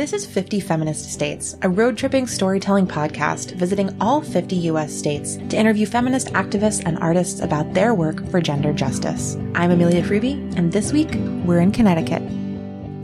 This 0.00 0.14
is 0.14 0.24
50 0.24 0.60
Feminist 0.60 1.12
States, 1.12 1.58
a 1.60 1.68
road 1.68 1.98
tripping 1.98 2.26
storytelling 2.26 2.86
podcast 2.86 3.52
visiting 3.52 3.94
all 4.00 4.22
50 4.22 4.56
US 4.70 4.94
states 4.94 5.36
to 5.50 5.58
interview 5.58 5.84
feminist 5.84 6.28
activists 6.28 6.82
and 6.86 6.96
artists 7.00 7.40
about 7.40 7.74
their 7.74 7.92
work 7.92 8.26
for 8.30 8.40
gender 8.40 8.72
justice. 8.72 9.36
I'm 9.54 9.70
Amelia 9.70 10.02
Fruby, 10.02 10.56
and 10.56 10.72
this 10.72 10.90
week 10.90 11.10
we're 11.44 11.60
in 11.60 11.70
Connecticut. 11.70 12.22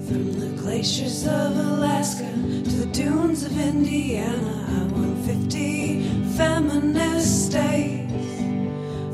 From 0.08 0.40
the 0.40 0.56
glaciers 0.56 1.26
of 1.26 1.54
Alaska 1.58 2.24
to 2.32 2.70
the 2.70 2.86
dunes 2.86 3.44
of 3.44 3.60
Indiana, 3.60 4.66
I 4.66 4.84
want 4.94 5.22
50 5.26 6.02
feminist 6.38 7.48
states. 7.48 8.10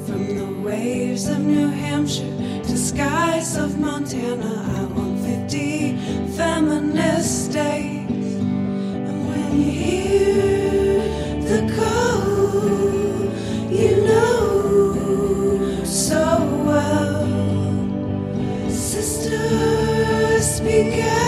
From 0.07 0.37
the 0.37 0.61
waves 0.63 1.27
of 1.27 1.41
New 1.41 1.67
Hampshire 1.67 2.63
to 2.63 2.79
skies 2.79 3.57
of 3.57 3.77
Montana, 3.81 4.71
I 4.79 4.85
want 4.85 5.19
50 5.27 6.22
feminist 6.63 7.51
states. 7.51 8.37
And 9.09 9.29
when 9.29 9.61
you 9.61 9.71
hear 9.71 10.95
the 11.51 11.61
call, 11.75 12.61
you 13.71 13.97
know 14.07 15.85
so 15.85 16.25
well. 16.67 17.27
Sisters, 18.71 20.45
speak 20.57 21.05
out. 21.05 21.22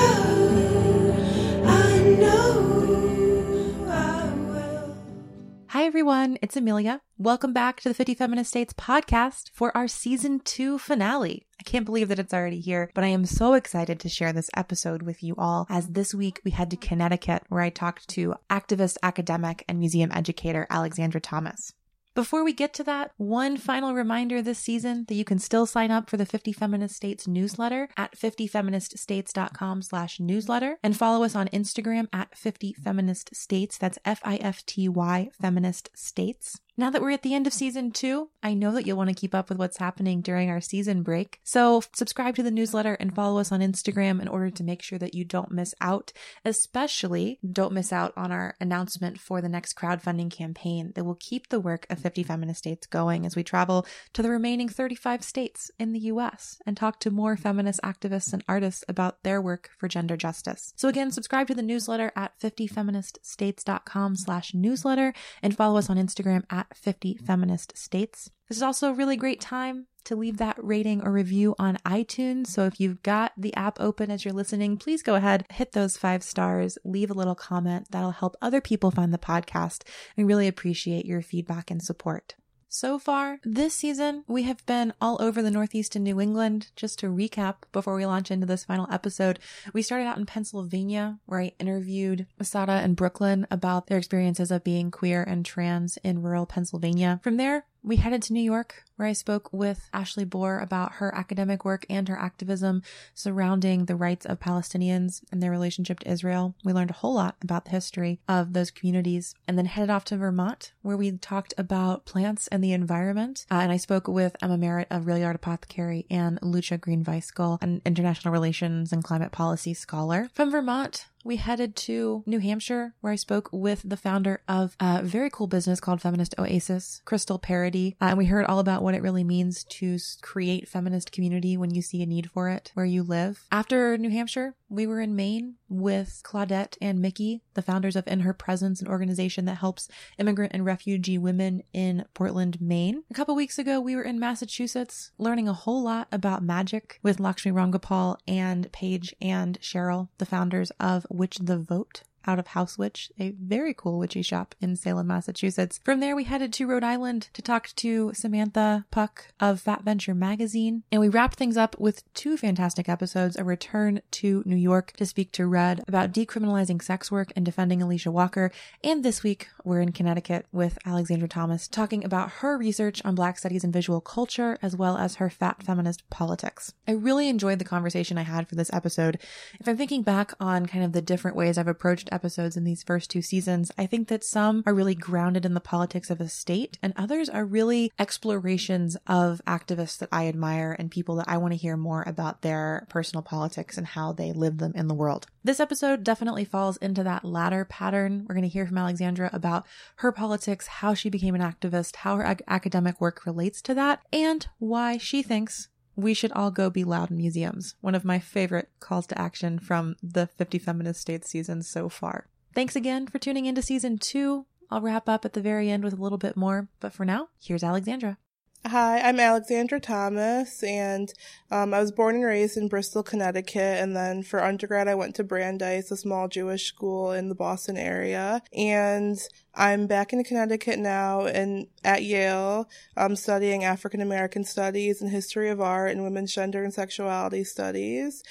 It's 6.44 6.58
Amelia. 6.58 7.00
Welcome 7.16 7.54
back 7.54 7.80
to 7.80 7.88
the 7.88 7.94
50 7.94 8.16
Feminist 8.16 8.50
States 8.50 8.74
podcast 8.74 9.48
for 9.54 9.74
our 9.74 9.88
season 9.88 10.40
two 10.40 10.76
finale. 10.78 11.46
I 11.58 11.62
can't 11.62 11.86
believe 11.86 12.08
that 12.08 12.18
it's 12.18 12.34
already 12.34 12.60
here, 12.60 12.90
but 12.92 13.02
I 13.02 13.06
am 13.06 13.24
so 13.24 13.54
excited 13.54 13.98
to 14.00 14.10
share 14.10 14.30
this 14.30 14.50
episode 14.54 15.00
with 15.00 15.22
you 15.22 15.34
all 15.38 15.66
as 15.70 15.88
this 15.88 16.12
week 16.14 16.42
we 16.44 16.50
head 16.50 16.70
to 16.72 16.76
Connecticut 16.76 17.44
where 17.48 17.62
I 17.62 17.70
talked 17.70 18.08
to 18.08 18.34
activist, 18.50 18.98
academic, 19.02 19.64
and 19.66 19.78
museum 19.78 20.12
educator 20.12 20.66
Alexandra 20.68 21.18
Thomas. 21.18 21.72
Before 22.14 22.44
we 22.44 22.52
get 22.52 22.72
to 22.74 22.84
that, 22.84 23.10
one 23.16 23.56
final 23.56 23.92
reminder 23.92 24.40
this 24.40 24.60
season 24.60 25.04
that 25.08 25.14
you 25.14 25.24
can 25.24 25.40
still 25.40 25.66
sign 25.66 25.90
up 25.90 26.08
for 26.08 26.16
the 26.16 26.24
50 26.24 26.52
Feminist 26.52 26.94
States 26.94 27.26
newsletter 27.26 27.88
at 27.96 28.16
50feministstates.com 28.16 29.82
slash 29.82 30.20
newsletter 30.20 30.78
and 30.80 30.96
follow 30.96 31.24
us 31.24 31.34
on 31.34 31.48
Instagram 31.48 32.06
at 32.12 32.38
50 32.38 32.74
Feminist 32.74 33.34
States. 33.34 33.76
That's 33.78 33.98
F-I-F-T-Y 34.04 35.30
Feminist 35.40 35.90
States. 35.96 36.60
Now 36.76 36.90
that 36.90 37.00
we're 37.00 37.12
at 37.12 37.22
the 37.22 37.34
end 37.34 37.46
of 37.46 37.52
season 37.52 37.92
two, 37.92 38.30
I 38.42 38.52
know 38.54 38.72
that 38.72 38.84
you'll 38.84 38.96
want 38.96 39.08
to 39.08 39.14
keep 39.14 39.32
up 39.32 39.48
with 39.48 39.58
what's 39.58 39.76
happening 39.76 40.20
during 40.20 40.50
our 40.50 40.60
season 40.60 41.04
break. 41.04 41.38
So 41.44 41.82
subscribe 41.94 42.34
to 42.34 42.42
the 42.42 42.50
newsletter 42.50 42.94
and 42.94 43.14
follow 43.14 43.38
us 43.38 43.52
on 43.52 43.60
Instagram 43.60 44.20
in 44.20 44.26
order 44.26 44.50
to 44.50 44.64
make 44.64 44.82
sure 44.82 44.98
that 44.98 45.14
you 45.14 45.24
don't 45.24 45.52
miss 45.52 45.72
out. 45.80 46.12
Especially 46.44 47.38
don't 47.48 47.72
miss 47.72 47.92
out 47.92 48.12
on 48.16 48.32
our 48.32 48.56
announcement 48.60 49.20
for 49.20 49.40
the 49.40 49.48
next 49.48 49.74
crowdfunding 49.74 50.32
campaign 50.32 50.90
that 50.96 51.04
will 51.04 51.14
keep 51.20 51.48
the 51.48 51.60
work 51.60 51.86
of 51.90 52.00
50 52.00 52.24
Feminist 52.24 52.58
States 52.58 52.88
going 52.88 53.24
as 53.24 53.36
we 53.36 53.44
travel 53.44 53.86
to 54.12 54.20
the 54.20 54.30
remaining 54.30 54.68
35 54.68 55.22
states 55.22 55.70
in 55.78 55.92
the 55.92 56.00
US 56.00 56.60
and 56.66 56.76
talk 56.76 56.98
to 57.00 57.10
more 57.12 57.36
feminist 57.36 57.80
activists 57.82 58.32
and 58.32 58.42
artists 58.48 58.84
about 58.88 59.22
their 59.22 59.40
work 59.40 59.70
for 59.78 59.86
gender 59.86 60.16
justice. 60.16 60.72
So 60.74 60.88
again, 60.88 61.12
subscribe 61.12 61.46
to 61.46 61.54
the 61.54 61.62
newsletter 61.62 62.10
at 62.16 62.36
50feministstates.com 62.40 64.16
slash 64.16 64.54
newsletter 64.54 65.14
and 65.40 65.56
follow 65.56 65.78
us 65.78 65.88
on 65.88 65.98
Instagram 65.98 66.42
at 66.50 66.63
50 66.74 67.16
Feminist 67.16 67.76
States. 67.76 68.30
This 68.48 68.58
is 68.58 68.62
also 68.62 68.90
a 68.90 68.94
really 68.94 69.16
great 69.16 69.40
time 69.40 69.86
to 70.04 70.16
leave 70.16 70.36
that 70.36 70.56
rating 70.62 71.02
or 71.02 71.10
review 71.10 71.54
on 71.58 71.78
iTunes. 71.86 72.48
So 72.48 72.66
if 72.66 72.78
you've 72.78 73.02
got 73.02 73.32
the 73.36 73.54
app 73.54 73.80
open 73.80 74.10
as 74.10 74.24
you're 74.24 74.34
listening, 74.34 74.76
please 74.76 75.02
go 75.02 75.14
ahead, 75.14 75.46
hit 75.50 75.72
those 75.72 75.96
five 75.96 76.22
stars, 76.22 76.78
leave 76.84 77.10
a 77.10 77.14
little 77.14 77.34
comment. 77.34 77.88
That'll 77.90 78.10
help 78.10 78.36
other 78.42 78.60
people 78.60 78.90
find 78.90 79.12
the 79.12 79.18
podcast. 79.18 79.82
We 80.16 80.24
really 80.24 80.48
appreciate 80.48 81.06
your 81.06 81.22
feedback 81.22 81.70
and 81.70 81.82
support. 81.82 82.34
So 82.76 82.98
far, 82.98 83.38
this 83.44 83.72
season, 83.72 84.24
we 84.26 84.42
have 84.42 84.66
been 84.66 84.94
all 85.00 85.16
over 85.22 85.40
the 85.40 85.50
Northeast 85.52 85.94
and 85.94 86.02
New 86.02 86.20
England. 86.20 86.72
Just 86.74 86.98
to 86.98 87.06
recap 87.06 87.54
before 87.70 87.94
we 87.94 88.04
launch 88.04 88.32
into 88.32 88.46
this 88.46 88.64
final 88.64 88.88
episode, 88.90 89.38
we 89.72 89.80
started 89.80 90.06
out 90.06 90.18
in 90.18 90.26
Pennsylvania, 90.26 91.20
where 91.24 91.38
I 91.38 91.52
interviewed 91.60 92.26
Masada 92.36 92.72
and 92.72 92.96
Brooklyn 92.96 93.46
about 93.48 93.86
their 93.86 93.98
experiences 93.98 94.50
of 94.50 94.64
being 94.64 94.90
queer 94.90 95.22
and 95.22 95.46
trans 95.46 95.98
in 95.98 96.20
rural 96.20 96.46
Pennsylvania. 96.46 97.20
From 97.22 97.36
there, 97.36 97.64
we 97.84 97.96
headed 97.96 98.22
to 98.22 98.32
New 98.32 98.40
York, 98.40 98.82
where 98.96 99.06
I 99.06 99.12
spoke 99.12 99.52
with 99.52 99.90
Ashley 99.92 100.24
Bohr 100.24 100.62
about 100.62 100.94
her 100.94 101.14
academic 101.14 101.66
work 101.66 101.84
and 101.90 102.08
her 102.08 102.18
activism 102.18 102.82
surrounding 103.12 103.84
the 103.84 103.94
rights 103.94 104.24
of 104.24 104.40
Palestinians 104.40 105.22
and 105.30 105.42
their 105.42 105.50
relationship 105.50 106.00
to 106.00 106.10
Israel. 106.10 106.54
We 106.64 106.72
learned 106.72 106.90
a 106.90 106.94
whole 106.94 107.14
lot 107.14 107.36
about 107.42 107.66
the 107.66 107.72
history 107.72 108.20
of 108.26 108.54
those 108.54 108.70
communities 108.70 109.34
and 109.46 109.58
then 109.58 109.66
headed 109.66 109.90
off 109.90 110.06
to 110.06 110.16
Vermont, 110.16 110.72
where 110.80 110.96
we 110.96 111.12
talked 111.12 111.52
about 111.58 112.06
plants 112.06 112.46
and 112.48 112.64
the 112.64 112.72
environment. 112.72 113.44
Uh, 113.50 113.56
and 113.56 113.70
I 113.70 113.76
spoke 113.76 114.08
with 114.08 114.34
Emma 114.40 114.56
Merritt 114.56 114.88
of 114.90 115.06
Real 115.06 115.18
Yard 115.18 115.36
Apothecary 115.36 116.06
and 116.08 116.38
Lucia 116.40 116.78
Green 116.78 117.04
Weiskull, 117.04 117.58
an 117.60 117.82
international 117.84 118.32
relations 118.32 118.92
and 118.92 119.04
climate 119.04 119.30
policy 119.30 119.74
scholar. 119.74 120.30
From 120.32 120.50
Vermont, 120.50 121.04
we 121.24 121.36
headed 121.36 121.74
to 121.74 122.22
New 122.26 122.38
Hampshire, 122.38 122.94
where 123.00 123.12
I 123.12 123.16
spoke 123.16 123.48
with 123.50 123.82
the 123.84 123.96
founder 123.96 124.42
of 124.46 124.76
a 124.78 125.02
very 125.02 125.30
cool 125.30 125.46
business 125.46 125.80
called 125.80 126.02
Feminist 126.02 126.34
Oasis, 126.38 127.00
Crystal 127.06 127.38
Parody. 127.38 127.96
Uh, 128.00 128.06
and 128.06 128.18
we 128.18 128.26
heard 128.26 128.44
all 128.44 128.58
about 128.58 128.82
what 128.82 128.94
it 128.94 129.02
really 129.02 129.24
means 129.24 129.64
to 129.64 129.98
create 130.20 130.68
feminist 130.68 131.10
community 131.10 131.56
when 131.56 131.74
you 131.74 131.80
see 131.80 132.02
a 132.02 132.06
need 132.06 132.30
for 132.30 132.50
it 132.50 132.70
where 132.74 132.86
you 132.86 133.02
live. 133.02 133.46
After 133.50 133.96
New 133.96 134.10
Hampshire, 134.10 134.54
we 134.68 134.86
were 134.86 135.00
in 135.00 135.16
Maine 135.16 135.54
with 135.68 136.20
Claudette 136.24 136.76
and 136.80 137.00
Mickey, 137.00 137.42
the 137.54 137.62
founders 137.62 137.96
of 137.96 138.06
In 138.06 138.20
Her 138.20 138.32
Presence, 138.32 138.80
an 138.80 138.88
organization 138.88 139.44
that 139.46 139.56
helps 139.56 139.88
immigrant 140.18 140.52
and 140.52 140.64
refugee 140.64 141.16
women 141.16 141.62
in 141.72 142.04
Portland, 142.12 142.60
Maine. 142.60 143.04
A 143.10 143.14
couple 143.14 143.34
weeks 143.34 143.58
ago, 143.58 143.80
we 143.80 143.96
were 143.96 144.02
in 144.02 144.18
Massachusetts 144.18 145.12
learning 145.16 145.48
a 145.48 145.52
whole 145.52 145.82
lot 145.82 146.08
about 146.12 146.42
magic 146.42 146.98
with 147.02 147.20
Lakshmi 147.20 147.52
Rangapal 147.52 148.16
and 148.26 148.70
Paige 148.72 149.14
and 149.22 149.60
Cheryl, 149.60 150.08
the 150.18 150.26
founders 150.26 150.70
of 150.80 151.06
Witch 151.14 151.38
the 151.40 151.56
Vote 151.56 152.02
out 152.26 152.38
of 152.38 152.48
House 152.48 152.78
Witch, 152.78 153.10
a 153.18 153.30
very 153.30 153.74
cool 153.74 153.98
witchy 153.98 154.22
shop 154.22 154.54
in 154.60 154.76
Salem, 154.76 155.06
Massachusetts. 155.06 155.80
From 155.84 156.00
there, 156.00 156.16
we 156.16 156.24
headed 156.24 156.52
to 156.54 156.66
Rhode 156.66 156.84
Island 156.84 157.28
to 157.32 157.42
talk 157.42 157.68
to 157.76 158.12
Samantha 158.14 158.86
Puck 158.90 159.28
of 159.40 159.60
Fat 159.60 159.82
Venture 159.82 160.14
Magazine. 160.14 160.82
And 160.90 161.00
we 161.00 161.08
wrapped 161.08 161.36
things 161.36 161.56
up 161.56 161.78
with 161.78 162.02
two 162.14 162.36
fantastic 162.36 162.88
episodes 162.88 163.36
a 163.36 163.44
return 163.44 164.00
to 164.12 164.42
New 164.46 164.56
York 164.56 164.92
to 164.96 165.06
speak 165.06 165.32
to 165.32 165.46
Red 165.46 165.82
about 165.86 166.12
decriminalizing 166.12 166.82
sex 166.82 167.10
work 167.10 167.32
and 167.36 167.44
defending 167.44 167.82
Alicia 167.82 168.10
Walker. 168.10 168.50
And 168.82 169.02
this 169.02 169.22
week, 169.22 169.48
we're 169.64 169.80
in 169.80 169.92
Connecticut 169.92 170.46
with 170.52 170.78
Alexandra 170.86 171.28
Thomas 171.28 171.68
talking 171.68 172.04
about 172.04 172.30
her 172.30 172.56
research 172.56 173.02
on 173.04 173.14
Black 173.14 173.38
studies 173.38 173.64
and 173.64 173.72
visual 173.72 174.00
culture, 174.00 174.58
as 174.62 174.76
well 174.76 174.96
as 174.96 175.16
her 175.16 175.30
fat 175.30 175.62
feminist 175.62 176.08
politics. 176.10 176.74
I 176.86 176.92
really 176.92 177.28
enjoyed 177.28 177.58
the 177.58 177.64
conversation 177.64 178.18
I 178.18 178.22
had 178.22 178.48
for 178.48 178.54
this 178.54 178.72
episode. 178.72 179.18
If 179.60 179.68
I'm 179.68 179.76
thinking 179.76 180.02
back 180.02 180.32
on 180.40 180.66
kind 180.66 180.84
of 180.84 180.92
the 180.92 181.02
different 181.02 181.36
ways 181.36 181.58
I've 181.58 181.68
approached 181.68 182.08
episodes 182.14 182.56
in 182.56 182.64
these 182.64 182.82
first 182.82 183.10
two 183.10 183.20
seasons, 183.20 183.70
I 183.76 183.86
think 183.86 184.08
that 184.08 184.24
some 184.24 184.62
are 184.66 184.72
really 184.72 184.94
grounded 184.94 185.44
in 185.44 185.54
the 185.54 185.60
politics 185.60 186.10
of 186.10 186.20
a 186.20 186.28
state 186.28 186.78
and 186.82 186.92
others 186.96 187.28
are 187.28 187.44
really 187.44 187.92
explorations 187.98 188.96
of 189.06 189.42
activists 189.46 189.98
that 189.98 190.08
I 190.12 190.28
admire 190.28 190.74
and 190.78 190.90
people 190.90 191.16
that 191.16 191.28
I 191.28 191.38
want 191.38 191.52
to 191.52 191.58
hear 191.58 191.76
more 191.76 192.04
about 192.06 192.42
their 192.42 192.86
personal 192.88 193.22
politics 193.22 193.76
and 193.76 193.86
how 193.86 194.12
they 194.12 194.32
live 194.32 194.58
them 194.58 194.72
in 194.74 194.88
the 194.88 194.94
world. 194.94 195.26
This 195.42 195.60
episode 195.60 196.04
definitely 196.04 196.44
falls 196.44 196.76
into 196.78 197.02
that 197.02 197.24
latter 197.24 197.64
pattern. 197.64 198.24
We're 198.26 198.34
going 198.34 198.42
to 198.42 198.48
hear 198.48 198.66
from 198.66 198.78
Alexandra 198.78 199.28
about 199.32 199.66
her 199.96 200.12
politics, 200.12 200.66
how 200.66 200.94
she 200.94 201.10
became 201.10 201.34
an 201.34 201.42
activist, 201.42 201.96
how 201.96 202.16
her 202.16 202.24
ac- 202.24 202.44
academic 202.48 203.00
work 203.00 203.26
relates 203.26 203.60
to 203.62 203.74
that, 203.74 204.00
and 204.12 204.46
why 204.58 204.96
she 204.96 205.22
thinks 205.22 205.68
we 205.96 206.14
should 206.14 206.32
all 206.32 206.50
go 206.50 206.70
be 206.70 206.84
loud 206.84 207.10
in 207.10 207.16
museums. 207.16 207.74
One 207.80 207.94
of 207.94 208.04
my 208.04 208.18
favorite 208.18 208.68
calls 208.80 209.06
to 209.08 209.18
action 209.18 209.58
from 209.58 209.96
the 210.02 210.26
50 210.26 210.58
Feminist 210.58 211.00
States 211.00 211.28
season 211.30 211.62
so 211.62 211.88
far. 211.88 212.26
Thanks 212.54 212.76
again 212.76 213.06
for 213.06 213.18
tuning 213.18 213.46
into 213.46 213.62
season 213.62 213.98
two. 213.98 214.46
I'll 214.70 214.80
wrap 214.80 215.08
up 215.08 215.24
at 215.24 215.34
the 215.34 215.40
very 215.40 215.70
end 215.70 215.84
with 215.84 215.92
a 215.92 216.02
little 216.02 216.18
bit 216.18 216.36
more, 216.36 216.68
but 216.80 216.92
for 216.92 217.04
now, 217.04 217.28
here's 217.40 217.62
Alexandra. 217.62 218.18
Hi, 218.66 218.98
I'm 219.00 219.20
Alexandra 219.20 219.78
Thomas, 219.78 220.62
and 220.62 221.12
um, 221.50 221.74
I 221.74 221.80
was 221.80 221.92
born 221.92 222.14
and 222.14 222.24
raised 222.24 222.56
in 222.56 222.68
Bristol, 222.68 223.02
Connecticut. 223.02 223.78
And 223.82 223.94
then 223.94 224.22
for 224.22 224.42
undergrad, 224.42 224.88
I 224.88 224.94
went 224.94 225.16
to 225.16 225.22
Brandeis, 225.22 225.90
a 225.90 225.98
small 225.98 226.28
Jewish 226.28 226.64
school 226.66 227.12
in 227.12 227.28
the 227.28 227.34
Boston 227.34 227.76
area. 227.76 228.40
And 228.56 229.18
I'm 229.54 229.86
back 229.86 230.14
in 230.14 230.24
Connecticut 230.24 230.78
now 230.78 231.26
and 231.26 231.66
at 231.84 232.04
Yale. 232.04 232.66
I'm 232.96 233.16
studying 233.16 233.64
African 233.64 234.00
American 234.00 234.44
studies 234.44 235.02
and 235.02 235.10
history 235.10 235.50
of 235.50 235.60
art 235.60 235.90
and 235.90 236.02
women's 236.02 236.34
gender 236.34 236.64
and 236.64 236.72
sexuality 236.72 237.44
studies. 237.44 238.22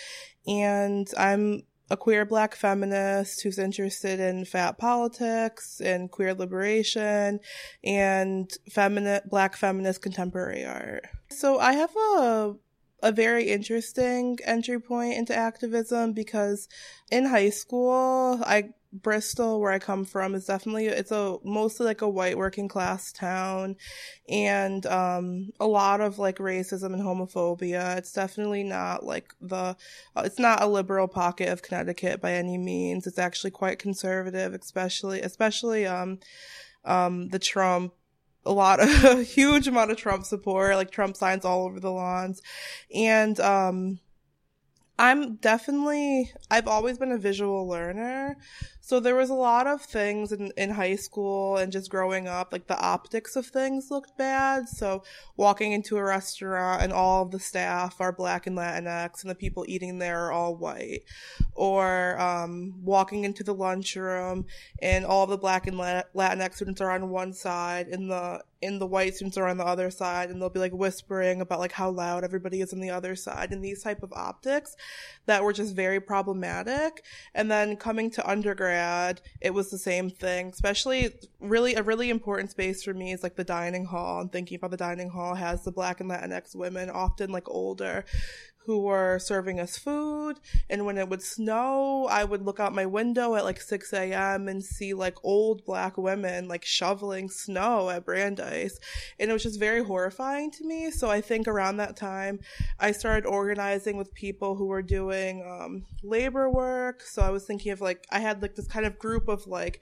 And 0.47 1.07
I'm 1.15 1.61
a 1.89 1.97
queer 1.97 2.25
black 2.25 2.55
feminist 2.55 3.43
who's 3.43 3.59
interested 3.59 4.19
in 4.19 4.45
fat 4.45 4.77
politics 4.77 5.81
and 5.81 6.09
queer 6.11 6.33
liberation 6.33 7.39
and 7.83 8.51
feminine 8.69 9.21
black 9.29 9.55
feminist 9.55 10.01
contemporary 10.01 10.65
art. 10.65 11.05
So 11.29 11.59
I 11.59 11.73
have 11.73 11.95
a 11.95 12.55
a 13.03 13.11
very 13.11 13.49
interesting 13.49 14.39
entry 14.45 14.79
point 14.79 15.17
into 15.17 15.35
activism 15.35 16.13
because 16.13 16.69
in 17.11 17.25
high 17.25 17.49
school, 17.49 18.39
I 18.45 18.69
Bristol, 18.93 19.59
where 19.59 19.71
I 19.71 19.79
come 19.79 20.05
from, 20.05 20.35
is 20.35 20.45
definitely 20.45 20.85
it's 20.85 21.11
a 21.11 21.37
mostly 21.43 21.85
like 21.85 22.01
a 22.01 22.09
white 22.09 22.37
working 22.37 22.67
class 22.67 23.11
town, 23.11 23.75
and 24.29 24.85
um, 24.85 25.49
a 25.59 25.65
lot 25.65 25.99
of 25.99 26.19
like 26.19 26.37
racism 26.37 26.93
and 26.93 27.01
homophobia. 27.01 27.97
It's 27.97 28.13
definitely 28.13 28.63
not 28.63 29.03
like 29.03 29.33
the 29.41 29.75
uh, 30.15 30.21
it's 30.23 30.37
not 30.37 30.61
a 30.61 30.67
liberal 30.67 31.07
pocket 31.07 31.49
of 31.49 31.63
Connecticut 31.63 32.21
by 32.21 32.33
any 32.33 32.57
means. 32.57 33.07
It's 33.07 33.17
actually 33.17 33.51
quite 33.51 33.79
conservative, 33.79 34.53
especially 34.53 35.21
especially 35.21 35.87
um 35.87 36.19
um 36.85 37.29
the 37.29 37.39
Trump 37.39 37.93
a 38.45 38.51
lot 38.53 38.79
of 38.79 39.03
a 39.05 39.23
huge 39.23 39.67
amount 39.67 39.89
of 39.89 39.97
Trump 39.97 40.25
support, 40.25 40.75
like 40.75 40.91
Trump 40.91 41.17
signs 41.17 41.45
all 41.45 41.65
over 41.65 41.79
the 41.79 41.91
lawns, 41.91 42.41
and 42.93 43.39
um 43.39 43.99
I'm 44.99 45.35
definitely, 45.37 46.31
I've 46.51 46.67
always 46.67 46.99
been 46.99 47.11
a 47.11 47.17
visual 47.17 47.67
learner. 47.67 48.37
So 48.85 48.99
there 48.99 49.15
was 49.15 49.29
a 49.29 49.33
lot 49.33 49.65
of 49.65 49.81
things 49.81 50.33
in, 50.33 50.51
in 50.57 50.69
high 50.69 50.97
school 50.97 51.55
and 51.55 51.71
just 51.71 51.89
growing 51.89 52.27
up, 52.27 52.51
like 52.51 52.67
the 52.67 52.77
optics 52.77 53.37
of 53.37 53.45
things 53.45 53.89
looked 53.89 54.17
bad. 54.17 54.67
So 54.67 55.03
walking 55.37 55.71
into 55.71 55.95
a 55.95 56.03
restaurant 56.03 56.81
and 56.81 56.91
all 56.91 57.23
the 57.23 57.39
staff 57.39 58.01
are 58.01 58.11
black 58.11 58.45
and 58.45 58.57
Latinx 58.57 59.21
and 59.21 59.31
the 59.31 59.35
people 59.35 59.63
eating 59.69 59.99
there 59.99 60.25
are 60.25 60.33
all 60.33 60.57
white. 60.57 61.03
Or, 61.53 62.19
um, 62.19 62.73
walking 62.83 63.23
into 63.23 63.41
the 63.41 63.53
lunchroom 63.53 64.47
and 64.81 65.05
all 65.05 65.27
the 65.27 65.37
black 65.37 65.65
and 65.65 65.77
Latinx 65.77 66.55
students 66.55 66.81
are 66.81 66.91
on 66.91 67.09
one 67.09 67.31
side 67.31 67.87
and 67.87 68.11
the, 68.11 68.43
and 68.61 68.81
the 68.81 68.87
white 68.87 69.15
students 69.15 69.37
are 69.37 69.47
on 69.47 69.57
the 69.57 69.65
other 69.65 69.91
side 69.91 70.29
and 70.29 70.41
they'll 70.41 70.49
be 70.49 70.59
like 70.59 70.73
whispering 70.73 71.39
about 71.39 71.59
like 71.59 71.71
how 71.71 71.89
loud 71.89 72.23
everybody 72.23 72.59
is 72.59 72.73
on 72.73 72.81
the 72.81 72.89
other 72.89 73.15
side 73.15 73.51
and 73.51 73.63
these 73.63 73.83
type 73.83 74.03
of 74.03 74.11
optics 74.13 74.75
that 75.25 75.43
were 75.43 75.53
just 75.53 75.73
very 75.73 76.01
problematic. 76.01 77.03
And 77.33 77.49
then 77.49 77.77
coming 77.77 78.09
to 78.11 78.29
undergrad, 78.29 78.72
it 79.41 79.53
was 79.53 79.69
the 79.69 79.77
same 79.77 80.09
thing, 80.09 80.47
especially 80.47 81.13
really 81.39 81.75
a 81.75 81.83
really 81.83 82.09
important 82.09 82.51
space 82.51 82.83
for 82.83 82.93
me 82.93 83.11
is 83.11 83.23
like 83.23 83.35
the 83.35 83.43
dining 83.43 83.85
hall 83.85 84.21
and 84.21 84.31
thinking 84.31 84.55
about 84.55 84.71
the 84.71 84.77
dining 84.77 85.09
hall 85.09 85.35
has 85.35 85.63
the 85.63 85.71
black 85.71 85.99
and 85.99 86.09
Latinx 86.09 86.55
women, 86.55 86.89
often 86.89 87.31
like 87.31 87.49
older, 87.49 88.05
who 88.65 88.79
were 88.79 89.19
serving 89.19 89.59
us 89.59 89.77
food. 89.77 90.39
And 90.69 90.85
when 90.85 90.97
it 90.97 91.09
would 91.09 91.21
snow, 91.21 92.07
I 92.09 92.23
would 92.23 92.45
look 92.45 92.59
out 92.59 92.73
my 92.73 92.85
window 92.85 93.35
at 93.35 93.43
like 93.43 93.59
6 93.59 93.91
a.m. 93.93 94.47
and 94.47 94.63
see 94.63 94.93
like 94.93 95.17
old 95.23 95.65
black 95.65 95.97
women 95.97 96.47
like 96.47 96.63
shoveling 96.63 97.29
snow 97.29 97.89
at 97.89 98.05
Brandeis. 98.05 98.79
And 99.19 99.29
it 99.29 99.33
was 99.33 99.43
just 99.43 99.59
very 99.59 99.83
horrifying 99.83 100.51
to 100.51 100.65
me. 100.65 100.91
So 100.91 101.09
I 101.09 101.21
think 101.21 101.47
around 101.47 101.77
that 101.77 101.97
time, 101.97 102.39
I 102.79 102.91
started 102.91 103.27
organizing 103.27 103.97
with 103.97 104.13
people 104.13 104.55
who 104.55 104.67
were 104.67 104.81
doing 104.81 105.43
um, 105.47 105.85
labor 106.01 106.49
work. 106.49 107.01
So 107.01 107.21
I 107.21 107.29
was 107.29 107.45
thinking 107.45 107.71
of 107.71 107.81
like, 107.81 108.05
I 108.11 108.19
had 108.19 108.41
like 108.41 108.55
this 108.55 108.67
kind 108.67 108.85
of 108.85 108.97
group 108.97 109.27
of 109.27 109.47
like, 109.47 109.81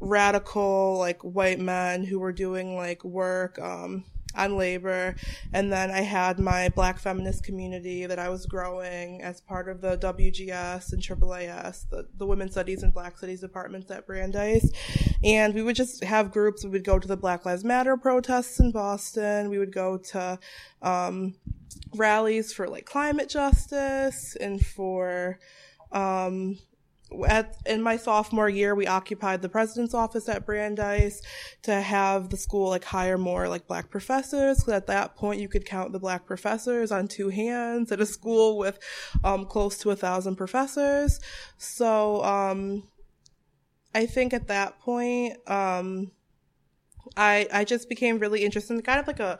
radical 0.00 0.98
like 0.98 1.22
white 1.22 1.60
men 1.60 2.02
who 2.02 2.18
were 2.18 2.32
doing 2.32 2.74
like 2.74 3.04
work 3.04 3.56
um 3.60 4.04
on 4.34 4.56
labor. 4.56 5.14
And 5.52 5.72
then 5.72 5.90
I 5.90 6.00
had 6.00 6.38
my 6.38 6.68
black 6.70 6.98
feminist 6.98 7.44
community 7.44 8.06
that 8.06 8.18
I 8.18 8.28
was 8.28 8.46
growing 8.46 9.22
as 9.22 9.40
part 9.40 9.68
of 9.68 9.80
the 9.80 9.96
WGS 9.98 10.92
and 10.92 11.02
AAAS, 11.02 11.88
the, 11.90 12.06
the 12.16 12.26
Women's 12.26 12.52
Studies 12.52 12.82
and 12.82 12.92
Black 12.92 13.18
Studies 13.18 13.40
departments 13.40 13.90
at 13.90 14.06
Brandeis. 14.06 14.70
And 15.24 15.54
we 15.54 15.62
would 15.62 15.76
just 15.76 16.02
have 16.04 16.32
groups. 16.32 16.64
We 16.64 16.70
would 16.70 16.84
go 16.84 16.98
to 16.98 17.08
the 17.08 17.16
Black 17.16 17.44
Lives 17.44 17.64
Matter 17.64 17.96
protests 17.96 18.60
in 18.60 18.72
Boston. 18.72 19.50
We 19.50 19.58
would 19.58 19.72
go 19.72 19.98
to, 19.98 20.38
um, 20.80 21.34
rallies 21.94 22.52
for 22.52 22.68
like 22.68 22.86
climate 22.86 23.28
justice 23.28 24.36
and 24.36 24.64
for, 24.64 25.38
um, 25.92 26.58
at 27.26 27.56
in 27.66 27.82
my 27.82 27.96
sophomore 27.96 28.48
year 28.48 28.74
we 28.74 28.86
occupied 28.86 29.42
the 29.42 29.48
president's 29.48 29.94
office 29.94 30.28
at 30.28 30.46
brandeis 30.46 31.22
to 31.62 31.80
have 31.80 32.30
the 32.30 32.36
school 32.36 32.68
like 32.68 32.84
hire 32.84 33.18
more 33.18 33.48
like 33.48 33.66
black 33.66 33.90
professors. 33.90 34.58
Because 34.58 34.74
at 34.74 34.86
that 34.86 35.14
point 35.16 35.40
you 35.40 35.48
could 35.48 35.64
count 35.64 35.92
the 35.92 35.98
black 35.98 36.26
professors 36.26 36.90
on 36.92 37.08
two 37.08 37.28
hands 37.28 37.92
at 37.92 38.00
a 38.00 38.06
school 38.06 38.58
with 38.58 38.78
um, 39.24 39.46
close 39.46 39.78
to 39.78 39.90
a 39.90 39.96
thousand 39.96 40.36
professors. 40.36 41.20
So 41.58 42.22
um, 42.24 42.84
i 43.94 44.06
think 44.06 44.32
at 44.32 44.48
that 44.48 44.78
point 44.80 45.36
um, 45.48 46.10
i 47.16 47.46
i 47.52 47.64
just 47.64 47.88
became 47.88 48.18
really 48.18 48.44
interested 48.44 48.74
in 48.74 48.82
kind 48.82 49.00
of 49.00 49.06
like 49.06 49.20
a 49.20 49.38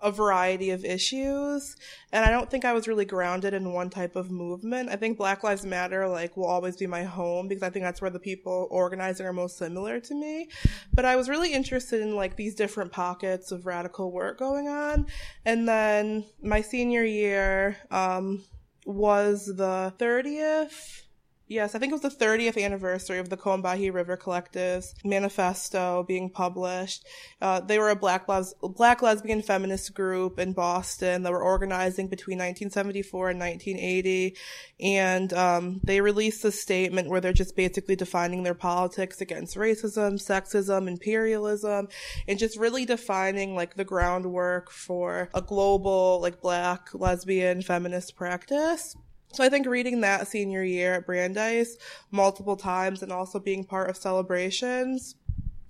a 0.00 0.10
variety 0.10 0.70
of 0.70 0.84
issues 0.84 1.76
and 2.12 2.24
i 2.24 2.30
don't 2.30 2.50
think 2.50 2.64
i 2.64 2.72
was 2.72 2.88
really 2.88 3.04
grounded 3.04 3.54
in 3.54 3.72
one 3.72 3.90
type 3.90 4.16
of 4.16 4.30
movement. 4.30 4.88
I 4.88 4.96
think 4.96 5.18
black 5.18 5.42
lives 5.42 5.64
matter 5.64 6.06
like 6.08 6.36
will 6.36 6.46
always 6.46 6.76
be 6.76 6.86
my 6.86 7.02
home 7.02 7.48
because 7.48 7.62
i 7.62 7.70
think 7.70 7.84
that's 7.84 8.00
where 8.00 8.10
the 8.10 8.18
people 8.18 8.68
organizing 8.70 9.26
are 9.26 9.32
most 9.32 9.58
similar 9.58 10.00
to 10.00 10.14
me. 10.14 10.48
But 10.92 11.04
i 11.04 11.16
was 11.16 11.28
really 11.28 11.52
interested 11.52 12.00
in 12.00 12.14
like 12.14 12.36
these 12.36 12.54
different 12.54 12.92
pockets 12.92 13.52
of 13.52 13.66
radical 13.66 14.12
work 14.12 14.38
going 14.38 14.68
on. 14.68 15.06
And 15.44 15.68
then 15.68 16.24
my 16.42 16.60
senior 16.60 17.04
year 17.04 17.76
um, 17.90 18.44
was 18.84 19.46
the 19.46 19.92
30th 19.98 21.02
Yes, 21.50 21.74
I 21.74 21.78
think 21.78 21.92
it 21.92 22.02
was 22.02 22.14
the 22.14 22.24
30th 22.24 22.62
anniversary 22.62 23.18
of 23.18 23.30
the 23.30 23.36
Combahee 23.38 23.90
River 23.90 24.18
Collective's 24.18 24.94
manifesto 25.02 26.04
being 26.06 26.28
published. 26.28 27.06
Uh, 27.40 27.60
they 27.60 27.78
were 27.78 27.88
a 27.88 27.96
black, 27.96 28.28
les- 28.28 28.52
black 28.60 29.00
lesbian 29.00 29.40
feminist 29.40 29.94
group 29.94 30.38
in 30.38 30.52
Boston 30.52 31.22
that 31.22 31.32
were 31.32 31.42
organizing 31.42 32.08
between 32.08 32.36
1974 32.36 33.30
and 33.30 33.40
1980. 33.40 34.36
And 34.78 35.32
um, 35.32 35.80
they 35.82 36.02
released 36.02 36.44
a 36.44 36.52
statement 36.52 37.08
where 37.08 37.22
they're 37.22 37.32
just 37.32 37.56
basically 37.56 37.96
defining 37.96 38.42
their 38.42 38.52
politics 38.52 39.22
against 39.22 39.56
racism, 39.56 40.22
sexism, 40.22 40.86
imperialism, 40.86 41.88
and 42.28 42.38
just 42.38 42.58
really 42.58 42.84
defining 42.84 43.54
like 43.54 43.74
the 43.74 43.84
groundwork 43.84 44.70
for 44.70 45.30
a 45.32 45.40
global, 45.40 46.20
like 46.20 46.42
black 46.42 46.90
lesbian 46.92 47.62
feminist 47.62 48.16
practice. 48.16 48.94
So 49.32 49.44
I 49.44 49.48
think 49.48 49.66
reading 49.66 50.00
that 50.00 50.28
senior 50.28 50.62
year 50.62 50.94
at 50.94 51.06
Brandeis 51.06 51.76
multiple 52.10 52.56
times 52.56 53.02
and 53.02 53.12
also 53.12 53.38
being 53.38 53.64
part 53.64 53.90
of 53.90 53.96
celebrations 53.96 55.14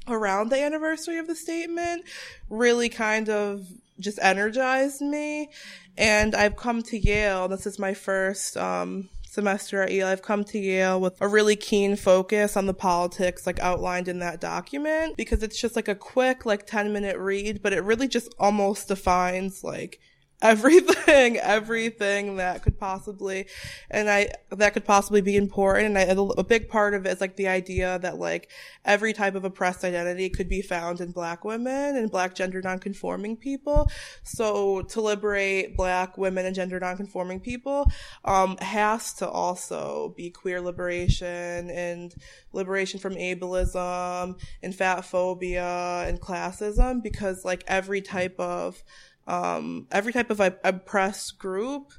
around 0.07 0.51
the 0.51 0.63
anniversary 0.63 1.19
of 1.19 1.27
the 1.27 1.35
statement 1.35 2.05
really 2.49 2.89
kind 2.89 3.29
of 3.29 3.67
just 4.01 4.19
energized 4.23 5.01
me. 5.01 5.51
And 5.97 6.35
I've 6.35 6.57
come 6.57 6.83
to 6.85 6.99
Yale. 6.99 7.49
This 7.49 7.67
is 7.67 7.79
my 7.79 7.95
first, 7.95 8.57
um, 8.57 9.09
semester 9.29 9.83
at 9.83 9.93
Yale, 9.93 10.09
I've 10.09 10.23
come 10.23 10.43
to 10.45 10.59
Yale 10.59 11.01
with 11.01 11.21
a 11.21 11.29
really 11.29 11.55
keen 11.55 11.97
focus 11.97 12.57
on 12.57 12.67
the 12.67 12.75
politics 12.75 13.47
like 13.47 13.61
outlined 13.61 14.09
in 14.09 14.21
that 14.21 14.41
document 14.41 15.17
because 15.17 15.43
it's 15.43 15.61
just 15.61 15.77
like 15.77 15.87
a 15.87 15.95
quick 15.95 16.47
like 16.47 16.67
10 16.67 16.93
minute 16.93 17.19
read, 17.19 17.63
but 17.63 17.73
it 17.73 17.85
really 17.85 18.09
just 18.09 18.35
almost 18.39 18.89
defines 18.89 19.63
like 19.63 20.01
everything, 20.41 21.37
everything 21.43 22.37
that 22.37 22.63
could 22.63 22.79
possibly, 22.79 23.47
and 23.91 24.09
I, 24.09 24.31
that 24.51 24.73
could 24.75 24.85
possibly 24.85 25.21
be 25.21 25.37
important. 25.37 25.97
And 25.97 25.99
I, 25.99 26.03
a 26.37 26.45
big 26.45 26.69
part 26.69 26.95
of 26.95 27.07
it 27.07 27.11
is 27.11 27.21
like 27.21 27.37
the 27.37 27.49
idea 27.49 27.99
that 28.01 28.19
like 28.19 28.51
every 28.85 29.13
type 29.13 29.35
of 29.35 29.45
oppressed 29.45 29.85
identity 29.85 30.29
could 30.29 30.49
be 30.49 30.63
found 30.63 31.01
in 31.01 31.11
black 31.11 31.45
women 31.45 31.97
and 31.97 32.11
black 32.11 32.35
gender 32.35 32.61
nonconforming 32.63 33.37
people. 33.37 33.91
So 34.23 34.83
to 34.83 35.01
liberate 35.01 35.77
black 35.77 36.17
women 36.17 36.47
and 36.47 36.55
gender 36.55 36.79
nonconforming 36.79 37.41
people, 37.41 37.91
um, 38.25 38.57
has 38.59 39.13
to 39.15 39.29
also 39.29 40.15
be 40.17 40.31
queer 40.31 40.61
liberation 40.61 41.71
and 41.71 42.15
liberation 42.53 43.01
from 43.01 43.15
ableism 43.15 44.39
and 44.63 44.75
fat 44.75 45.05
phobia 45.05 46.05
and 46.07 46.21
classism 46.21 47.03
because 47.03 47.45
like 47.45 47.65
every 47.67 48.01
type 48.01 48.39
of 48.39 48.83
um, 49.29 49.87
every 49.93 50.13
type 50.13 50.31
of 50.31 50.41
oppressed 50.41 51.39
group 51.39 51.93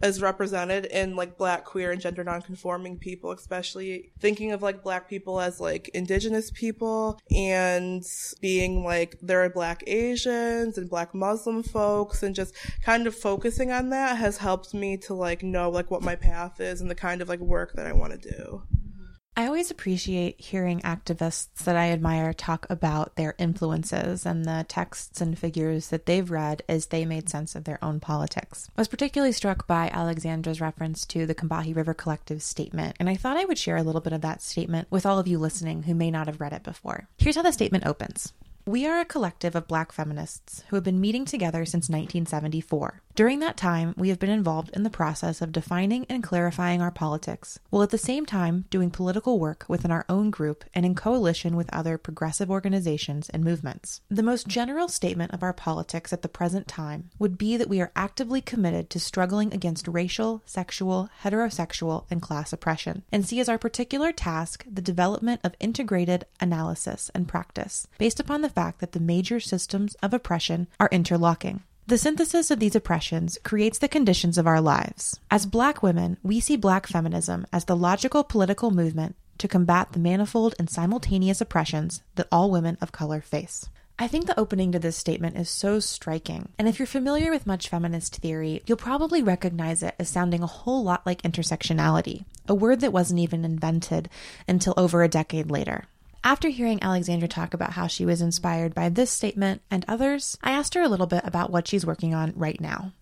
is 0.00 0.22
represented 0.22 0.84
in 0.86 1.16
like 1.16 1.36
black 1.36 1.64
queer 1.64 1.90
and 1.90 2.00
gender 2.00 2.22
nonconforming 2.22 2.96
people 2.96 3.32
especially 3.32 4.12
thinking 4.20 4.52
of 4.52 4.62
like 4.62 4.82
black 4.82 5.08
people 5.08 5.40
as 5.40 5.58
like 5.58 5.88
indigenous 5.88 6.52
people 6.52 7.18
and 7.34 8.04
being 8.40 8.84
like 8.84 9.16
there 9.20 9.42
are 9.42 9.50
black 9.50 9.82
asians 9.88 10.78
and 10.78 10.88
black 10.88 11.14
muslim 11.14 11.64
folks 11.64 12.22
and 12.22 12.36
just 12.36 12.54
kind 12.84 13.08
of 13.08 13.14
focusing 13.14 13.72
on 13.72 13.90
that 13.90 14.16
has 14.16 14.38
helped 14.38 14.72
me 14.72 14.96
to 14.96 15.14
like 15.14 15.42
know 15.42 15.68
like 15.68 15.90
what 15.90 16.02
my 16.02 16.14
path 16.14 16.60
is 16.60 16.80
and 16.80 16.88
the 16.88 16.94
kind 16.94 17.20
of 17.20 17.28
like 17.28 17.40
work 17.40 17.72
that 17.74 17.86
i 17.86 17.92
want 17.92 18.12
to 18.12 18.30
do 18.30 18.62
I 19.38 19.46
always 19.46 19.70
appreciate 19.70 20.40
hearing 20.40 20.80
activists 20.80 21.62
that 21.62 21.76
I 21.76 21.92
admire 21.92 22.32
talk 22.32 22.66
about 22.68 23.14
their 23.14 23.36
influences 23.38 24.26
and 24.26 24.44
the 24.44 24.66
texts 24.66 25.20
and 25.20 25.38
figures 25.38 25.90
that 25.90 26.06
they've 26.06 26.28
read 26.28 26.64
as 26.68 26.86
they 26.86 27.04
made 27.04 27.28
sense 27.28 27.54
of 27.54 27.62
their 27.62 27.78
own 27.80 28.00
politics. 28.00 28.68
I 28.76 28.80
was 28.80 28.88
particularly 28.88 29.30
struck 29.30 29.68
by 29.68 29.90
Alexandra's 29.90 30.60
reference 30.60 31.06
to 31.06 31.24
the 31.24 31.36
Combahee 31.36 31.76
River 31.76 31.94
Collective 31.94 32.42
statement, 32.42 32.96
and 32.98 33.08
I 33.08 33.14
thought 33.14 33.36
I 33.36 33.44
would 33.44 33.58
share 33.58 33.76
a 33.76 33.84
little 33.84 34.00
bit 34.00 34.12
of 34.12 34.22
that 34.22 34.42
statement 34.42 34.88
with 34.90 35.06
all 35.06 35.20
of 35.20 35.28
you 35.28 35.38
listening 35.38 35.84
who 35.84 35.94
may 35.94 36.10
not 36.10 36.26
have 36.26 36.40
read 36.40 36.52
it 36.52 36.64
before. 36.64 37.06
Here's 37.18 37.36
how 37.36 37.42
the 37.42 37.52
statement 37.52 37.86
opens. 37.86 38.32
We 38.66 38.86
are 38.86 38.98
a 38.98 39.04
collective 39.04 39.54
of 39.54 39.68
black 39.68 39.92
feminists 39.92 40.64
who 40.68 40.76
have 40.76 40.84
been 40.84 41.00
meeting 41.00 41.24
together 41.24 41.64
since 41.64 41.88
1974 41.88 43.02
During 43.18 43.40
that 43.40 43.56
time, 43.56 43.94
we 43.96 44.10
have 44.10 44.20
been 44.20 44.30
involved 44.30 44.70
in 44.74 44.84
the 44.84 44.90
process 44.90 45.42
of 45.42 45.50
defining 45.50 46.06
and 46.08 46.22
clarifying 46.22 46.80
our 46.80 46.92
politics, 46.92 47.58
while 47.68 47.82
at 47.82 47.90
the 47.90 47.98
same 47.98 48.24
time 48.24 48.66
doing 48.70 48.92
political 48.92 49.40
work 49.40 49.64
within 49.66 49.90
our 49.90 50.04
own 50.08 50.30
group 50.30 50.64
and 50.72 50.86
in 50.86 50.94
coalition 50.94 51.56
with 51.56 51.68
other 51.74 51.98
progressive 51.98 52.48
organizations 52.48 53.28
and 53.28 53.42
movements. 53.42 54.02
The 54.08 54.22
most 54.22 54.46
general 54.46 54.86
statement 54.86 55.32
of 55.34 55.42
our 55.42 55.52
politics 55.52 56.12
at 56.12 56.22
the 56.22 56.28
present 56.28 56.68
time 56.68 57.10
would 57.18 57.36
be 57.36 57.56
that 57.56 57.68
we 57.68 57.80
are 57.80 57.90
actively 57.96 58.40
committed 58.40 58.88
to 58.90 59.00
struggling 59.00 59.52
against 59.52 59.88
racial, 59.88 60.40
sexual, 60.46 61.10
heterosexual, 61.24 62.04
and 62.12 62.22
class 62.22 62.52
oppression, 62.52 63.02
and 63.10 63.26
see 63.26 63.40
as 63.40 63.48
our 63.48 63.58
particular 63.58 64.12
task 64.12 64.64
the 64.70 64.80
development 64.80 65.40
of 65.42 65.56
integrated 65.58 66.24
analysis 66.40 67.10
and 67.16 67.26
practice 67.26 67.88
based 67.98 68.20
upon 68.20 68.42
the 68.42 68.48
fact 68.48 68.78
that 68.78 68.92
the 68.92 69.00
major 69.00 69.40
systems 69.40 69.96
of 70.04 70.14
oppression 70.14 70.68
are 70.78 70.88
interlocking. 70.92 71.64
The 71.88 71.96
synthesis 71.96 72.50
of 72.50 72.60
these 72.60 72.76
oppressions 72.76 73.38
creates 73.44 73.78
the 73.78 73.88
conditions 73.88 74.36
of 74.36 74.46
our 74.46 74.60
lives. 74.60 75.18
As 75.30 75.46
black 75.46 75.82
women, 75.82 76.18
we 76.22 76.38
see 76.38 76.54
black 76.54 76.86
feminism 76.86 77.46
as 77.50 77.64
the 77.64 77.74
logical 77.74 78.22
political 78.24 78.70
movement 78.70 79.16
to 79.38 79.48
combat 79.48 79.92
the 79.92 79.98
manifold 79.98 80.54
and 80.58 80.68
simultaneous 80.68 81.40
oppressions 81.40 82.02
that 82.16 82.28
all 82.30 82.50
women 82.50 82.76
of 82.82 82.92
color 82.92 83.22
face. 83.22 83.70
I 83.98 84.06
think 84.06 84.26
the 84.26 84.38
opening 84.38 84.70
to 84.72 84.78
this 84.78 84.98
statement 84.98 85.38
is 85.38 85.48
so 85.48 85.80
striking, 85.80 86.50
and 86.58 86.68
if 86.68 86.78
you're 86.78 86.84
familiar 86.84 87.30
with 87.30 87.46
much 87.46 87.70
feminist 87.70 88.16
theory, 88.16 88.62
you'll 88.66 88.76
probably 88.76 89.22
recognize 89.22 89.82
it 89.82 89.94
as 89.98 90.10
sounding 90.10 90.42
a 90.42 90.46
whole 90.46 90.84
lot 90.84 91.06
like 91.06 91.22
intersectionality, 91.22 92.26
a 92.46 92.54
word 92.54 92.80
that 92.80 92.92
wasn't 92.92 93.20
even 93.20 93.46
invented 93.46 94.10
until 94.46 94.74
over 94.76 95.02
a 95.02 95.08
decade 95.08 95.50
later. 95.50 95.86
After 96.24 96.48
hearing 96.48 96.82
Alexandra 96.82 97.28
talk 97.28 97.54
about 97.54 97.72
how 97.72 97.86
she 97.86 98.04
was 98.04 98.20
inspired 98.20 98.74
by 98.74 98.88
this 98.88 99.10
statement 99.10 99.62
and 99.70 99.84
others, 99.88 100.36
I 100.42 100.50
asked 100.50 100.74
her 100.74 100.82
a 100.82 100.88
little 100.88 101.06
bit 101.06 101.22
about 101.24 101.50
what 101.50 101.68
she's 101.68 101.86
working 101.86 102.14
on 102.14 102.32
right 102.36 102.60
now. 102.60 102.92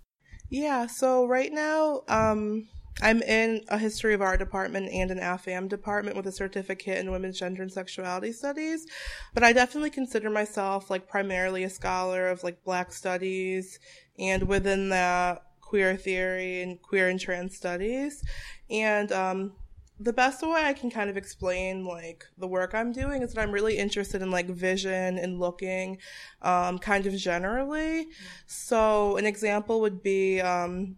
Yeah, 0.48 0.86
so 0.86 1.26
right 1.26 1.52
now, 1.52 2.02
um, 2.08 2.68
I'm 3.02 3.20
in 3.22 3.62
a 3.68 3.78
history 3.78 4.14
of 4.14 4.22
art 4.22 4.38
department 4.38 4.90
and 4.92 5.10
an 5.10 5.18
AFAM 5.18 5.68
department 5.68 6.16
with 6.16 6.26
a 6.26 6.32
certificate 6.32 6.98
in 6.98 7.10
women's 7.10 7.38
gender 7.38 7.62
and 7.62 7.72
sexuality 7.72 8.32
studies. 8.32 8.86
But 9.34 9.42
I 9.42 9.52
definitely 9.52 9.90
consider 9.90 10.30
myself 10.30 10.88
like 10.88 11.08
primarily 11.08 11.64
a 11.64 11.70
scholar 11.70 12.28
of 12.28 12.42
like 12.42 12.64
black 12.64 12.92
studies 12.92 13.78
and 14.18 14.44
within 14.44 14.88
that 14.90 15.42
queer 15.60 15.96
theory 15.96 16.62
and 16.62 16.80
queer 16.80 17.08
and 17.08 17.20
trans 17.20 17.56
studies. 17.56 18.22
And 18.70 19.12
um, 19.12 19.52
the 19.98 20.12
best 20.12 20.42
way 20.42 20.62
I 20.64 20.72
can 20.74 20.90
kind 20.90 21.08
of 21.08 21.16
explain 21.16 21.84
like 21.84 22.24
the 22.36 22.46
work 22.46 22.74
I'm 22.74 22.92
doing 22.92 23.22
is 23.22 23.32
that 23.32 23.40
I'm 23.40 23.52
really 23.52 23.78
interested 23.78 24.20
in 24.20 24.30
like 24.30 24.48
vision 24.48 25.18
and 25.18 25.40
looking, 25.40 25.98
um, 26.42 26.78
kind 26.78 27.06
of 27.06 27.14
generally. 27.16 28.08
So 28.46 29.16
an 29.16 29.24
example 29.24 29.80
would 29.80 30.02
be, 30.02 30.40
um, 30.40 30.96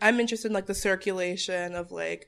I'm 0.00 0.18
interested 0.18 0.48
in 0.48 0.54
like 0.54 0.66
the 0.66 0.74
circulation 0.74 1.74
of 1.74 1.92
like, 1.92 2.26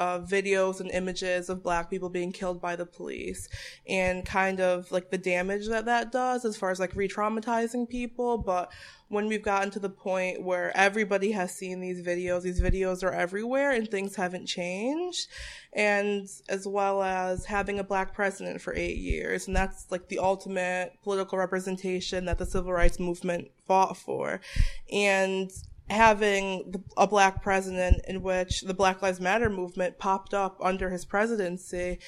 uh, 0.00 0.18
videos 0.18 0.80
and 0.80 0.90
images 0.92 1.50
of 1.50 1.62
black 1.62 1.90
people 1.90 2.08
being 2.08 2.32
killed 2.32 2.58
by 2.58 2.74
the 2.74 2.86
police 2.86 3.50
and 3.86 4.24
kind 4.24 4.58
of 4.58 4.90
like 4.90 5.10
the 5.10 5.18
damage 5.18 5.68
that 5.68 5.84
that 5.84 6.10
does 6.10 6.46
as 6.46 6.56
far 6.56 6.70
as 6.70 6.80
like 6.80 6.96
re-traumatizing 6.96 7.86
people. 7.86 8.38
But 8.38 8.72
when 9.08 9.26
we've 9.26 9.42
gotten 9.42 9.70
to 9.72 9.78
the 9.78 9.90
point 9.90 10.42
where 10.42 10.74
everybody 10.74 11.32
has 11.32 11.54
seen 11.54 11.80
these 11.80 12.00
videos, 12.00 12.42
these 12.42 12.62
videos 12.62 13.04
are 13.04 13.12
everywhere 13.12 13.72
and 13.72 13.90
things 13.90 14.16
haven't 14.16 14.46
changed. 14.46 15.28
And 15.74 16.26
as 16.48 16.66
well 16.66 17.02
as 17.02 17.44
having 17.44 17.78
a 17.78 17.84
black 17.84 18.14
president 18.14 18.62
for 18.62 18.74
eight 18.74 18.96
years. 18.96 19.48
And 19.48 19.54
that's 19.54 19.90
like 19.90 20.08
the 20.08 20.20
ultimate 20.20 20.94
political 21.02 21.36
representation 21.36 22.24
that 22.24 22.38
the 22.38 22.46
civil 22.46 22.72
rights 22.72 22.98
movement 22.98 23.50
fought 23.66 23.98
for. 23.98 24.40
And 24.90 25.50
having 25.90 26.84
a 26.96 27.06
black 27.06 27.42
president 27.42 28.00
in 28.06 28.22
which 28.22 28.60
the 28.60 28.74
Black 28.74 29.02
Lives 29.02 29.20
Matter 29.20 29.50
movement 29.50 29.98
popped 29.98 30.32
up 30.32 30.56
under 30.62 30.88
his 30.90 31.04
presidency. 31.04 31.98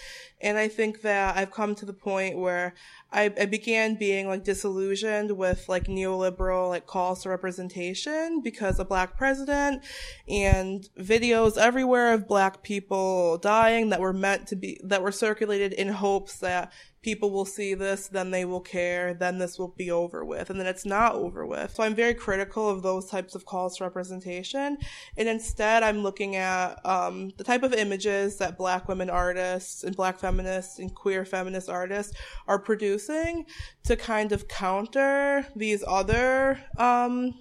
And 0.41 0.57
I 0.57 0.69
think 0.69 1.03
that 1.03 1.37
I've 1.37 1.51
come 1.51 1.75
to 1.75 1.85
the 1.85 1.93
point 1.93 2.39
where 2.39 2.75
I, 3.11 3.33
I 3.39 3.47
began 3.47 3.97
being 3.97 4.29
like 4.29 4.45
disillusioned 4.45 5.37
with 5.37 5.69
like 5.69 5.87
neoliberal 5.87 6.69
like 6.69 6.87
calls 6.87 7.23
to 7.23 7.29
representation 7.29 8.41
because 8.41 8.79
a 8.79 8.85
black 8.85 9.17
president 9.17 9.83
and 10.29 10.89
videos 10.99 11.59
everywhere 11.59 12.15
of 12.15 12.29
black 12.29 12.63
people 12.63 13.39
dying 13.39 13.89
that 13.89 14.01
were 14.01 14.13
meant 14.13 14.47
to 14.49 14.57
be, 14.57 14.81
that 14.85 15.03
were 15.03 15.13
circulated 15.13 15.73
in 15.73 15.89
hopes 15.89 16.39
that 16.39 16.73
people 17.03 17.33
will 17.33 17.45
see 17.45 17.75
this, 17.75 18.07
then 18.07 18.31
they 18.31 18.45
will 18.45 18.61
care, 18.61 19.13
then 19.13 19.39
this 19.39 19.59
will 19.59 19.75
be 19.77 19.91
over 19.91 20.25
with, 20.25 20.51
and 20.51 20.59
then 20.59 20.69
it's 20.69 20.87
not 20.87 21.15
over 21.15 21.45
with. 21.45 21.75
So 21.75 21.83
I'm 21.83 21.97
very 21.97 22.15
critical 22.15 22.69
of 22.69 22.83
those 22.83 23.11
types 23.11 23.35
of 23.35 23.45
calls 23.45 23.77
to 23.77 23.85
representation, 23.85 24.79
and 25.17 25.29
instead 25.29 25.83
I'm 25.83 25.99
looking 25.99 26.37
at 26.37 26.85
um, 26.87 27.33
the 27.37 27.45
type 27.45 27.65
of 27.65 27.75
images 27.75 28.37
that 28.39 28.57
Black 28.57 28.89
women 28.89 29.11
artists 29.11 29.83
and 29.83 29.97
Black 29.97 30.19
feminists 30.21 30.79
and 30.79 30.95
queer 30.95 31.25
feminist 31.25 31.69
artists 31.69 32.17
are 32.47 32.59
producing 32.59 33.47
to 33.85 33.97
kind 33.97 34.31
of 34.31 34.47
counter 34.47 35.45
these 35.57 35.83
other 35.87 36.61
um, 36.79 37.35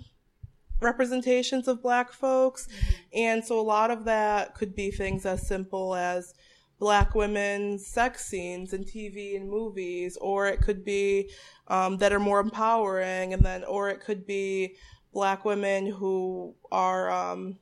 representations 0.82 1.68
of 1.68 1.84
Black 1.84 2.12
folks, 2.12 2.68
and 3.14 3.46
so 3.46 3.60
a 3.60 3.62
lot 3.62 3.92
of 3.92 4.06
that 4.06 4.56
could 4.56 4.74
be 4.74 4.90
things 4.90 5.24
as 5.28 5.48
simple 5.48 5.94
as 5.94 6.34
black 6.82 7.14
women's 7.14 7.86
sex 7.86 8.26
scenes 8.26 8.74
in 8.74 8.84
TV 8.84 9.36
and 9.36 9.48
movies, 9.48 10.18
or 10.20 10.48
it 10.48 10.62
could 10.62 10.84
be 10.84 11.30
um, 11.68 11.96
that 11.98 12.12
are 12.12 12.20
more 12.20 12.40
empowering, 12.40 13.34
and 13.34 13.46
then, 13.46 13.64
or 13.66 13.90
it 13.90 14.02
could 14.02 14.26
be 14.26 14.76
black 15.14 15.46
women 15.46 15.86
who 15.86 16.56
are 16.72 17.12
um, 17.12 17.60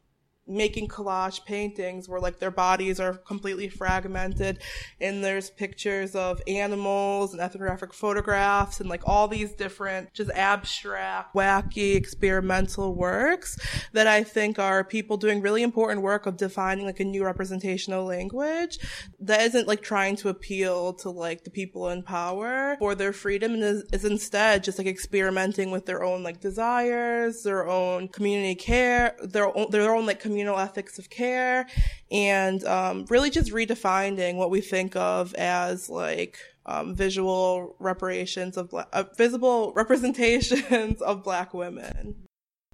making 0.49 0.87
collage 0.87 1.45
paintings 1.45 2.09
where 2.09 2.19
like 2.19 2.39
their 2.39 2.51
bodies 2.51 2.99
are 2.99 3.13
completely 3.13 3.69
fragmented 3.69 4.59
and 4.99 5.23
there's 5.23 5.51
pictures 5.51 6.15
of 6.15 6.41
animals 6.47 7.33
and 7.33 7.41
ethnographic 7.41 7.93
photographs 7.93 8.79
and 8.79 8.89
like 8.89 9.01
all 9.05 9.27
these 9.27 9.53
different 9.53 10.11
just 10.13 10.31
abstract 10.31 11.35
wacky 11.35 11.95
experimental 11.95 12.95
works 12.95 13.57
that 13.93 14.07
i 14.07 14.23
think 14.23 14.57
are 14.57 14.83
people 14.83 15.17
doing 15.17 15.41
really 15.41 15.61
important 15.61 16.01
work 16.01 16.25
of 16.25 16.35
defining 16.35 16.85
like 16.85 16.99
a 16.99 17.05
new 17.05 17.23
representational 17.23 18.05
language 18.05 18.79
that 19.19 19.41
isn't 19.41 19.67
like 19.67 19.81
trying 19.81 20.15
to 20.15 20.29
appeal 20.29 20.93
to 20.93 21.09
like 21.09 21.43
the 21.43 21.51
people 21.51 21.89
in 21.89 22.01
power 22.01 22.75
for 22.79 22.95
their 22.95 23.13
freedom 23.13 23.53
and 23.53 23.63
is, 23.63 23.83
is 23.93 24.03
instead 24.03 24.63
just 24.63 24.79
like 24.79 24.87
experimenting 24.87 25.69
with 25.69 25.85
their 25.85 26.03
own 26.03 26.23
like 26.23 26.39
desires 26.41 27.43
their 27.43 27.67
own 27.67 28.07
community 28.07 28.55
care 28.55 29.15
their 29.21 29.55
own 29.55 29.69
their 29.69 29.93
own 29.93 30.05
like 30.07 30.19
community 30.19 30.38
communal 30.39 30.57
ethics 30.57 30.97
of 30.97 31.09
care 31.09 31.67
and 32.11 32.63
um, 32.63 33.05
really 33.09 33.29
just 33.29 33.51
redefining 33.51 34.35
what 34.35 34.49
we 34.49 34.61
think 34.61 34.95
of 34.95 35.33
as 35.35 35.89
like 35.89 36.37
um, 36.65 36.95
visual 36.95 37.75
reparations 37.77 38.55
of 38.55 38.73
uh, 38.73 39.03
visible 39.17 39.73
representations 39.75 41.01
of 41.01 41.25
black 41.25 41.53
women. 41.53 42.15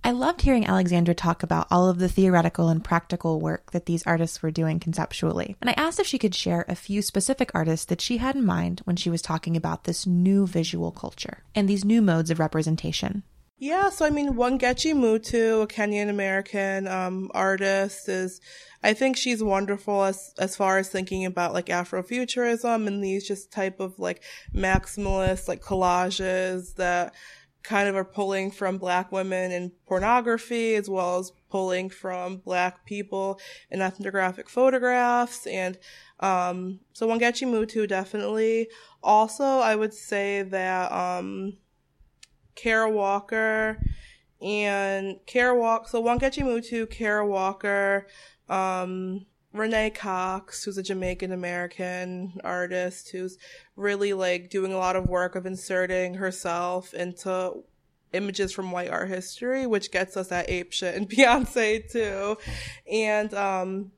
I 0.03 0.12
loved 0.12 0.43
hearing 0.43 0.67
Alexandra 0.67 1.15
talk 1.15 1.41
about 1.41 1.65
all 1.72 1.89
of 1.89 1.98
the 1.98 2.07
theoretical 2.07 2.69
and 2.69 2.84
practical 2.84 3.41
work 3.41 3.72
that 3.72 3.88
these 3.88 4.05
artists 4.05 4.43
were 4.43 4.51
doing 4.51 4.79
conceptually. 4.79 5.55
And 5.60 5.72
I 5.72 5.74
asked 5.74 6.00
if 6.00 6.05
she 6.05 6.19
could 6.19 6.36
share 6.36 6.65
a 6.67 6.75
few 6.75 7.01
specific 7.01 7.50
artists 7.55 7.88
that 7.88 8.01
she 8.01 8.17
had 8.17 8.36
in 8.36 8.45
mind 8.45 8.81
when 8.84 8.95
she 8.95 9.10
was 9.10 9.24
talking 9.24 9.57
about 9.57 9.86
this 9.86 10.05
new 10.05 10.45
visual 10.45 10.91
culture 10.91 11.41
and 11.55 11.67
these 11.67 11.84
new 11.84 12.03
modes 12.03 12.29
of 12.29 12.38
representation. 12.38 13.24
Yeah, 13.65 13.89
so 13.89 14.05
I 14.05 14.12
mean, 14.12 14.34
Wangechi 14.36 14.93
Mutu, 14.93 15.63
a 15.63 15.65
Kenyan 15.65 16.07
American 16.07 16.88
um, 16.88 17.31
artist, 17.34 18.07
is 18.07 18.39
I 18.84 18.93
think 18.93 19.17
she's 19.17 19.43
wonderful 19.43 20.03
as 20.03 20.36
as 20.38 20.55
far 20.55 20.77
as 20.77 20.89
thinking 20.89 21.25
about 21.25 21.51
like 21.51 21.65
Afrofuturism 21.65 22.86
and 22.86 23.03
these 23.03 23.27
just 23.27 23.51
type 23.51 23.79
of 23.79 23.98
like 23.98 24.22
maximalist 24.53 25.48
like 25.48 25.63
collages 25.63 26.75
that 26.75 27.15
kind 27.63 27.89
of 27.89 27.95
are 27.95 28.05
pulling 28.05 28.51
from 28.51 28.77
black 28.77 29.12
women 29.12 29.51
in 29.51 29.72
pornography 29.88 30.75
as 30.75 30.88
well 30.88 31.17
as 31.17 31.31
pulling 31.50 31.89
from 31.89 32.38
black 32.38 32.86
people 32.86 33.39
in 33.72 33.81
ethnographic 33.81 34.48
photographs 34.48 35.48
and 35.48 35.79
um 36.19 36.79
so 36.93 37.07
Wangechi 37.07 37.48
Mutu 37.48 37.88
definitely. 37.88 38.67
Also 39.01 39.43
I 39.43 39.75
would 39.75 39.95
say 39.95 40.43
that 40.43 40.91
um 40.91 41.57
Kara 42.55 42.89
Walker, 42.89 43.77
and 44.41 45.17
Kara 45.25 45.57
Walker. 45.57 45.88
So 45.89 46.03
Wangechi 46.03 46.43
Mutu, 46.43 46.89
Kara 46.89 47.25
Walker, 47.25 48.07
um, 48.50 49.25
Renee 49.53 49.89
Cox, 49.89 50.63
who's 50.63 50.77
a 50.77 50.83
Jamaican 50.83 51.31
American 51.31 52.39
artist 52.43 53.09
who's 53.09 53.38
really 53.75 54.13
like 54.13 54.50
doing 54.50 54.74
a 54.74 54.77
lot 54.77 54.95
of 54.95 55.07
work 55.07 55.35
of 55.35 55.45
inserting 55.45 56.15
herself 56.15 56.93
into 56.93 57.63
images 58.13 58.51
from 58.51 58.71
white 58.71 58.89
art 58.89 59.09
history, 59.09 59.65
which 59.65 59.91
gets 59.91 60.17
us 60.17 60.31
at 60.31 60.50
ape 60.50 60.71
shit 60.71 60.95
and 60.95 61.09
Beyonce 61.09 61.89
too. 61.89 62.38
And 62.91 63.33
um 63.33 63.91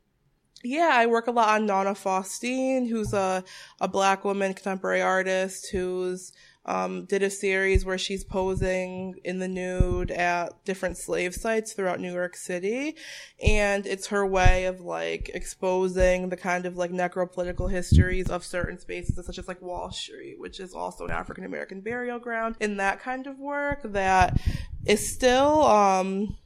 yeah, 0.64 0.90
I 0.92 1.06
work 1.06 1.28
a 1.28 1.30
lot 1.30 1.50
on 1.50 1.66
Nona 1.66 1.94
Faustine, 1.94 2.88
who's 2.88 3.12
a 3.12 3.44
a 3.80 3.88
black 3.88 4.24
woman 4.24 4.54
contemporary 4.54 5.02
artist 5.02 5.70
who's 5.70 6.32
um, 6.68 7.06
did 7.06 7.22
a 7.22 7.30
series 7.30 7.86
where 7.86 7.96
she's 7.96 8.24
posing 8.24 9.18
in 9.24 9.38
the 9.38 9.48
nude 9.48 10.10
at 10.10 10.62
different 10.66 10.98
slave 10.98 11.34
sites 11.34 11.72
throughout 11.72 11.98
New 11.98 12.12
York 12.12 12.36
City. 12.36 12.94
And 13.42 13.86
it's 13.86 14.08
her 14.08 14.26
way 14.26 14.66
of 14.66 14.82
like 14.82 15.30
exposing 15.32 16.28
the 16.28 16.36
kind 16.36 16.66
of 16.66 16.76
like 16.76 16.90
necropolitical 16.92 17.70
histories 17.70 18.28
of 18.28 18.44
certain 18.44 18.78
spaces, 18.78 19.24
such 19.24 19.38
as 19.38 19.48
like 19.48 19.62
Wall 19.62 19.90
Street, 19.90 20.38
which 20.38 20.60
is 20.60 20.74
also 20.74 21.06
an 21.06 21.10
African 21.10 21.44
American 21.44 21.80
burial 21.80 22.18
ground, 22.18 22.56
in 22.60 22.76
that 22.76 23.00
kind 23.00 23.26
of 23.26 23.38
work 23.38 23.80
that 23.84 24.38
is 24.84 25.10
still, 25.10 25.62
um, 25.64 26.36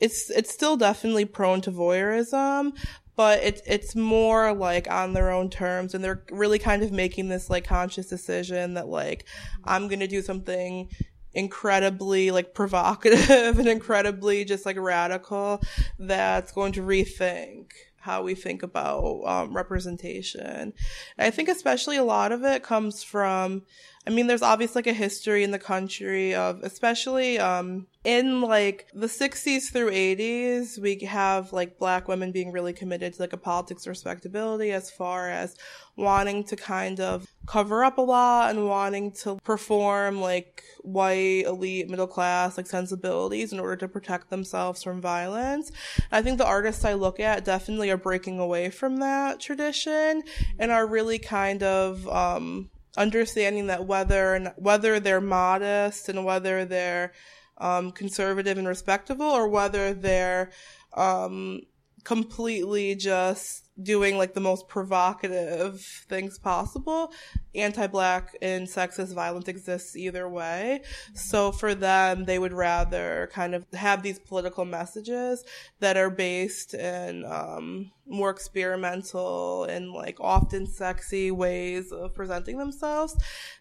it's 0.00 0.30
it's 0.30 0.52
still 0.52 0.76
definitely 0.76 1.26
prone 1.26 1.60
to 1.60 1.70
voyeurism, 1.70 2.76
but 3.16 3.42
it's 3.42 3.62
it's 3.66 3.94
more 3.94 4.52
like 4.52 4.90
on 4.90 5.12
their 5.12 5.30
own 5.30 5.50
terms, 5.50 5.94
and 5.94 6.02
they're 6.02 6.24
really 6.30 6.58
kind 6.58 6.82
of 6.82 6.92
making 6.92 7.28
this 7.28 7.50
like 7.50 7.64
conscious 7.64 8.06
decision 8.06 8.74
that 8.74 8.88
like 8.88 9.24
I'm 9.64 9.88
gonna 9.88 10.08
do 10.08 10.22
something 10.22 10.88
incredibly 11.34 12.30
like 12.30 12.54
provocative 12.54 13.30
and 13.58 13.68
incredibly 13.68 14.44
just 14.44 14.64
like 14.64 14.78
radical 14.78 15.60
that's 15.98 16.52
going 16.52 16.72
to 16.72 16.80
rethink 16.80 17.70
how 18.04 18.22
we 18.22 18.34
think 18.34 18.62
about 18.62 19.22
um, 19.24 19.56
representation. 19.56 20.74
I 21.18 21.30
think 21.30 21.48
especially 21.48 21.96
a 21.96 22.04
lot 22.04 22.32
of 22.32 22.44
it 22.44 22.62
comes 22.62 23.02
from 23.02 23.62
I 24.06 24.10
mean, 24.10 24.26
there's 24.26 24.42
obviously 24.42 24.80
like 24.80 24.86
a 24.86 24.92
history 24.92 25.44
in 25.44 25.50
the 25.50 25.58
country 25.58 26.34
of, 26.34 26.62
especially, 26.62 27.38
um, 27.38 27.86
in 28.04 28.42
like 28.42 28.86
the 28.92 29.06
60s 29.06 29.72
through 29.72 29.90
80s, 29.90 30.78
we 30.78 30.98
have 31.06 31.54
like 31.54 31.78
black 31.78 32.06
women 32.06 32.30
being 32.30 32.52
really 32.52 32.74
committed 32.74 33.14
to 33.14 33.22
like 33.22 33.32
a 33.32 33.38
politics 33.38 33.86
respectability 33.86 34.72
as 34.72 34.90
far 34.90 35.30
as 35.30 35.56
wanting 35.96 36.44
to 36.44 36.56
kind 36.56 37.00
of 37.00 37.26
cover 37.46 37.82
up 37.82 37.96
a 37.96 38.02
lot 38.02 38.50
and 38.50 38.68
wanting 38.68 39.10
to 39.12 39.36
perform 39.42 40.20
like 40.20 40.62
white 40.82 41.44
elite 41.46 41.88
middle 41.88 42.06
class 42.06 42.58
like 42.58 42.66
sensibilities 42.66 43.52
in 43.52 43.60
order 43.60 43.76
to 43.76 43.88
protect 43.88 44.28
themselves 44.28 44.82
from 44.82 45.00
violence. 45.00 45.72
I 46.12 46.20
think 46.20 46.36
the 46.36 46.46
artists 46.46 46.84
I 46.84 46.92
look 46.92 47.20
at 47.20 47.46
definitely 47.46 47.90
are 47.90 47.96
breaking 47.96 48.38
away 48.38 48.68
from 48.68 48.98
that 48.98 49.40
tradition 49.40 50.24
and 50.58 50.70
are 50.70 50.86
really 50.86 51.18
kind 51.18 51.62
of, 51.62 52.06
um, 52.08 52.68
understanding 52.96 53.66
that 53.68 53.86
whether 53.86 54.54
whether 54.56 55.00
they're 55.00 55.20
modest 55.20 56.08
and 56.08 56.24
whether 56.24 56.64
they're 56.64 57.12
um, 57.58 57.92
conservative 57.92 58.58
and 58.58 58.68
respectable 58.68 59.26
or 59.26 59.48
whether 59.48 59.94
they're 59.94 60.50
um, 60.94 61.60
completely 62.04 62.94
just 62.94 63.68
doing 63.82 64.16
like 64.16 64.34
the 64.34 64.40
most 64.40 64.68
provocative 64.68 65.80
things 66.08 66.38
possible. 66.38 67.12
Anti-black 67.54 68.36
and 68.42 68.66
sexist 68.66 69.14
violence 69.14 69.48
exists 69.48 69.96
either 69.96 70.28
way. 70.28 70.82
So 71.14 71.52
for 71.52 71.74
them, 71.74 72.24
they 72.24 72.38
would 72.38 72.52
rather 72.52 73.28
kind 73.32 73.54
of 73.54 73.64
have 73.72 74.02
these 74.02 74.18
political 74.18 74.64
messages 74.64 75.44
that 75.80 75.96
are 75.96 76.10
based 76.10 76.74
in, 76.74 77.24
um, 77.24 77.90
more 78.06 78.28
experimental 78.28 79.64
and 79.64 79.90
like 79.90 80.20
often 80.20 80.66
sexy 80.66 81.30
ways 81.30 81.90
of 81.90 82.14
presenting 82.14 82.58
themselves 82.58 83.16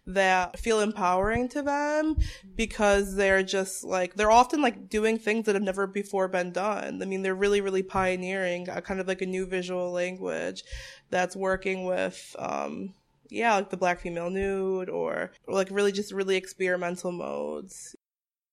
that 0.06 0.60
feel 0.60 0.82
empowering 0.82 1.48
to 1.48 1.62
them 1.62 2.18
because 2.56 3.16
they're 3.16 3.44
just 3.44 3.86
like, 3.86 4.16
they're 4.16 4.32
often 4.32 4.62
like 4.62 4.90
doing 4.90 5.18
things 5.18 5.46
that 5.46 5.56
have 5.56 5.64
never 5.64 5.88
before 5.88 6.28
been 6.28 6.52
done. 6.52 7.02
I 7.02 7.06
mean, 7.06 7.22
they're 7.22 7.34
really, 7.34 7.62
really 7.62 7.84
pioneering 7.84 8.68
a 8.70 8.82
kind 8.82 9.00
of 9.00 9.08
like 9.08 9.22
a 9.22 9.26
new 9.26 9.46
visual 9.46 9.94
language 10.04 10.64
that's 11.10 11.36
working 11.36 11.86
with, 11.86 12.36
um, 12.40 12.94
yeah, 13.30 13.56
like 13.56 13.70
the 13.70 13.78
black 13.78 14.02
female 14.02 14.30
nude 14.30 14.90
or, 14.90 15.32
or 15.48 15.54
like 15.54 15.70
really 15.72 15.92
just 15.92 16.12
really 16.12 16.36
experimental 16.36 17.12
modes. 17.12 17.96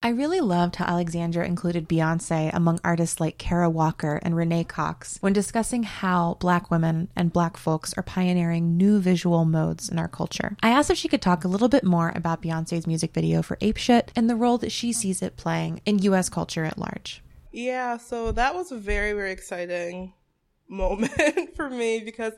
I 0.03 0.09
really 0.09 0.41
loved 0.41 0.77
how 0.77 0.87
Alexandra 0.87 1.45
included 1.45 1.87
Beyonce 1.87 2.51
among 2.55 2.81
artists 2.83 3.21
like 3.21 3.37
Kara 3.37 3.69
Walker 3.69 4.19
and 4.23 4.35
Renee 4.35 4.65
Cox 4.65 5.19
when 5.21 5.35
discussing 5.35 5.83
how 5.83 6.39
Black 6.41 6.71
women 6.71 7.11
and 7.15 7.31
Black 7.31 7.59
folks 7.59 7.93
are 7.99 8.03
pioneering 8.03 8.79
new 8.79 8.99
visual 8.99 9.45
modes 9.45 9.91
in 9.91 9.99
our 9.99 10.09
culture. 10.09 10.57
I 10.63 10.71
asked 10.71 10.89
if 10.89 10.97
she 10.97 11.09
could 11.09 11.21
talk 11.21 11.45
a 11.45 11.49
little 11.49 11.69
bit 11.69 11.85
more 11.85 12.13
about 12.15 12.41
Beyonce's 12.41 12.87
music 12.87 13.13
video 13.13 13.43
for 13.43 13.59
Ape 13.61 13.77
Shit 13.77 14.11
and 14.17 14.31
the 14.31 14.37
role 14.37 14.57
that 14.59 14.73
she 14.73 14.91
sees 14.91 15.21
it 15.21 15.37
playing 15.37 15.83
in 15.85 15.99
US 15.99 16.31
culture 16.31 16.65
at 16.65 16.79
large. 16.79 17.23
Yeah, 17.53 17.99
so 17.99 18.33
that 18.33 18.55
was 18.55 18.71
very, 18.71 19.13
very 19.13 19.33
exciting 19.33 20.15
moment 20.71 21.11
for 21.57 21.69
me 21.69 22.01
because 22.01 22.35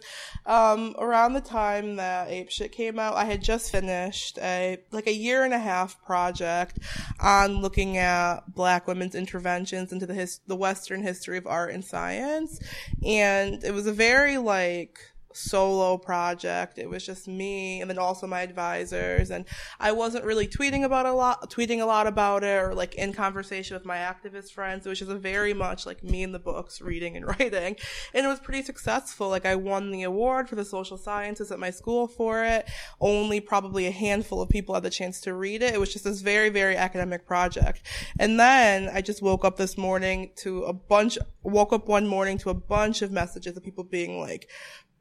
um, 0.46 0.94
around 0.98 1.34
the 1.34 1.40
time 1.40 1.96
that 1.96 2.28
Ape 2.28 2.50
Shit 2.50 2.72
came 2.72 2.98
out, 2.98 3.14
I 3.14 3.24
had 3.24 3.42
just 3.42 3.70
finished 3.70 4.38
a 4.38 4.78
like 4.90 5.06
a 5.06 5.14
year 5.14 5.44
and 5.44 5.54
a 5.54 5.58
half 5.58 6.02
project 6.04 6.78
on 7.20 7.60
looking 7.60 7.98
at 7.98 8.40
Black 8.54 8.86
women's 8.86 9.14
interventions 9.14 9.92
into 9.92 10.06
the 10.06 10.14
his- 10.14 10.40
the 10.46 10.56
Western 10.56 11.02
history 11.02 11.38
of 11.38 11.46
art 11.46 11.72
and 11.72 11.84
science, 11.84 12.58
and 13.04 13.62
it 13.62 13.72
was 13.72 13.86
a 13.86 13.92
very 13.92 14.38
like 14.38 14.98
solo 15.34 15.98
project. 15.98 16.78
It 16.78 16.88
was 16.88 17.04
just 17.04 17.28
me 17.28 17.80
and 17.80 17.90
then 17.90 17.98
also 17.98 18.26
my 18.26 18.40
advisors. 18.40 19.30
And 19.30 19.44
I 19.80 19.92
wasn't 19.92 20.24
really 20.24 20.46
tweeting 20.46 20.84
about 20.84 21.06
a 21.06 21.12
lot, 21.12 21.50
tweeting 21.50 21.80
a 21.80 21.86
lot 21.86 22.06
about 22.06 22.44
it 22.44 22.62
or 22.62 22.74
like 22.74 22.94
in 22.94 23.12
conversation 23.12 23.74
with 23.74 23.84
my 23.84 23.96
activist 23.96 24.52
friends. 24.52 24.86
It 24.86 24.88
was 24.88 24.98
just 24.98 25.10
a 25.10 25.18
very 25.18 25.54
much 25.54 25.86
like 25.86 26.02
me 26.02 26.22
in 26.22 26.32
the 26.32 26.38
books 26.38 26.80
reading 26.80 27.16
and 27.16 27.26
writing. 27.38 27.76
And 28.14 28.24
it 28.24 28.28
was 28.28 28.40
pretty 28.40 28.62
successful. 28.62 29.28
Like 29.28 29.46
I 29.46 29.56
won 29.56 29.90
the 29.90 30.02
award 30.02 30.48
for 30.48 30.54
the 30.54 30.64
social 30.64 30.96
sciences 30.96 31.50
at 31.50 31.58
my 31.58 31.70
school 31.70 32.08
for 32.08 32.44
it. 32.44 32.68
Only 33.00 33.40
probably 33.40 33.86
a 33.86 33.90
handful 33.90 34.40
of 34.40 34.48
people 34.48 34.74
had 34.74 34.82
the 34.82 34.90
chance 34.90 35.20
to 35.22 35.34
read 35.34 35.62
it. 35.62 35.74
It 35.74 35.80
was 35.80 35.92
just 35.92 36.04
this 36.04 36.20
very, 36.20 36.48
very 36.48 36.76
academic 36.76 37.26
project. 37.26 37.86
And 38.18 38.38
then 38.38 38.90
I 38.92 39.00
just 39.00 39.22
woke 39.22 39.44
up 39.44 39.56
this 39.56 39.78
morning 39.78 40.30
to 40.36 40.64
a 40.64 40.72
bunch, 40.72 41.18
woke 41.42 41.72
up 41.72 41.88
one 41.88 42.06
morning 42.06 42.38
to 42.38 42.50
a 42.50 42.54
bunch 42.54 43.02
of 43.02 43.10
messages 43.10 43.56
of 43.56 43.62
people 43.62 43.84
being 43.84 44.20
like, 44.20 44.48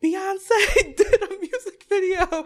Beyonce 0.04 0.96
did 0.98 1.24
a 1.24 1.40
music 1.40 1.86
video 1.88 2.46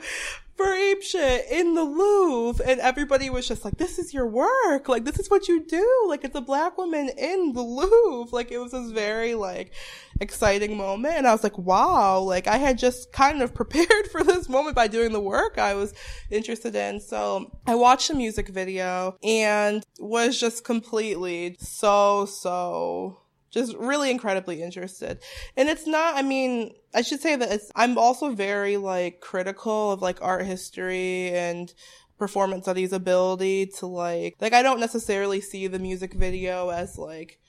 for 0.56 0.74
Ape 0.74 1.02
Shit 1.02 1.46
in 1.50 1.74
the 1.74 1.84
Louvre 1.84 2.66
and 2.66 2.80
everybody 2.82 3.30
was 3.30 3.48
just 3.48 3.64
like, 3.64 3.78
this 3.78 3.98
is 3.98 4.14
your 4.14 4.28
work. 4.28 4.90
Like, 4.90 5.06
this 5.06 5.20
is 5.20 5.30
what 5.30 5.48
you 5.48 5.66
do. 5.66 6.06
Like, 6.08 6.24
it's 6.24 6.36
a 6.36 6.42
black 6.42 6.78
woman 6.78 7.10
in 7.18 7.54
the 7.54 7.62
Louvre. 7.62 8.36
Like, 8.36 8.52
it 8.52 8.58
was 8.58 8.72
this 8.72 8.92
very, 8.92 9.36
like, 9.36 9.72
exciting 10.20 10.76
moment. 10.76 11.16
And 11.16 11.28
I 11.28 11.32
was 11.32 11.44
like, 11.44 11.58
wow. 11.58 12.20
Like, 12.20 12.48
I 12.48 12.58
had 12.58 12.78
just 12.78 13.12
kind 13.12 13.42
of 13.42 13.54
prepared 13.54 14.08
for 14.12 14.24
this 14.24 14.50
moment 14.50 14.76
by 14.76 14.88
doing 14.88 15.14
the 15.14 15.22
work 15.22 15.58
I 15.58 15.76
was 15.76 15.94
interested 16.30 16.76
in. 16.76 17.00
So 17.00 17.52
I 17.66 17.76
watched 17.76 18.10
the 18.10 18.16
music 18.16 18.50
video 18.50 19.18
and 19.24 19.84
was 20.00 20.40
just 20.40 20.64
completely 20.64 21.58
so, 21.60 22.26
so 22.26 23.18
just 23.56 23.76
really 23.78 24.12
incredibly 24.12 24.62
interested. 24.62 25.18
And 25.56 25.70
it's 25.70 25.88
not, 25.88 26.16
I 26.16 26.22
mean, 26.22 26.76
I 26.94 27.02
should 27.02 27.22
say 27.22 27.36
that 27.38 27.52
it's, 27.52 27.72
I'm 27.76 27.98
also 27.98 28.36
very 28.36 28.78
like 28.78 29.22
critical 29.22 29.94
of 29.94 30.02
like 30.02 30.22
art 30.22 30.46
history 30.46 31.30
and 31.30 31.74
performance 32.20 32.66
studies 32.66 32.94
ability 32.94 33.68
to 33.78 33.88
like, 33.88 34.36
like 34.42 34.54
I 34.54 34.62
don't 34.62 34.80
necessarily 34.80 35.40
see 35.40 35.68
the 35.68 35.80
music 35.80 36.14
video 36.14 36.70
as 36.70 36.98
like, 36.98 37.40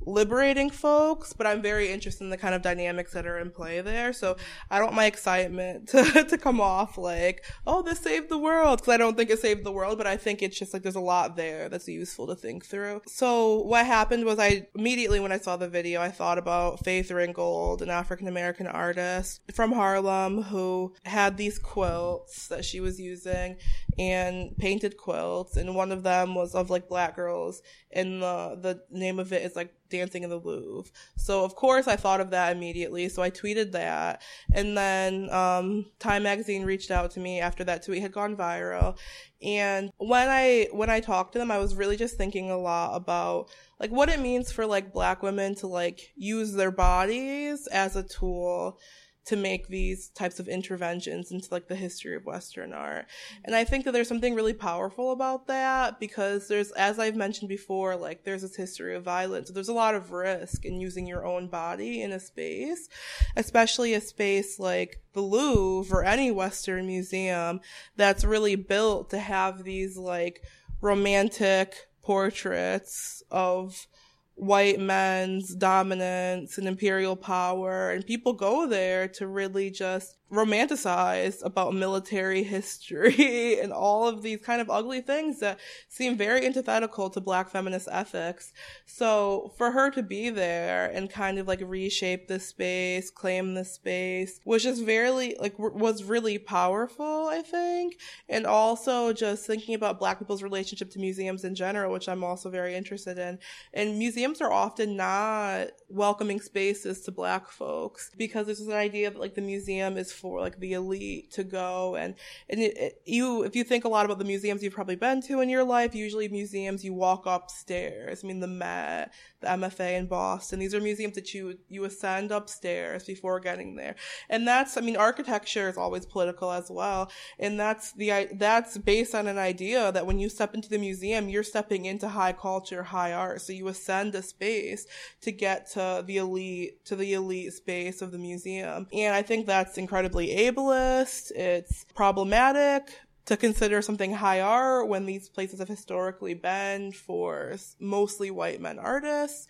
liberating 0.00 0.70
folks, 0.70 1.32
but 1.32 1.46
I'm 1.46 1.62
very 1.62 1.90
interested 1.90 2.24
in 2.24 2.30
the 2.30 2.36
kind 2.36 2.54
of 2.54 2.62
dynamics 2.62 3.12
that 3.12 3.26
are 3.26 3.38
in 3.38 3.50
play 3.50 3.80
there. 3.80 4.12
So 4.12 4.36
I 4.70 4.78
don't 4.78 4.86
want 4.86 4.96
my 4.96 5.06
excitement 5.06 5.88
to, 5.90 6.24
to 6.24 6.38
come 6.38 6.60
off 6.60 6.98
like, 6.98 7.44
oh, 7.66 7.82
this 7.82 7.98
saved 7.98 8.28
the 8.28 8.38
world. 8.38 8.80
Cause 8.80 8.94
I 8.94 8.96
don't 8.96 9.16
think 9.16 9.30
it 9.30 9.40
saved 9.40 9.64
the 9.64 9.72
world, 9.72 9.98
but 9.98 10.06
I 10.06 10.16
think 10.16 10.42
it's 10.42 10.58
just 10.58 10.72
like 10.72 10.82
there's 10.82 10.94
a 10.94 11.00
lot 11.00 11.36
there 11.36 11.68
that's 11.68 11.88
useful 11.88 12.26
to 12.28 12.34
think 12.34 12.64
through. 12.64 13.02
So 13.06 13.62
what 13.62 13.86
happened 13.86 14.24
was 14.24 14.38
I 14.38 14.68
immediately 14.74 15.20
when 15.20 15.32
I 15.32 15.38
saw 15.38 15.56
the 15.56 15.68
video, 15.68 16.00
I 16.00 16.10
thought 16.10 16.38
about 16.38 16.84
Faith 16.84 17.10
Ringgold, 17.10 17.82
an 17.82 17.90
African 17.90 18.28
American 18.28 18.66
artist 18.66 19.40
from 19.52 19.72
Harlem 19.72 20.42
who 20.42 20.94
had 21.04 21.36
these 21.36 21.58
quilts 21.58 22.48
that 22.48 22.64
she 22.64 22.80
was 22.80 23.00
using 23.00 23.56
and 23.98 24.56
painted 24.58 24.96
quilts. 24.96 25.56
And 25.56 25.74
one 25.74 25.90
of 25.90 26.02
them 26.02 26.34
was 26.34 26.54
of 26.54 26.70
like 26.70 26.88
black 26.88 27.16
girls 27.16 27.62
and 27.96 28.20
the, 28.22 28.58
the 28.60 28.82
name 28.90 29.18
of 29.18 29.32
it 29.32 29.42
is 29.42 29.56
like 29.56 29.72
dancing 29.88 30.22
in 30.22 30.30
the 30.30 30.38
Louvre. 30.38 30.90
So 31.16 31.44
of 31.44 31.54
course 31.54 31.86
I 31.86 31.96
thought 31.96 32.20
of 32.20 32.30
that 32.30 32.56
immediately. 32.56 33.08
So 33.08 33.22
I 33.22 33.30
tweeted 33.30 33.72
that. 33.72 34.22
And 34.52 34.76
then, 34.76 35.30
um, 35.30 35.86
Time 35.98 36.22
magazine 36.22 36.64
reached 36.64 36.90
out 36.90 37.10
to 37.12 37.20
me 37.20 37.40
after 37.40 37.64
that 37.64 37.84
tweet 37.84 38.02
had 38.02 38.12
gone 38.12 38.36
viral. 38.36 38.96
And 39.42 39.90
when 39.98 40.28
I, 40.28 40.68
when 40.72 40.90
I 40.90 41.00
talked 41.00 41.32
to 41.32 41.38
them, 41.38 41.50
I 41.50 41.58
was 41.58 41.74
really 41.74 41.96
just 41.96 42.16
thinking 42.16 42.50
a 42.50 42.58
lot 42.58 42.96
about 42.96 43.48
like 43.78 43.90
what 43.90 44.08
it 44.08 44.20
means 44.20 44.50
for 44.50 44.66
like 44.66 44.92
black 44.92 45.22
women 45.22 45.54
to 45.56 45.66
like 45.66 46.12
use 46.16 46.52
their 46.52 46.70
bodies 46.70 47.66
as 47.66 47.96
a 47.96 48.02
tool 48.02 48.78
to 49.26 49.36
make 49.36 49.66
these 49.66 50.08
types 50.10 50.38
of 50.38 50.46
interventions 50.48 51.32
into 51.32 51.48
like 51.50 51.66
the 51.66 51.74
history 51.74 52.14
of 52.14 52.24
Western 52.24 52.72
art. 52.72 53.06
And 53.44 53.56
I 53.56 53.64
think 53.64 53.84
that 53.84 53.92
there's 53.92 54.08
something 54.08 54.34
really 54.34 54.52
powerful 54.52 55.10
about 55.10 55.48
that 55.48 55.98
because 55.98 56.46
there's, 56.46 56.70
as 56.72 56.98
I've 56.98 57.16
mentioned 57.16 57.48
before, 57.48 57.96
like 57.96 58.22
there's 58.24 58.42
this 58.42 58.54
history 58.54 58.94
of 58.94 59.02
violence. 59.02 59.48
So 59.48 59.54
there's 59.54 59.68
a 59.68 59.74
lot 59.74 59.96
of 59.96 60.12
risk 60.12 60.64
in 60.64 60.80
using 60.80 61.06
your 61.06 61.26
own 61.26 61.48
body 61.48 62.02
in 62.02 62.12
a 62.12 62.20
space, 62.20 62.88
especially 63.36 63.94
a 63.94 64.00
space 64.00 64.60
like 64.60 65.02
the 65.12 65.22
Louvre 65.22 65.98
or 65.98 66.04
any 66.04 66.30
Western 66.30 66.86
museum 66.86 67.60
that's 67.96 68.24
really 68.24 68.54
built 68.54 69.10
to 69.10 69.18
have 69.18 69.64
these 69.64 69.96
like 69.96 70.42
romantic 70.80 71.74
portraits 72.02 73.24
of 73.32 73.88
white 74.36 74.78
men's 74.78 75.54
dominance 75.54 76.58
and 76.58 76.68
imperial 76.68 77.16
power 77.16 77.90
and 77.90 78.06
people 78.06 78.34
go 78.34 78.66
there 78.66 79.08
to 79.08 79.26
really 79.26 79.70
just 79.70 80.16
romanticized 80.30 81.44
about 81.44 81.72
military 81.72 82.42
history 82.42 83.60
and 83.62 83.72
all 83.72 84.08
of 84.08 84.22
these 84.22 84.40
kind 84.40 84.60
of 84.60 84.68
ugly 84.68 85.00
things 85.00 85.38
that 85.38 85.58
seem 85.88 86.16
very 86.16 86.44
antithetical 86.44 87.08
to 87.08 87.20
black 87.20 87.48
feminist 87.48 87.88
ethics. 87.92 88.52
So 88.86 89.52
for 89.56 89.70
her 89.70 89.90
to 89.90 90.02
be 90.02 90.30
there 90.30 90.90
and 90.92 91.08
kind 91.08 91.38
of 91.38 91.46
like 91.46 91.60
reshape 91.64 92.26
the 92.26 92.40
space, 92.40 93.08
claim 93.08 93.54
the 93.54 93.64
space 93.64 94.40
was 94.44 94.64
just 94.64 94.84
very 94.84 95.36
like 95.38 95.54
was 95.58 96.02
really 96.02 96.38
powerful, 96.38 97.28
I 97.28 97.42
think. 97.42 97.96
And 98.28 98.46
also 98.46 99.12
just 99.12 99.46
thinking 99.46 99.76
about 99.76 100.00
black 100.00 100.18
people's 100.18 100.42
relationship 100.42 100.90
to 100.90 100.98
museums 100.98 101.44
in 101.44 101.54
general, 101.54 101.92
which 101.92 102.08
I'm 102.08 102.24
also 102.24 102.50
very 102.50 102.74
interested 102.74 103.16
in. 103.16 103.38
And 103.72 103.98
museums 103.98 104.40
are 104.40 104.52
often 104.52 104.96
not 104.96 105.68
welcoming 105.88 106.40
spaces 106.40 107.02
to 107.02 107.12
black 107.12 107.48
folks 107.48 108.10
because 108.16 108.46
there's 108.46 108.60
an 108.60 108.72
idea 108.72 109.10
that 109.10 109.20
like 109.20 109.34
the 109.34 109.40
museum 109.40 109.96
is 109.96 110.15
for 110.16 110.40
like 110.40 110.58
the 110.58 110.72
elite 110.72 111.30
to 111.32 111.44
go 111.44 111.94
and 111.96 112.14
and 112.48 112.60
it, 112.60 112.76
it, 112.76 113.02
you 113.04 113.42
if 113.42 113.54
you 113.54 113.64
think 113.64 113.84
a 113.84 113.88
lot 113.88 114.04
about 114.04 114.18
the 114.18 114.24
museums 114.24 114.62
you've 114.62 114.72
probably 114.72 114.96
been 114.96 115.20
to 115.22 115.40
in 115.40 115.48
your 115.48 115.64
life 115.64 115.94
usually 115.94 116.28
museums 116.28 116.84
you 116.84 116.94
walk 116.94 117.24
upstairs. 117.26 118.22
I 118.24 118.26
mean 118.26 118.40
the 118.40 118.46
met 118.46 119.12
the 119.40 119.48
mfa 119.48 119.98
in 119.98 120.06
boston 120.06 120.58
these 120.58 120.74
are 120.74 120.80
museums 120.80 121.14
that 121.14 121.34
you 121.34 121.58
you 121.68 121.84
ascend 121.84 122.32
upstairs 122.32 123.04
before 123.04 123.40
getting 123.40 123.76
there. 123.76 123.94
And 124.28 124.46
that's 124.46 124.76
i 124.76 124.80
mean 124.80 124.96
architecture 124.96 125.68
is 125.68 125.76
always 125.76 126.06
political 126.06 126.50
as 126.50 126.70
well. 126.70 127.10
And 127.38 127.58
that's 127.60 127.92
the 127.92 128.28
that's 128.34 128.78
based 128.78 129.14
on 129.14 129.26
an 129.26 129.38
idea 129.38 129.92
that 129.92 130.06
when 130.06 130.18
you 130.18 130.28
step 130.28 130.54
into 130.54 130.68
the 130.68 130.78
museum 130.78 131.28
you're 131.28 131.42
stepping 131.42 131.84
into 131.84 132.08
high 132.08 132.32
culture 132.32 132.82
high 132.82 133.12
art. 133.12 133.42
So 133.42 133.52
you 133.52 133.68
ascend 133.68 134.14
a 134.14 134.22
space 134.22 134.86
to 135.22 135.32
get 135.32 135.70
to 135.72 136.02
the 136.06 136.16
elite 136.18 136.84
to 136.86 136.96
the 136.96 137.12
elite 137.12 137.52
space 137.52 138.02
of 138.02 138.12
the 138.12 138.18
museum. 138.18 138.86
And 138.92 139.14
i 139.14 139.22
think 139.22 139.46
that's 139.46 139.78
incredibly 140.06 140.36
ableist. 140.36 141.32
It's 141.32 141.84
problematic 141.94 143.00
to 143.26 143.36
consider 143.36 143.82
something 143.82 144.12
high 144.12 144.40
art 144.40 144.88
when 144.88 145.04
these 145.04 145.28
places 145.28 145.58
have 145.58 145.68
historically 145.68 146.34
been 146.34 146.92
for 146.92 147.56
mostly 147.80 148.30
white 148.30 148.60
men 148.60 148.78
artists. 148.78 149.48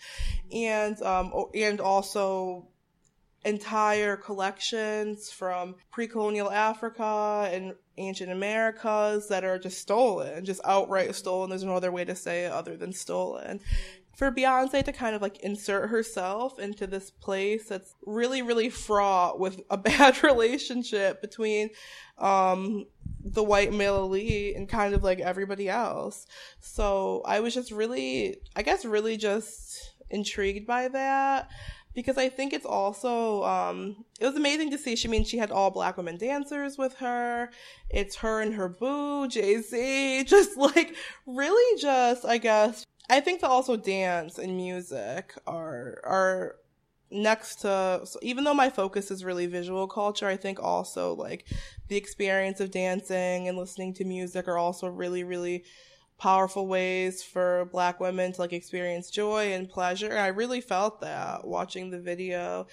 And 0.50 1.00
um 1.02 1.32
and 1.54 1.80
also 1.80 2.68
entire 3.44 4.16
collections 4.16 5.30
from 5.30 5.76
pre-colonial 5.92 6.50
Africa 6.50 7.48
and 7.52 7.74
ancient 7.96 8.32
Americas 8.32 9.28
that 9.28 9.44
are 9.44 9.58
just 9.58 9.78
stolen, 9.78 10.44
just 10.44 10.60
outright 10.64 11.14
stolen. 11.14 11.50
There's 11.50 11.62
no 11.62 11.76
other 11.76 11.92
way 11.92 12.04
to 12.04 12.16
say 12.16 12.46
it 12.46 12.52
other 12.52 12.76
than 12.76 12.92
stolen 12.92 13.60
for 14.16 14.32
Beyonce 14.32 14.82
to 14.82 14.92
kind 14.92 15.14
of 15.14 15.22
like 15.22 15.38
insert 15.40 15.90
herself 15.90 16.58
into 16.58 16.86
this 16.86 17.10
place 17.10 17.68
that's 17.68 17.94
really, 18.04 18.42
really 18.42 18.70
fraught 18.70 19.38
with 19.38 19.60
a 19.70 19.76
bad 19.76 20.22
relationship 20.24 21.20
between, 21.20 21.70
um, 22.18 22.86
the 23.22 23.42
white 23.42 23.72
male 23.72 24.04
elite 24.04 24.56
and 24.56 24.68
kind 24.68 24.94
of 24.94 25.04
like 25.04 25.20
everybody 25.20 25.68
else. 25.68 26.26
So 26.60 27.22
I 27.26 27.40
was 27.40 27.54
just 27.54 27.70
really, 27.70 28.38
I 28.54 28.62
guess, 28.62 28.84
really 28.84 29.16
just 29.16 29.92
intrigued 30.10 30.66
by 30.66 30.88
that 30.88 31.50
because 31.92 32.18
I 32.18 32.28
think 32.28 32.52
it's 32.52 32.66
also 32.66 33.42
um, 33.42 34.04
it 34.20 34.26
was 34.26 34.36
amazing 34.36 34.70
to 34.70 34.78
see. 34.78 34.94
She 34.94 35.08
I 35.08 35.10
mean 35.10 35.24
she 35.24 35.38
had 35.38 35.50
all 35.50 35.70
black 35.70 35.96
women 35.96 36.18
dancers 36.18 36.78
with 36.78 36.94
her. 36.96 37.50
It's 37.90 38.16
her 38.16 38.40
and 38.40 38.54
her 38.54 38.68
boo 38.68 39.26
Jay 39.28 39.60
Z, 39.60 40.24
just 40.26 40.56
like 40.56 40.94
really 41.26 41.80
just 41.80 42.24
I 42.24 42.38
guess 42.38 42.86
I 43.08 43.20
think 43.20 43.40
that 43.40 43.50
also 43.50 43.76
dance 43.76 44.38
and 44.38 44.56
music 44.56 45.34
are 45.46 46.00
are 46.04 46.56
next 47.10 47.60
to 47.60 48.00
so 48.04 48.18
even 48.20 48.42
though 48.42 48.54
my 48.54 48.68
focus 48.68 49.12
is 49.12 49.24
really 49.24 49.46
visual 49.46 49.86
culture 49.86 50.26
i 50.26 50.36
think 50.36 50.60
also 50.60 51.14
like 51.14 51.46
the 51.86 51.96
experience 51.96 52.58
of 52.58 52.72
dancing 52.72 53.46
and 53.46 53.56
listening 53.56 53.94
to 53.94 54.04
music 54.04 54.48
are 54.48 54.58
also 54.58 54.88
really 54.88 55.22
really 55.22 55.62
powerful 56.18 56.66
ways 56.66 57.22
for 57.22 57.66
black 57.66 58.00
women 58.00 58.32
to 58.32 58.40
like 58.40 58.52
experience 58.52 59.10
joy 59.10 59.52
and 59.52 59.68
pleasure. 59.68 60.08
And 60.08 60.18
i 60.18 60.28
really 60.28 60.60
felt 60.60 61.00
that 61.02 61.46
watching 61.46 61.90
the 61.90 62.00
video. 62.00 62.66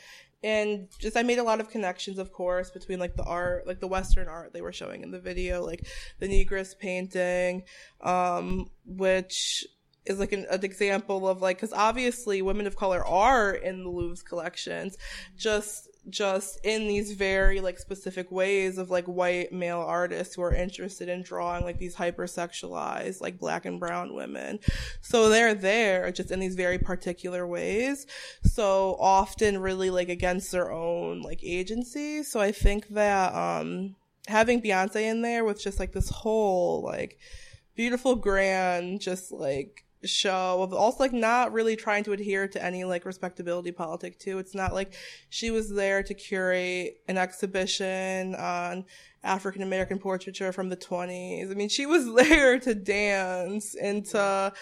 And 0.44 0.90
just 1.00 1.16
i 1.16 1.24
made 1.24 1.40
a 1.40 1.44
lot 1.44 1.62
of 1.62 1.70
connections 1.70 2.18
of 2.20 2.34
course 2.34 2.70
between 2.70 3.00
like 3.00 3.16
the 3.16 3.24
art 3.24 3.66
like 3.66 3.80
the 3.80 3.88
western 3.88 4.28
art 4.28 4.52
they 4.52 4.62
were 4.62 4.74
showing 4.74 5.02
in 5.02 5.12
the 5.12 5.20
video 5.20 5.66
like 5.66 5.88
the 6.20 6.28
negress 6.28 6.78
painting 6.78 7.64
um 8.02 8.70
which 8.86 9.66
is 10.06 10.20
like 10.20 10.32
an, 10.32 10.46
an 10.50 10.64
example 10.64 11.28
of 11.28 11.42
like 11.42 11.58
because 11.58 11.74
obviously 11.74 12.42
women 12.42 12.68
of 12.68 12.76
color 12.76 13.06
are 13.06 13.54
in 13.54 13.84
the 13.84 13.90
Louvre's 13.90 14.24
collections, 14.24 14.98
just 15.38 15.90
just 16.10 16.60
in 16.66 16.88
these 16.88 17.14
very 17.14 17.62
like 17.62 17.80
specific 17.80 18.30
ways 18.30 18.78
of 18.78 18.90
like 18.90 19.06
white 19.06 19.54
male 19.54 19.80
artists 19.80 20.36
who 20.36 20.42
are 20.42 20.54
interested 20.54 21.08
in 21.08 21.22
drawing 21.24 21.64
like 21.64 21.78
these 21.78 21.96
hypersexualized 21.96 23.22
like 23.22 23.40
black 23.40 23.66
and 23.66 23.80
brown 23.80 24.14
women. 24.14 24.60
So 25.02 25.30
they're 25.30 25.54
there 25.54 26.12
just 26.12 26.32
in 26.32 26.40
these 26.40 26.56
very 26.56 26.78
particular 26.78 27.48
ways. 27.48 28.06
So 28.44 28.98
often 29.00 29.60
really 29.60 29.90
like 29.90 30.10
against 30.10 30.52
their 30.52 30.72
own 30.72 31.22
like 31.22 31.44
agency. 31.44 32.24
So 32.24 32.42
I 32.42 32.52
think 32.52 32.90
that 32.90 33.34
um 33.34 33.96
having 34.28 34.62
Beyonce 34.62 35.04
in 35.04 35.22
there 35.22 35.46
with 35.46 35.62
just 35.62 35.80
like 35.80 35.94
this 35.94 36.10
whole 36.10 36.82
like 36.84 37.18
beautiful 37.76 38.16
grand 38.16 39.00
just 39.00 39.32
like 39.32 39.86
show 40.06 40.62
of 40.62 40.74
also 40.74 41.00
like 41.00 41.14
not 41.14 41.54
really 41.54 41.76
trying 41.76 42.04
to 42.04 42.12
adhere 42.12 42.48
to 42.48 42.64
any 42.64 42.84
like 42.84 43.06
respectability 43.06 43.72
politic 43.72 44.20
too. 44.20 44.40
It's 44.40 44.56
not 44.56 44.74
like 44.74 44.94
she 45.30 45.52
was 45.52 45.74
there 45.74 46.04
to 46.04 46.14
curate 46.14 46.98
an 47.08 47.18
exhibition 47.18 48.36
on 48.36 48.86
African 49.24 49.62
American 49.62 50.00
portraiture 50.00 50.52
from 50.52 50.70
the 50.70 50.78
20s. 50.78 51.50
I 51.50 51.54
mean, 51.54 51.70
she 51.70 51.86
was 51.86 52.14
there 52.28 52.60
to 52.60 52.76
dance 52.76 53.76
and 53.76 54.06
to, 54.08 54.54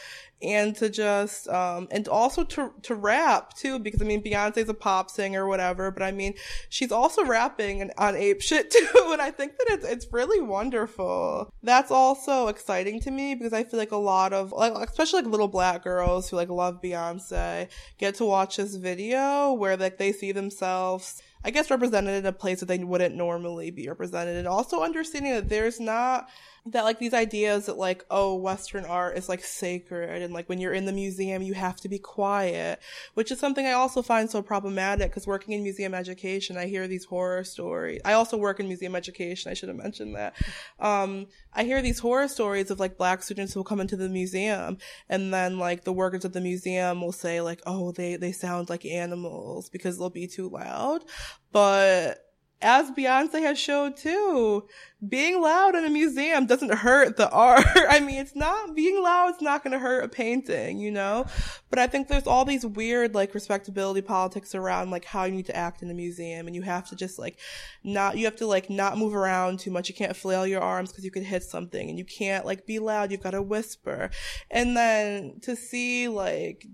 and 0.41 0.75
to 0.75 0.89
just, 0.89 1.47
um, 1.47 1.87
and 1.91 2.07
also 2.07 2.43
to, 2.43 2.73
to 2.83 2.95
rap 2.95 3.53
too, 3.53 3.79
because 3.79 4.01
I 4.01 4.05
mean, 4.05 4.23
Beyonce's 4.23 4.69
a 4.69 4.73
pop 4.73 5.09
singer 5.09 5.45
or 5.45 5.47
whatever, 5.47 5.91
but 5.91 6.03
I 6.03 6.11
mean, 6.11 6.35
she's 6.69 6.91
also 6.91 7.25
rapping 7.25 7.81
and 7.81 7.91
on 7.97 8.15
ape 8.15 8.41
shit 8.41 8.71
too. 8.71 9.09
And 9.11 9.21
I 9.21 9.31
think 9.31 9.57
that 9.57 9.67
it's, 9.69 9.85
it's 9.85 10.13
really 10.13 10.41
wonderful. 10.41 11.51
That's 11.63 11.91
also 11.91 12.47
exciting 12.47 12.99
to 13.01 13.11
me 13.11 13.35
because 13.35 13.53
I 13.53 13.63
feel 13.63 13.79
like 13.79 13.91
a 13.91 13.97
lot 13.97 14.33
of, 14.33 14.51
like, 14.51 14.73
especially 14.89 15.21
like 15.21 15.31
little 15.31 15.47
black 15.47 15.83
girls 15.83 16.29
who 16.29 16.35
like 16.37 16.49
love 16.49 16.81
Beyonce 16.81 17.67
get 17.97 18.15
to 18.15 18.25
watch 18.25 18.57
this 18.57 18.75
video 18.75 19.53
where 19.53 19.77
like 19.77 19.97
they 19.97 20.11
see 20.11 20.31
themselves 20.31 21.21
I 21.43 21.49
guess 21.49 21.71
represented 21.71 22.13
in 22.15 22.25
a 22.25 22.31
place 22.31 22.59
that 22.59 22.67
they 22.67 22.77
wouldn't 22.77 23.15
normally 23.15 23.71
be 23.71 23.87
represented. 23.87 24.37
And 24.37 24.47
also 24.47 24.83
understanding 24.83 25.33
that 25.33 25.49
there's 25.49 25.79
not 25.79 26.29
that 26.67 26.83
like 26.83 26.99
these 26.99 27.13
ideas 27.13 27.65
that 27.65 27.77
like, 27.77 28.05
oh, 28.11 28.35
Western 28.35 28.85
art 28.85 29.17
is 29.17 29.27
like 29.27 29.43
sacred 29.43 30.21
and 30.21 30.31
like 30.31 30.47
when 30.47 30.59
you're 30.59 30.73
in 30.73 30.85
the 30.85 30.91
museum, 30.91 31.41
you 31.41 31.55
have 31.55 31.77
to 31.77 31.89
be 31.89 31.97
quiet, 31.97 32.79
which 33.15 33.31
is 33.31 33.39
something 33.39 33.65
I 33.65 33.71
also 33.71 34.03
find 34.03 34.29
so 34.29 34.43
problematic 34.43 35.09
because 35.09 35.25
working 35.25 35.55
in 35.55 35.63
museum 35.63 35.95
education, 35.95 36.57
I 36.57 36.67
hear 36.67 36.87
these 36.87 37.05
horror 37.05 37.43
stories. 37.43 38.01
I 38.05 38.13
also 38.13 38.37
work 38.37 38.59
in 38.59 38.67
museum 38.67 38.95
education. 38.95 39.49
I 39.49 39.55
should 39.55 39.69
have 39.69 39.77
mentioned 39.77 40.15
that. 40.15 40.35
Um, 40.79 41.27
I 41.53 41.63
hear 41.63 41.81
these 41.81 41.99
horror 41.99 42.27
stories 42.27 42.69
of 42.69 42.79
like 42.79 42.95
black 42.95 43.23
students 43.23 43.53
who 43.53 43.59
will 43.59 43.65
come 43.65 43.81
into 43.81 43.95
the 43.95 44.09
museum 44.09 44.77
and 45.09 45.33
then 45.33 45.57
like 45.57 45.83
the 45.83 45.93
workers 45.93 46.25
at 46.25 46.33
the 46.33 46.41
museum 46.41 47.01
will 47.01 47.11
say 47.11 47.41
like, 47.41 47.61
oh, 47.65 47.91
they, 47.91 48.17
they 48.17 48.31
sound 48.31 48.69
like 48.69 48.85
animals 48.85 49.67
because 49.67 49.97
they'll 49.97 50.11
be 50.11 50.27
too 50.27 50.47
loud. 50.47 51.03
But 51.51 52.30
as 52.61 52.91
Beyonce 52.91 53.41
has 53.41 53.59
showed 53.59 53.97
too, 53.97 54.67
being 55.07 55.41
loud 55.41 55.75
in 55.75 55.83
a 55.83 55.89
museum 55.89 56.45
doesn't 56.45 56.73
hurt 56.73 57.17
the 57.17 57.29
art. 57.31 57.65
I 57.75 57.99
mean, 57.99 58.19
it's 58.21 58.35
not 58.35 58.75
being 58.75 59.01
loud. 59.01 59.31
It's 59.31 59.41
not 59.41 59.63
going 59.63 59.71
to 59.71 59.79
hurt 59.79 60.03
a 60.03 60.07
painting, 60.07 60.77
you 60.77 60.91
know, 60.91 61.25
but 61.69 61.79
I 61.79 61.87
think 61.87 62.07
there's 62.07 62.27
all 62.27 62.45
these 62.45 62.65
weird 62.65 63.15
like 63.15 63.33
respectability 63.33 64.01
politics 64.01 64.53
around 64.53 64.91
like 64.91 65.05
how 65.05 65.23
you 65.23 65.33
need 65.33 65.47
to 65.47 65.55
act 65.55 65.81
in 65.81 65.89
a 65.89 65.93
museum 65.93 66.45
and 66.45 66.55
you 66.55 66.61
have 66.61 66.87
to 66.89 66.95
just 66.95 67.17
like 67.17 67.39
not, 67.83 68.17
you 68.17 68.25
have 68.25 68.35
to 68.37 68.45
like 68.45 68.69
not 68.69 68.97
move 68.97 69.15
around 69.15 69.59
too 69.59 69.71
much. 69.71 69.89
You 69.89 69.95
can't 69.95 70.15
flail 70.15 70.45
your 70.45 70.61
arms 70.61 70.91
because 70.91 71.03
you 71.03 71.11
could 71.11 71.23
hit 71.23 71.43
something 71.43 71.89
and 71.89 71.97
you 71.97 72.05
can't 72.05 72.45
like 72.45 72.67
be 72.67 72.77
loud. 72.77 73.11
You've 73.11 73.23
got 73.23 73.31
to 73.31 73.41
whisper. 73.41 74.11
And 74.51 74.77
then 74.77 75.39
to 75.41 75.55
see 75.55 76.07
like 76.07 76.67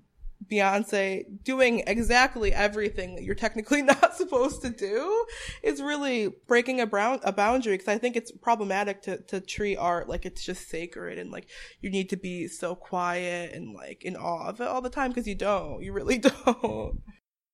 Beyonce 0.52 1.26
doing 1.44 1.84
exactly 1.88 2.54
everything 2.54 3.16
that 3.16 3.24
you're 3.24 3.36
technically 3.36 3.82
not 3.94 4.16
supposed 4.16 4.62
to 4.62 4.70
do 4.70 5.26
is 5.64 5.82
really 5.82 6.34
breaking 6.48 6.82
a 6.82 6.86
brown 6.86 7.20
a 7.24 7.32
boundary 7.32 7.76
because 7.76 7.88
I 7.88 7.98
think 7.98 8.16
it's 8.16 8.32
problematic 8.32 9.02
to 9.04 9.18
to 9.24 9.42
treat 9.42 9.78
art 9.78 10.10
like 10.10 10.26
it's 10.26 10.44
just 10.44 10.70
sacred 10.70 11.18
and 11.18 11.32
like 11.32 11.48
you 11.82 11.90
need 11.90 12.10
to 12.10 12.18
be 12.18 12.48
so 12.48 12.76
quiet 12.76 13.54
and 13.54 13.74
like 13.74 14.04
in 14.04 14.16
awe 14.16 14.50
of 14.50 14.62
it 14.62 14.68
all 14.68 14.82
the 14.82 14.90
time 14.90 15.12
because 15.12 15.28
you 15.28 15.36
don't 15.36 15.82
you 15.82 15.94
really 15.94 16.18
don't. 16.46 17.02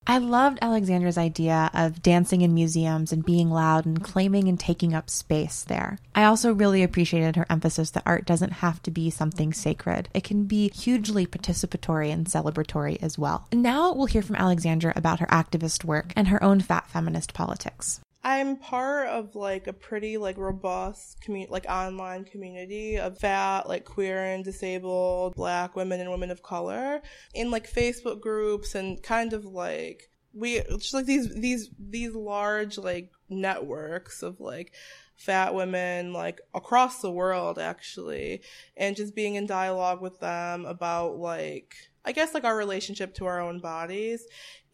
I 0.06 0.18
loved 0.18 0.60
Alexandra's 0.62 1.18
idea 1.18 1.72
of 1.74 2.02
dancing 2.02 2.42
in 2.42 2.54
museums 2.54 3.14
and 3.14 3.26
being 3.26 3.50
loud 3.50 3.86
and 3.86 4.04
claiming 4.04 4.50
and 4.50 4.60
taking 4.60 4.94
up 4.94 5.10
space 5.10 5.64
there. 5.64 5.98
I 6.14 6.26
also 6.26 6.54
really 6.54 6.84
appreciated 6.84 7.38
her 7.38 7.46
emphasis 7.50 7.92
that 7.92 8.04
art 8.06 8.26
doesn't 8.26 8.52
have 8.52 8.84
to 8.84 8.92
be 8.92 9.10
something 9.10 9.54
sacred. 9.54 10.10
It 10.14 10.26
can 10.26 10.44
be 10.44 10.70
hugely 10.72 11.26
participatory 11.26 12.12
and 12.12 12.28
celebratory 12.28 13.02
as 13.02 13.18
well. 13.18 13.48
And 13.52 13.64
now 13.64 13.94
we'll 13.94 14.08
hear 14.08 14.22
from 14.22 14.36
Alexandra 14.36 14.92
about 14.96 15.20
her 15.20 15.28
activist 15.28 15.86
work 15.86 16.12
and 16.18 16.28
her 16.28 16.44
own 16.44 16.60
fat 16.60 16.90
feminist 16.90 17.34
politics. 17.34 18.02
I'm 18.24 18.56
part 18.56 19.10
of 19.10 19.36
like 19.36 19.68
a 19.68 19.74
pretty 19.74 20.18
like 20.18 20.38
robust 20.38 21.22
community, 21.22 21.52
like 21.52 21.66
online 21.68 22.24
community 22.24 22.98
of 22.98 23.18
fat, 23.18 23.68
like 23.68 23.84
queer 23.84 24.24
and 24.24 24.46
disabled 24.46 25.36
black 25.36 25.76
women 25.76 26.00
and 26.00 26.10
women 26.10 26.32
of 26.32 26.42
color 26.42 27.02
in 27.34 27.52
like 27.52 27.70
Facebook 27.70 28.22
groups 28.22 28.76
and 28.76 29.04
kind 29.04 29.34
of 29.34 29.44
like 29.46 30.10
we 30.34 30.62
just 30.78 30.94
like 30.94 31.06
these 31.06 31.34
these 31.36 31.70
these 31.78 32.16
large 32.16 32.78
like 32.78 33.12
networks 33.30 34.24
of 34.24 34.40
like 34.40 34.72
fat 35.16 35.54
women 35.54 36.14
like 36.14 36.42
across 36.54 37.02
the 37.02 37.12
world 37.12 37.60
actually 37.60 38.42
and 38.76 38.96
just 38.96 39.16
being 39.16 39.36
in 39.36 39.46
dialogue 39.46 40.02
with 40.02 40.20
them 40.20 40.66
about 40.66 41.18
like 41.18 41.76
I 42.06 42.12
guess 42.12 42.34
like 42.34 42.44
our 42.44 42.56
relationship 42.56 43.14
to 43.16 43.26
our 43.26 43.40
own 43.40 43.60
bodies. 43.60 44.26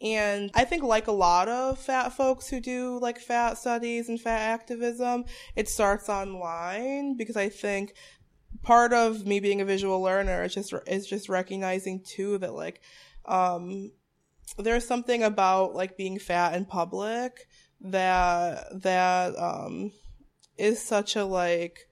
And 0.02 0.50
I 0.54 0.64
think 0.64 0.82
like 0.82 1.06
a 1.06 1.12
lot 1.12 1.48
of 1.48 1.78
fat 1.78 2.10
folks 2.10 2.48
who 2.48 2.60
do 2.60 2.98
like 3.00 3.18
fat 3.20 3.58
studies 3.58 4.08
and 4.08 4.20
fat 4.20 4.40
activism, 4.40 5.24
it 5.54 5.68
starts 5.68 6.08
online 6.08 7.16
because 7.16 7.36
I 7.36 7.48
think 7.48 7.94
part 8.62 8.92
of 8.92 9.26
me 9.26 9.40
being 9.40 9.60
a 9.60 9.64
visual 9.64 10.00
learner 10.00 10.42
is 10.42 10.54
just 10.54 10.74
is 10.86 11.06
just 11.06 11.28
recognizing 11.28 12.02
too 12.02 12.38
that 12.38 12.52
like 12.52 12.80
um 13.26 13.92
there's 14.58 14.86
something 14.86 15.22
about 15.22 15.74
like 15.74 15.96
being 15.96 16.18
fat 16.18 16.54
in 16.54 16.64
public 16.64 17.46
that 17.80 18.66
that 18.82 19.38
um 19.38 19.92
is 20.58 20.82
such 20.82 21.16
a 21.16 21.24
like 21.24 21.88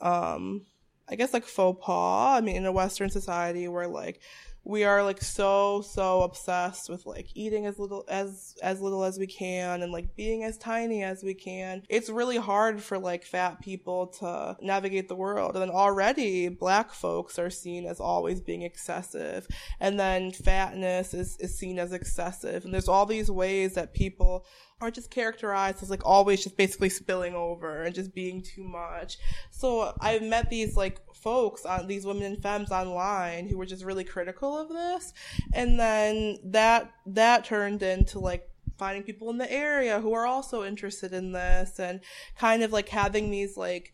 um 0.00 0.66
I 1.08 1.16
guess 1.16 1.32
like 1.32 1.44
faux 1.44 1.84
pas. 1.84 2.38
I 2.38 2.40
mean 2.42 2.56
in 2.56 2.66
a 2.66 2.72
western 2.72 3.10
society 3.10 3.66
where 3.66 3.88
like 3.88 4.20
we 4.68 4.84
are 4.84 5.02
like 5.02 5.22
so 5.22 5.80
so 5.80 6.20
obsessed 6.20 6.90
with 6.90 7.06
like 7.06 7.26
eating 7.34 7.64
as 7.64 7.78
little 7.78 8.04
as 8.06 8.54
as 8.62 8.82
little 8.82 9.02
as 9.02 9.18
we 9.18 9.26
can 9.26 9.82
and 9.82 9.90
like 9.90 10.14
being 10.14 10.44
as 10.44 10.58
tiny 10.58 11.02
as 11.02 11.22
we 11.22 11.32
can. 11.32 11.82
It's 11.88 12.10
really 12.10 12.36
hard 12.36 12.82
for 12.82 12.98
like 12.98 13.24
fat 13.24 13.62
people 13.62 14.08
to 14.18 14.58
navigate 14.60 15.08
the 15.08 15.16
world. 15.16 15.56
And 15.56 15.70
already 15.70 16.48
black 16.48 16.92
folks 16.92 17.38
are 17.38 17.48
seen 17.48 17.86
as 17.86 17.98
always 17.98 18.42
being 18.42 18.60
excessive. 18.60 19.46
And 19.80 19.98
then 19.98 20.32
fatness 20.32 21.14
is 21.14 21.38
is 21.38 21.58
seen 21.58 21.78
as 21.78 21.94
excessive. 21.94 22.66
And 22.66 22.74
there's 22.74 22.88
all 22.88 23.06
these 23.06 23.30
ways 23.30 23.72
that 23.74 23.94
people 23.94 24.44
are 24.80 24.90
just 24.90 25.10
characterized 25.10 25.82
as 25.82 25.90
like 25.90 26.04
always 26.04 26.42
just 26.42 26.56
basically 26.56 26.88
spilling 26.88 27.34
over 27.34 27.82
and 27.82 27.94
just 27.94 28.14
being 28.14 28.42
too 28.42 28.62
much. 28.62 29.18
So 29.50 29.92
I've 30.00 30.22
met 30.22 30.50
these 30.50 30.76
like 30.76 31.00
folks 31.14 31.64
on 31.64 31.86
these 31.86 32.06
women 32.06 32.22
and 32.24 32.42
femmes 32.42 32.70
online 32.70 33.48
who 33.48 33.58
were 33.58 33.66
just 33.66 33.84
really 33.84 34.04
critical 34.04 34.56
of 34.56 34.68
this. 34.68 35.12
And 35.52 35.78
then 35.78 36.38
that, 36.44 36.92
that 37.06 37.44
turned 37.44 37.82
into 37.82 38.20
like 38.20 38.48
finding 38.78 39.02
people 39.02 39.28
in 39.30 39.38
the 39.38 39.52
area 39.52 40.00
who 40.00 40.12
are 40.12 40.26
also 40.26 40.64
interested 40.64 41.12
in 41.12 41.32
this 41.32 41.80
and 41.80 42.00
kind 42.38 42.62
of 42.62 42.72
like 42.72 42.88
having 42.88 43.30
these 43.30 43.56
like 43.56 43.92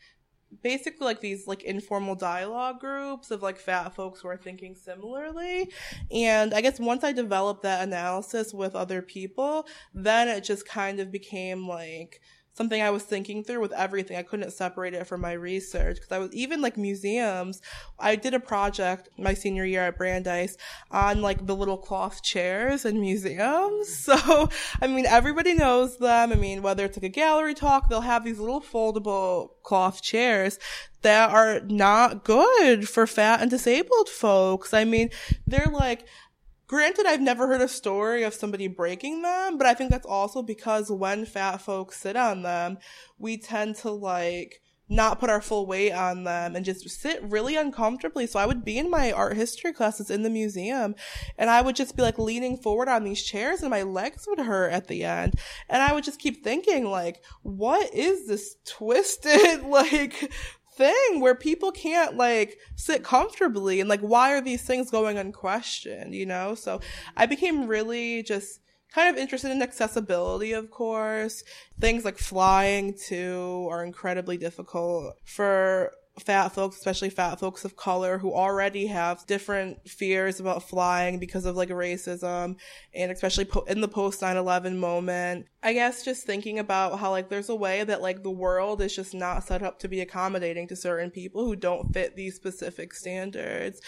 basically 0.62 1.04
like 1.04 1.20
these 1.20 1.46
like 1.46 1.62
informal 1.62 2.14
dialogue 2.14 2.80
groups 2.80 3.30
of 3.30 3.42
like 3.42 3.58
fat 3.58 3.94
folks 3.94 4.20
who 4.20 4.28
are 4.28 4.36
thinking 4.36 4.74
similarly. 4.74 5.70
And 6.10 6.54
I 6.54 6.60
guess 6.60 6.78
once 6.78 7.04
I 7.04 7.12
developed 7.12 7.62
that 7.62 7.82
analysis 7.82 8.52
with 8.54 8.74
other 8.74 9.02
people, 9.02 9.66
then 9.94 10.28
it 10.28 10.42
just 10.44 10.66
kind 10.66 11.00
of 11.00 11.10
became 11.10 11.66
like 11.66 12.20
something 12.54 12.80
I 12.80 12.90
was 12.90 13.02
thinking 13.02 13.44
through 13.44 13.60
with 13.60 13.72
everything. 13.72 14.16
I 14.16 14.22
couldn't 14.22 14.52
separate 14.52 14.94
it 14.94 15.06
from 15.06 15.20
my 15.20 15.32
research 15.32 15.96
because 15.96 16.12
I 16.12 16.18
was 16.18 16.32
even 16.32 16.60
like 16.62 16.76
museums. 16.76 17.60
I 17.98 18.16
did 18.16 18.32
a 18.32 18.40
project 18.40 19.08
my 19.18 19.34
senior 19.34 19.64
year 19.64 19.82
at 19.82 19.98
Brandeis 19.98 20.56
on 20.90 21.20
like 21.20 21.46
the 21.46 21.56
little 21.56 21.76
cloth 21.76 22.22
chairs 22.22 22.84
in 22.84 23.00
museums. 23.00 24.04
So, 24.04 24.50
I 24.82 24.86
mean, 24.86 25.06
everybody 25.06 25.54
knows 25.54 25.96
them. 25.96 26.30
I 26.30 26.34
mean, 26.34 26.62
whether 26.62 26.84
it's 26.84 26.96
like 26.96 27.04
a 27.04 27.08
gallery 27.08 27.54
talk, 27.54 27.88
they'll 27.88 28.02
have 28.02 28.22
these 28.22 28.38
little 28.38 28.60
foldable 28.60 29.50
cloth 29.62 30.02
chairs 30.02 30.58
that 31.02 31.30
are 31.30 31.60
not 31.60 32.24
good 32.24 32.88
for 32.88 33.06
fat 33.06 33.40
and 33.40 33.50
disabled 33.50 34.08
folks. 34.08 34.74
I 34.74 34.84
mean, 34.84 35.10
they're 35.46 35.70
like, 35.72 36.06
Granted, 36.66 37.06
I've 37.06 37.20
never 37.20 37.46
heard 37.46 37.60
a 37.60 37.68
story 37.68 38.22
of 38.22 38.32
somebody 38.32 38.68
breaking 38.68 39.22
them, 39.22 39.58
but 39.58 39.66
I 39.66 39.74
think 39.74 39.90
that's 39.90 40.06
also 40.06 40.42
because 40.42 40.90
when 40.90 41.26
fat 41.26 41.58
folks 41.58 42.00
sit 42.00 42.16
on 42.16 42.42
them, 42.42 42.78
we 43.18 43.36
tend 43.36 43.76
to 43.76 43.90
like 43.90 44.62
not 44.88 45.18
put 45.18 45.30
our 45.30 45.40
full 45.40 45.66
weight 45.66 45.92
on 45.92 46.24
them 46.24 46.54
and 46.54 46.64
just 46.64 46.88
sit 46.88 47.22
really 47.22 47.56
uncomfortably. 47.56 48.26
So 48.26 48.38
I 48.38 48.46
would 48.46 48.64
be 48.64 48.78
in 48.78 48.90
my 48.90 49.12
art 49.12 49.36
history 49.36 49.72
classes 49.72 50.10
in 50.10 50.22
the 50.22 50.30
museum 50.30 50.94
and 51.38 51.48
I 51.48 51.62
would 51.62 51.76
just 51.76 51.96
be 51.96 52.02
like 52.02 52.18
leaning 52.18 52.58
forward 52.58 52.88
on 52.88 53.04
these 53.04 53.22
chairs 53.22 53.60
and 53.60 53.70
my 53.70 53.82
legs 53.82 54.26
would 54.28 54.40
hurt 54.40 54.72
at 54.72 54.88
the 54.88 55.04
end. 55.04 55.34
And 55.68 55.82
I 55.82 55.92
would 55.92 56.04
just 56.04 56.20
keep 56.20 56.44
thinking 56.44 56.84
like, 56.84 57.22
what 57.42 57.92
is 57.94 58.26
this 58.26 58.56
twisted, 58.66 59.62
like, 59.66 60.32
thing 60.76 61.20
where 61.20 61.34
people 61.34 61.70
can't 61.72 62.16
like 62.16 62.58
sit 62.76 63.02
comfortably 63.02 63.80
and 63.80 63.88
like 63.88 64.00
why 64.00 64.32
are 64.32 64.40
these 64.40 64.62
things 64.62 64.90
going 64.90 65.18
unquestioned 65.18 66.14
you 66.14 66.26
know? 66.26 66.54
So 66.54 66.80
i 67.16 67.26
became 67.26 67.66
really 67.66 68.22
just 68.22 68.60
kind 68.94 69.08
of 69.08 69.20
interested 69.20 69.50
in 69.50 69.60
accessibility 69.60 70.52
of 70.52 70.70
course. 70.70 71.42
Things 71.80 72.04
like 72.04 72.18
flying 72.18 72.94
too 72.94 73.66
are 73.70 73.84
incredibly 73.84 74.36
difficult 74.36 75.16
for 75.24 75.92
fat 76.18 76.50
folks, 76.50 76.76
especially 76.76 77.10
fat 77.10 77.40
folks 77.40 77.64
of 77.64 77.76
color 77.76 78.18
who 78.18 78.32
already 78.32 78.86
have 78.86 79.26
different 79.26 79.88
fears 79.88 80.38
about 80.38 80.62
flying 80.62 81.18
because 81.18 81.44
of 81.44 81.56
like 81.56 81.70
racism 81.70 82.56
and 82.94 83.10
especially 83.10 83.44
po- 83.44 83.64
in 83.64 83.80
the 83.80 83.88
post 83.88 84.20
9-11 84.20 84.76
moment. 84.76 85.46
I 85.62 85.72
guess 85.72 86.04
just 86.04 86.24
thinking 86.24 86.58
about 86.58 87.00
how 87.00 87.10
like 87.10 87.30
there's 87.30 87.48
a 87.48 87.54
way 87.54 87.82
that 87.82 88.00
like 88.00 88.22
the 88.22 88.30
world 88.30 88.80
is 88.80 88.94
just 88.94 89.12
not 89.12 89.44
set 89.44 89.62
up 89.62 89.80
to 89.80 89.88
be 89.88 90.00
accommodating 90.00 90.68
to 90.68 90.76
certain 90.76 91.10
people 91.10 91.44
who 91.44 91.56
don't 91.56 91.92
fit 91.92 92.14
these 92.14 92.36
specific 92.36 92.94
standards. 92.94 93.80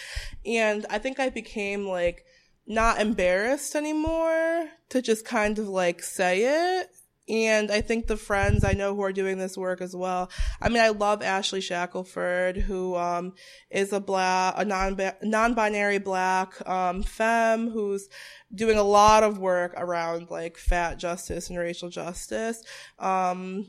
And 0.45 0.85
I 0.91 0.99
think 0.99 1.21
I 1.21 1.31
became 1.31 1.87
like 1.87 2.25
not 2.67 3.01
embarrassed 3.01 3.77
anymore 3.77 4.67
to 4.89 5.01
just 5.01 5.25
kind 5.25 5.61
of 5.61 5.69
like 5.69 6.03
say 6.03 6.79
it 6.79 6.89
and 7.29 7.71
I 7.71 7.81
think 7.81 8.07
the 8.07 8.17
friends 8.17 8.63
I 8.63 8.73
know 8.73 8.95
who 8.95 9.03
are 9.03 9.13
doing 9.13 9.39
this 9.39 9.57
work 9.57 9.81
as 9.81 9.97
well. 9.97 10.31
I 10.61 10.69
mean, 10.69 10.81
I 10.81 10.91
love 10.91 11.23
Ashley 11.23 11.61
Shackelford, 11.61 12.57
who, 12.57 12.95
um, 12.97 13.35
is 13.71 13.93
a 13.93 14.01
black, 14.01 14.55
a 14.57 14.65
non, 14.65 14.97
non-binary 15.23 15.99
black, 15.99 16.69
um, 16.69 17.03
femme 17.03 17.71
who's 17.71 18.09
doing 18.55 18.79
a 18.79 18.83
lot 18.83 19.25
of 19.25 19.39
work 19.39 19.75
around 19.77 20.31
like 20.31 20.57
fat 20.57 20.99
justice 20.99 21.51
and 21.51 21.59
racial 21.59 21.89
justice. 21.89 22.63
Um, 22.99 23.67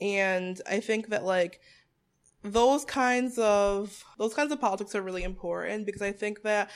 and 0.00 0.60
I 0.68 0.80
think 0.80 1.08
that 1.08 1.24
like, 1.24 1.60
those 2.42 2.86
kinds 2.86 3.38
of, 3.38 4.02
those 4.16 4.32
kinds 4.32 4.50
of 4.50 4.60
politics 4.60 4.94
are 4.94 5.02
really 5.02 5.24
important 5.24 5.84
because 5.84 6.00
I 6.00 6.12
think 6.12 6.42
that 6.42 6.70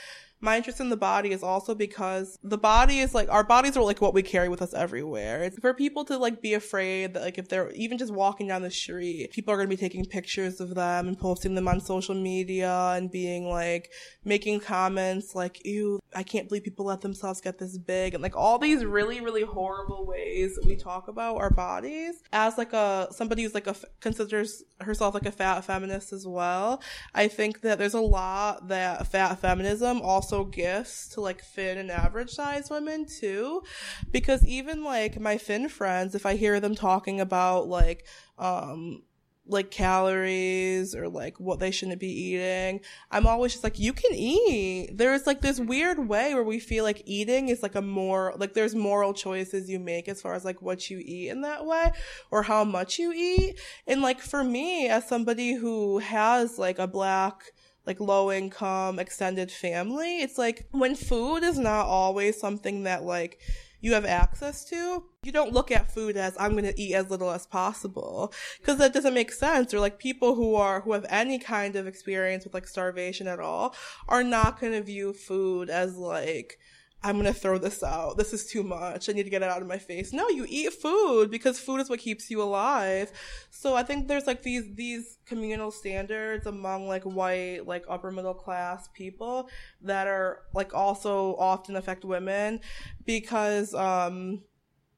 my 0.45 0.59
interest 0.59 0.79
in 0.79 0.91
the 0.91 0.97
body 0.97 1.33
is 1.33 1.43
also 1.43 1.75
because 1.75 2.39
the 2.43 2.59
body 2.59 3.01
is 3.01 3.15
like 3.15 3.31
our 3.31 3.43
bodies 3.43 3.77
are 3.77 3.83
like 3.83 4.01
what 4.01 4.13
we 4.13 4.23
carry 4.23 4.49
with 4.49 4.61
us 4.61 4.75
everywhere. 4.75 5.43
It's 5.43 5.59
for 5.59 5.73
people 5.73 6.05
to 6.05 6.19
like 6.19 6.43
be 6.43 6.55
afraid 6.55 7.15
that 7.15 7.23
like 7.23 7.39
if 7.39 7.49
they're 7.49 7.71
even 7.73 7.97
just 7.97 8.13
walking 8.13 8.49
down 8.49 8.63
the 8.63 8.71
street, 8.71 9.33
people 9.33 9.53
are 9.53 9.57
going 9.57 9.69
to 9.69 9.77
be 9.77 9.81
taking 9.81 10.05
pictures 10.05 10.61
of 10.61 10.75
them 10.75 11.09
and 11.09 11.19
posting 11.19 11.55
them 11.55 11.67
on 11.67 11.81
social 11.81 12.15
media 12.15 12.93
and 12.95 13.11
being 13.11 13.49
like 13.49 13.91
making 14.25 14.61
comments 14.61 15.35
like, 15.35 15.65
ew, 15.65 15.99
I 16.15 16.23
can't 16.23 16.49
believe 16.49 16.65
people 16.65 16.87
let 16.87 17.01
themselves 17.01 17.41
get 17.41 17.59
this 17.59 17.79
big 17.79 18.15
and 18.15 18.23
like 18.23 18.37
all 18.37 18.59
these 18.59 18.85
really, 18.85 19.21
really 19.21 19.43
horrible 19.43 20.07
ways 20.07 20.59
we 20.67 20.77
talk 20.77 21.09
about 21.09 21.37
our 21.37 21.51
bodies 21.51 22.17
as 22.33 22.59
like 22.59 22.75
a, 22.75 23.09
somebody 23.11 23.43
who's 23.43 23.55
like 23.55 23.67
a, 23.67 23.77
considers 24.01 24.63
herself 24.81 25.15
like 25.15 25.27
a 25.27 25.33
fat 25.33 25.63
feminist 25.63 26.13
as 26.13 26.27
well. 26.27 26.83
I 27.15 27.29
think 27.29 27.63
that 27.63 27.79
there's 27.79 27.95
a 27.95 28.01
lot 28.01 28.69
that 28.69 29.07
fat 29.07 29.37
feminism 29.37 30.03
also 30.03 30.34
also 30.35 30.51
gifts 30.51 31.09
to 31.09 31.21
like 31.21 31.43
thin 31.43 31.79
and 31.79 31.91
average 31.91 32.31
size 32.31 32.71
women 32.71 33.07
too. 33.07 33.63
Because 34.11 34.45
even 34.47 34.85
like 34.85 35.21
my 35.21 35.39
thin 35.39 35.69
friends, 35.69 36.15
if 36.15 36.27
I 36.27 36.37
hear 36.37 36.61
them 36.61 36.75
talking 36.75 37.21
about 37.21 37.69
like, 37.69 38.07
um, 38.39 39.03
like 39.47 39.71
calories 39.71 40.95
or 40.95 41.07
like 41.07 41.39
what 41.39 41.59
they 41.61 41.71
shouldn't 41.71 42.01
be 42.01 42.09
eating. 42.09 42.81
I'm 43.11 43.27
always 43.27 43.53
just 43.53 43.63
like, 43.63 43.79
you 43.79 43.93
can 43.93 44.15
eat. 44.15 44.97
There's 44.97 45.27
like 45.27 45.43
this 45.43 45.61
weird 45.61 46.09
way 46.09 46.33
where 46.33 46.43
we 46.43 46.59
feel 46.59 46.83
like 46.83 47.03
eating 47.05 47.51
is 47.51 47.63
like 47.63 47.75
a 47.75 47.83
more, 47.83 48.33
like 48.39 48.55
there's 48.55 48.75
moral 48.75 49.13
choices 49.13 49.69
you 49.69 49.79
make 49.79 50.09
as 50.09 50.23
far 50.23 50.33
as 50.33 50.47
like 50.47 50.63
what 50.63 50.89
you 50.89 50.99
eat 50.99 51.29
in 51.29 51.43
that 51.43 51.67
way 51.67 51.93
or 52.31 52.43
how 52.43 52.65
much 52.65 52.99
you 52.99 53.13
eat. 53.13 53.61
And 53.87 54.01
like 54.01 54.21
for 54.21 54.43
me, 54.43 54.89
as 54.89 55.07
somebody 55.07 55.53
who 55.55 55.99
has 55.99 56.59
like 56.59 56.79
a 56.79 56.87
black, 56.87 57.43
like 57.87 58.01
low 58.01 58.33
income 58.33 58.99
extended 58.99 59.51
family, 59.51 60.23
it's 60.23 60.39
like 60.39 60.67
when 60.71 60.95
food 60.95 61.43
is 61.43 61.59
not 61.59 61.87
always 61.87 62.39
something 62.39 62.85
that 62.85 63.05
like 63.05 63.39
you 63.85 63.93
have 63.93 64.07
access 64.07 64.65
to, 64.65 65.05
you 65.23 65.31
don't 65.31 65.53
look 65.53 65.71
at 65.71 65.93
food 65.93 66.17
as 66.17 66.35
I'm 66.41 66.53
going 66.53 66.65
to 66.65 66.81
eat 66.81 66.95
as 66.95 67.11
little 67.11 67.31
as 67.31 67.47
possible 67.47 68.33
because 68.59 68.79
that 68.79 68.95
doesn't 68.95 69.13
make 69.13 69.31
sense. 69.31 69.75
Or 69.75 69.81
like 69.81 69.99
people 69.99 70.35
who 70.35 70.55
are, 70.55 70.81
who 70.81 70.93
have 70.93 71.05
any 71.11 71.39
kind 71.39 71.77
of 71.77 71.87
experience 71.87 72.45
with 72.45 72.55
like 72.55 72.67
starvation 72.67 73.29
at 73.29 73.41
all 73.41 73.75
are 74.09 74.25
not 74.25 74.59
going 74.59 74.73
to 74.73 74.83
view 74.83 75.13
food 75.13 75.69
as 75.69 75.99
like, 75.99 76.59
I'm 77.05 77.19
gonna 77.19 77.35
throw 77.35 77.59
this 77.59 77.83
out. 77.83 78.17
This 78.17 78.33
is 78.33 78.47
too 78.47 78.63
much. 78.63 79.11
I 79.11 79.13
need 79.13 79.25
to 79.25 79.31
get 79.31 79.43
it 79.43 79.51
out 79.51 79.61
of 79.61 79.69
my 79.69 79.77
face. 79.77 80.15
No, 80.15 80.31
you 80.31 80.47
eat 80.49 80.73
food 80.73 81.31
because 81.31 81.61
food 81.61 81.83
is 81.83 81.91
what 81.91 82.01
keeps 82.01 82.31
you 82.31 82.43
alive. 82.43 83.13
So 83.51 83.77
I 83.77 83.83
think 83.83 84.09
there's 84.09 84.27
like 84.27 84.43
these 84.43 84.65
these 84.75 85.19
communal 85.27 85.71
standards 85.71 86.47
among 86.47 86.89
like 86.89 87.03
white, 87.03 87.67
like 87.67 87.85
upper 87.91 88.11
middle 88.11 88.33
class 88.33 88.89
people 88.95 89.51
that 89.83 90.07
are 90.07 90.41
like 90.55 90.75
also 90.75 91.37
often 91.37 91.77
affect 91.77 92.07
women 92.07 92.61
because 93.05 93.75
um 93.75 94.43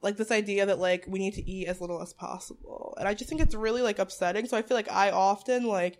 like 0.00 0.16
this 0.16 0.30
idea 0.30 0.64
that 0.64 0.78
like 0.78 1.04
we 1.08 1.18
need 1.18 1.34
to 1.34 1.50
eat 1.50 1.66
as 1.66 1.80
little 1.80 2.00
as 2.00 2.12
possible. 2.12 2.94
And 3.00 3.08
I 3.08 3.14
just 3.14 3.28
think 3.28 3.40
it's 3.40 3.56
really 3.56 3.82
like 3.82 3.98
upsetting. 3.98 4.46
So 4.46 4.56
I 4.56 4.62
feel 4.62 4.76
like 4.76 4.90
I 4.92 5.10
often 5.10 5.64
like 5.64 5.98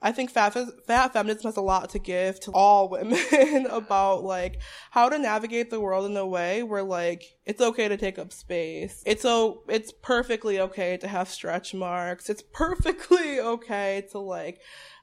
I 0.00 0.12
think 0.12 0.30
fat, 0.30 0.56
fat 0.86 1.12
feminism 1.12 1.44
has 1.44 1.56
a 1.56 1.60
lot 1.60 1.90
to 1.90 1.98
give 1.98 2.38
to 2.40 2.52
all 2.52 2.88
women 2.88 3.66
about 3.70 4.22
like 4.22 4.60
how 4.90 5.08
to 5.08 5.18
navigate 5.18 5.70
the 5.70 5.80
world 5.80 6.08
in 6.08 6.16
a 6.16 6.26
way 6.26 6.62
where 6.62 6.84
like 6.84 7.24
it's 7.44 7.60
okay 7.60 7.88
to 7.88 7.96
take 7.96 8.18
up 8.18 8.32
space. 8.32 9.02
It's 9.04 9.22
so 9.22 9.62
it's 9.68 9.90
perfectly 9.90 10.60
okay 10.60 10.96
to 10.98 11.08
have 11.08 11.28
stretch 11.28 11.74
marks. 11.74 12.30
It's 12.30 12.42
perfectly 12.42 13.40
okay 13.40 14.06
to 14.12 14.18
like 14.20 14.60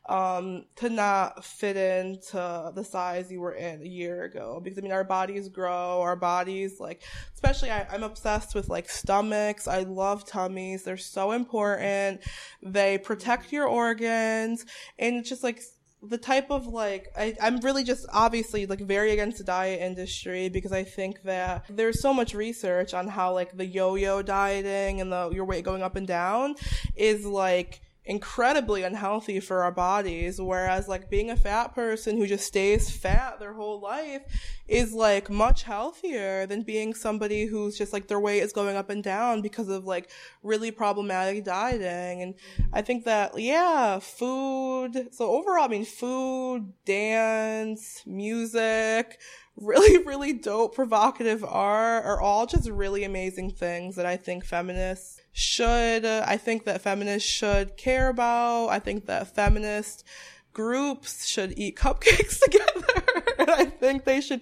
um, 0.08 0.66
to 0.76 0.90
not 0.90 1.44
fit 1.44 1.78
into 1.78 2.72
the 2.76 2.84
size 2.84 3.32
you 3.32 3.42
were 3.42 3.54
in 3.54 3.82
a 3.82 3.86
year 3.86 4.24
ago. 4.24 4.60
Because 4.64 4.78
I 4.78 4.82
mean, 4.82 4.92
our 4.92 5.04
bodies 5.04 5.50
grow, 5.50 6.02
our 6.02 6.16
bodies, 6.16 6.80
like, 6.80 7.02
especially 7.34 7.72
I, 7.72 7.88
I'm 7.92 8.04
obsessed 8.04 8.54
with 8.54 8.70
like 8.70 8.90
stomachs. 8.90 9.68
I 9.68 9.82
love 9.82 10.26
tummies. 10.26 10.84
They're 10.84 10.98
so 10.98 11.32
important. 11.32 12.22
They 12.62 12.98
protect 12.98 13.52
your 13.52 13.68
organs 13.68 14.66
and 15.00 15.16
it's 15.16 15.30
just 15.30 15.44
like, 15.44 15.62
the 16.10 16.18
type 16.20 16.52
of 16.52 16.68
like 16.68 17.08
I, 17.18 17.36
I'm 17.42 17.60
really 17.62 17.84
just 17.84 18.06
obviously 18.14 18.68
like 18.68 18.80
very 18.80 19.12
against 19.12 19.40
the 19.40 19.44
diet 19.44 19.82
industry 19.82 20.50
because 20.50 20.72
I 20.72 20.84
think 20.84 21.24
that 21.24 21.66
there's 21.70 22.00
so 22.00 22.14
much 22.14 22.36
research 22.36 22.94
on 22.94 23.08
how 23.08 23.34
like 23.34 23.58
the 23.58 23.66
yo-yo 23.66 24.22
dieting 24.22 25.02
and 25.02 25.12
the 25.12 25.32
your 25.32 25.46
weight 25.46 25.64
going 25.64 25.82
up 25.82 25.96
and 25.96 26.06
down 26.06 26.56
is 26.96 27.26
like 27.26 27.82
incredibly 28.06 28.84
unhealthy 28.84 29.40
for 29.40 29.64
our 29.64 29.72
bodies. 29.72 30.40
Whereas 30.40 30.88
like 30.88 31.10
being 31.10 31.32
a 31.32 31.36
fat 31.36 31.74
person 31.74 32.18
who 32.18 32.28
just 32.28 32.46
stays 32.46 32.90
fat 32.90 33.40
their 33.40 33.54
whole 33.54 33.80
life 33.80 34.22
is 34.68 34.94
like 34.94 35.30
much 35.30 35.64
healthier 35.64 36.46
than 36.46 36.62
being 36.62 36.94
somebody 36.94 37.46
who's 37.46 37.78
just 37.78 37.94
like 37.94 38.08
their 38.08 38.20
weight 38.20 38.42
is 38.42 38.54
going 38.54 38.76
up 38.76 38.90
and 38.90 39.04
down 39.04 39.42
because 39.42 39.70
of 39.70 39.86
like 39.86 40.10
really 40.44 40.72
problematic 40.72 41.44
dieting. 41.44 42.22
And 42.22 42.36
I 42.72 42.82
think 42.82 43.06
that, 43.06 43.38
yeah, 43.40 44.00
food. 44.00 45.08
So 45.12 45.32
overall, 45.32 45.66
I 45.66 45.68
mean, 45.68 45.86
food, 45.86 46.74
dance, 46.86 48.04
music, 48.06 49.20
really, 49.58 50.04
really 50.06 50.34
dope, 50.34 50.76
provocative 50.76 51.44
art 51.44 52.06
are 52.06 52.22
all 52.22 52.46
just 52.46 52.70
really 52.70 53.04
amazing 53.04 53.52
things 53.52 53.96
that 53.96 54.06
I 54.06 54.18
think 54.18 54.46
feminists 54.46 55.22
should, 55.38 56.06
uh, 56.06 56.24
I 56.26 56.38
think 56.38 56.64
that 56.64 56.80
feminists 56.80 57.30
should 57.30 57.76
care 57.76 58.08
about. 58.08 58.70
I 58.70 58.80
think 58.80 59.06
that 59.08 59.36
feminist 59.36 60.06
groups 60.54 61.26
should 61.26 61.60
eat 61.60 61.76
cupcakes 61.76 62.40
together. 62.44 63.04
and 63.40 63.52
I 63.52 63.66
think 63.66 64.06
they 64.06 64.22
should, 64.22 64.40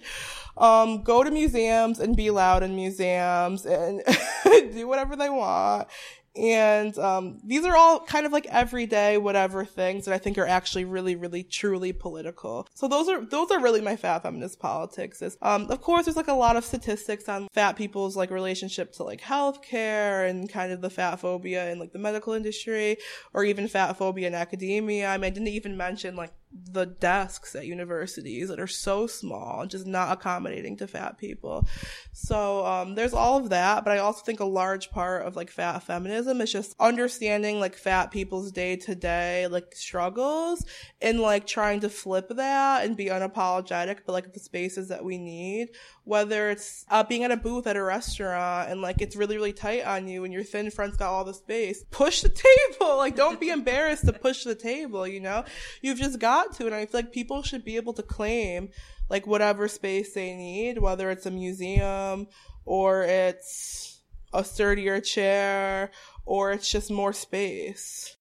um, 0.56 1.02
go 1.02 1.24
to 1.24 1.32
museums 1.32 1.98
and 1.98 2.16
be 2.16 2.30
loud 2.30 2.62
in 2.62 2.76
museums 2.76 3.66
and 3.66 4.04
do 4.44 4.86
whatever 4.86 5.16
they 5.16 5.28
want 5.28 5.88
and 6.36 6.98
um, 6.98 7.38
these 7.44 7.64
are 7.64 7.76
all 7.76 8.00
kind 8.00 8.26
of 8.26 8.32
like 8.32 8.46
everyday 8.46 9.18
whatever 9.18 9.64
things 9.64 10.04
that 10.04 10.14
I 10.14 10.18
think 10.18 10.36
are 10.36 10.46
actually 10.46 10.84
really, 10.84 11.14
really, 11.14 11.44
truly 11.44 11.92
political. 11.92 12.66
So 12.74 12.88
those 12.88 13.08
are 13.08 13.24
those 13.24 13.50
are 13.50 13.60
really 13.60 13.80
my 13.80 13.96
fat 13.96 14.22
feminist 14.22 14.58
politics. 14.58 15.22
Is 15.22 15.36
um, 15.42 15.70
of 15.70 15.80
course 15.80 16.06
there's 16.06 16.16
like 16.16 16.28
a 16.28 16.32
lot 16.32 16.56
of 16.56 16.64
statistics 16.64 17.28
on 17.28 17.48
fat 17.52 17.76
people's 17.76 18.16
like 18.16 18.30
relationship 18.30 18.92
to 18.94 19.04
like 19.04 19.20
healthcare 19.20 20.28
and 20.28 20.48
kind 20.48 20.72
of 20.72 20.80
the 20.80 20.90
fat 20.90 21.16
phobia 21.16 21.70
in 21.70 21.78
like 21.78 21.92
the 21.92 21.98
medical 21.98 22.32
industry 22.32 22.96
or 23.32 23.44
even 23.44 23.68
fat 23.68 23.92
phobia 23.96 24.26
in 24.26 24.34
academia. 24.34 25.08
I 25.08 25.16
mean, 25.16 25.26
I 25.26 25.30
didn't 25.30 25.48
even 25.48 25.76
mention 25.76 26.16
like 26.16 26.32
the 26.54 26.86
desks 26.86 27.54
at 27.54 27.66
universities 27.66 28.48
that 28.48 28.60
are 28.60 28.66
so 28.66 29.06
small, 29.06 29.66
just 29.66 29.86
not 29.86 30.12
accommodating 30.12 30.76
to 30.76 30.86
fat 30.86 31.18
people. 31.18 31.66
So 32.12 32.64
um, 32.64 32.94
there's 32.94 33.12
all 33.12 33.38
of 33.38 33.50
that, 33.50 33.84
but 33.84 33.92
I 33.92 33.98
also 33.98 34.22
think 34.24 34.40
a 34.40 34.44
large 34.44 34.90
part 34.90 35.26
of 35.26 35.34
like 35.34 35.50
fat 35.50 35.80
feminism 35.80 36.40
is 36.40 36.52
just 36.52 36.76
understanding 36.78 37.58
like 37.58 37.74
fat 37.74 38.10
people's 38.10 38.52
day 38.52 38.76
to 38.76 38.94
day 38.94 39.46
like 39.48 39.74
struggles 39.74 40.64
and 41.02 41.20
like 41.20 41.46
trying 41.46 41.80
to 41.80 41.88
flip 41.88 42.28
that 42.30 42.84
and 42.84 42.96
be 42.96 43.06
unapologetic, 43.06 44.00
but 44.06 44.12
like 44.12 44.32
the 44.32 44.40
spaces 44.40 44.88
that 44.88 45.04
we 45.04 45.18
need 45.18 45.70
whether 46.04 46.50
it's 46.50 46.84
uh, 46.90 47.02
being 47.02 47.24
at 47.24 47.30
a 47.30 47.36
booth 47.36 47.66
at 47.66 47.76
a 47.76 47.82
restaurant 47.82 48.70
and 48.70 48.82
like 48.82 49.00
it's 49.00 49.16
really 49.16 49.36
really 49.36 49.52
tight 49.52 49.84
on 49.84 50.06
you 50.06 50.24
and 50.24 50.32
your 50.32 50.44
thin 50.44 50.70
friend's 50.70 50.96
got 50.96 51.10
all 51.10 51.24
the 51.24 51.34
space 51.34 51.84
push 51.90 52.20
the 52.20 52.28
table. 52.78 52.96
Like 52.96 53.16
don't 53.16 53.40
be 53.40 53.50
embarrassed 53.50 54.06
to 54.06 54.12
push 54.12 54.44
the 54.44 54.54
table 54.54 55.06
you 55.06 55.20
know? 55.20 55.44
You've 55.82 55.98
just 55.98 56.18
got 56.18 56.54
to 56.56 56.66
and 56.66 56.74
i 56.74 56.86
feel 56.86 57.00
like 57.00 57.12
people 57.12 57.42
should 57.42 57.64
be 57.64 57.76
able 57.76 57.94
to 57.94 58.02
claim 58.02 58.68
like 59.08 59.26
whatever 59.26 59.68
space 59.68 60.14
they 60.14 60.34
need 60.34 60.78
whether 60.78 61.10
it's 61.10 61.26
a 61.26 61.30
museum 61.30 62.26
or 62.64 63.02
it's 63.02 64.02
a 64.32 64.44
sturdier 64.44 65.00
chair 65.00 65.90
or 66.26 66.52
it's 66.52 66.70
just 66.70 66.90
more 66.90 67.12
space 67.12 68.16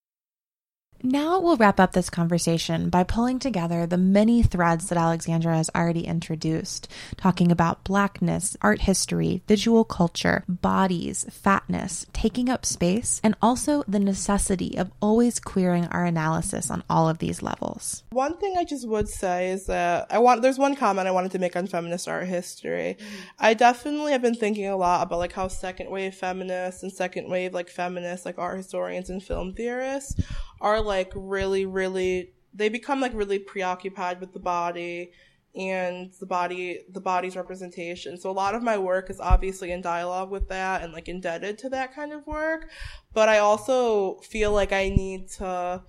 now 1.04 1.38
we'll 1.38 1.58
wrap 1.58 1.82
up 1.82 1.92
this 1.92 2.10
conversation 2.10 2.90
by 2.90 3.04
pulling 3.04 3.38
together 3.38 3.86
the 3.86 3.98
many 3.98 4.42
threads 4.42 4.88
that 4.88 4.98
Alexandra 4.98 5.58
has 5.58 5.70
already 5.76 6.06
introduced, 6.06 6.88
talking 7.18 7.52
about 7.52 7.84
blackness, 7.84 8.56
art 8.62 8.84
history, 8.84 9.42
visual 9.46 9.84
culture, 9.84 10.46
bodies, 10.48 11.26
fatness, 11.30 12.06
taking 12.14 12.48
up 12.48 12.66
space, 12.66 13.20
and 13.22 13.36
also 13.42 13.84
the 13.86 14.00
necessity 14.00 14.78
of 14.78 14.92
always 15.02 15.42
queering 15.42 15.88
our 15.88 16.06
analysis 16.06 16.72
on 16.72 16.84
all 16.90 17.10
of 17.10 17.18
these 17.18 17.44
levels. 17.44 18.04
One 18.12 18.38
thing 18.38 18.56
I 18.58 18.64
just 18.64 18.88
would 18.88 19.10
say 19.10 19.52
is 19.52 19.66
that 19.66 20.08
I 20.10 20.20
want 20.20 20.42
there's 20.42 20.58
one 20.58 20.78
comment 20.78 21.08
I 21.08 21.12
wanted 21.12 21.32
to 21.32 21.40
make 21.40 21.58
on 21.58 21.68
feminist 21.68 22.08
art 22.08 22.28
history. 22.28 22.96
Mm-hmm. 22.98 23.16
I 23.40 23.54
definitely 23.56 24.14
have 24.14 24.22
been 24.22 24.36
thinking 24.36 24.68
a 24.68 24.78
lot 24.78 25.06
about 25.06 25.20
like 25.20 25.34
how 25.34 25.50
second 25.50 25.90
wave 25.90 26.16
feminists 26.16 26.82
and 26.82 26.94
second 26.94 27.30
wave 27.30 27.54
like 27.54 27.70
feminists, 27.70 28.26
like 28.26 28.40
art 28.40 28.56
historians 28.56 29.10
and 29.10 29.22
film 29.22 29.54
theorists 29.54 30.22
are 30.62 30.80
like 30.82 30.93
really, 31.16 31.66
really, 31.66 32.34
they 32.54 32.70
become 32.70 33.02
like 33.02 33.14
really 33.14 33.40
preoccupied 33.40 34.20
with 34.20 34.34
the 34.34 34.40
body 34.40 35.12
and 35.56 36.12
the 36.20 36.26
body, 36.26 36.82
the 36.92 37.02
body's 37.02 37.36
representation. 37.36 38.18
So 38.18 38.30
a 38.30 38.40
lot 38.44 38.56
of 38.56 38.64
my 38.64 38.78
work 38.78 39.10
is 39.10 39.20
obviously 39.20 39.72
in 39.72 39.82
dialogue 39.82 40.32
with 40.32 40.50
that 40.50 40.82
and 40.82 40.94
like 40.94 41.08
indebted 41.08 41.58
to 41.60 41.70
that 41.70 41.94
kind 41.94 42.12
of 42.12 42.26
work. 42.26 42.70
But 43.14 43.30
I 43.30 43.38
also 43.40 44.20
feel 44.22 44.52
like 44.52 44.72
I 44.72 44.90
need 44.90 45.30
to, 45.38 45.84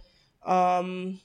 um, 0.44 1.20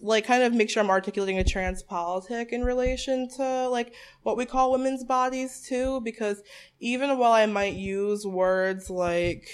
like 0.00 0.26
kind 0.26 0.42
of 0.42 0.52
make 0.52 0.68
sure 0.68 0.82
I'm 0.82 0.90
articulating 0.90 1.38
a 1.38 1.44
trans 1.44 1.82
politic 1.82 2.52
in 2.52 2.62
relation 2.62 3.28
to 3.36 3.68
like 3.68 3.94
what 4.22 4.36
we 4.36 4.44
call 4.44 4.72
women's 4.72 5.04
bodies 5.04 5.64
too, 5.66 6.00
because 6.02 6.42
even 6.78 7.16
while 7.16 7.32
I 7.32 7.46
might 7.46 7.74
use 7.74 8.26
words 8.26 8.90
like 8.90 9.48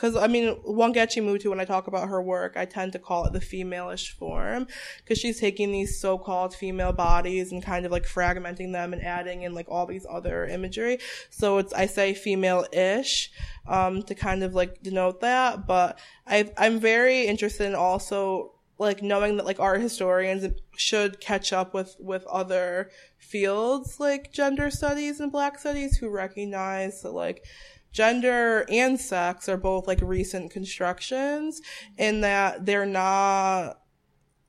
because 0.00 0.16
I 0.16 0.28
mean, 0.28 0.56
Wangechi 0.66 1.22
Mutu, 1.22 1.50
when 1.50 1.60
I 1.60 1.66
talk 1.66 1.86
about 1.86 2.08
her 2.08 2.22
work, 2.22 2.54
I 2.56 2.64
tend 2.64 2.92
to 2.92 2.98
call 2.98 3.26
it 3.26 3.34
the 3.34 3.38
femaleish 3.38 4.12
form 4.12 4.66
because 4.98 5.18
she's 5.18 5.38
taking 5.38 5.72
these 5.72 6.00
so-called 6.00 6.54
female 6.54 6.92
bodies 6.92 7.52
and 7.52 7.62
kind 7.62 7.84
of 7.84 7.92
like 7.92 8.06
fragmenting 8.06 8.72
them 8.72 8.94
and 8.94 9.02
adding 9.02 9.42
in 9.42 9.52
like 9.52 9.66
all 9.68 9.84
these 9.84 10.06
other 10.08 10.46
imagery. 10.46 10.98
So 11.28 11.58
it's 11.58 11.74
I 11.74 11.84
say 11.84 12.14
female-ish 12.14 13.30
um, 13.68 14.02
to 14.04 14.14
kind 14.14 14.42
of 14.42 14.54
like 14.54 14.82
denote 14.82 15.20
that, 15.20 15.66
but 15.66 15.98
I 16.26 16.50
I'm 16.56 16.80
very 16.80 17.26
interested 17.26 17.66
in 17.66 17.74
also 17.74 18.54
like 18.78 19.02
knowing 19.02 19.36
that 19.36 19.44
like 19.44 19.60
art 19.60 19.82
historians 19.82 20.46
should 20.78 21.20
catch 21.20 21.52
up 21.52 21.74
with 21.74 21.94
with 22.00 22.24
other 22.24 22.90
fields 23.18 24.00
like 24.00 24.32
gender 24.32 24.70
studies 24.70 25.20
and 25.20 25.30
black 25.30 25.58
studies 25.58 25.98
who 25.98 26.08
recognize 26.08 27.02
that 27.02 27.10
like 27.10 27.44
gender 27.92 28.64
and 28.68 29.00
sex 29.00 29.48
are 29.48 29.56
both 29.56 29.86
like 29.86 30.00
recent 30.02 30.50
constructions 30.50 31.60
in 31.98 32.20
that 32.20 32.64
they're 32.66 32.86
not 32.86 33.78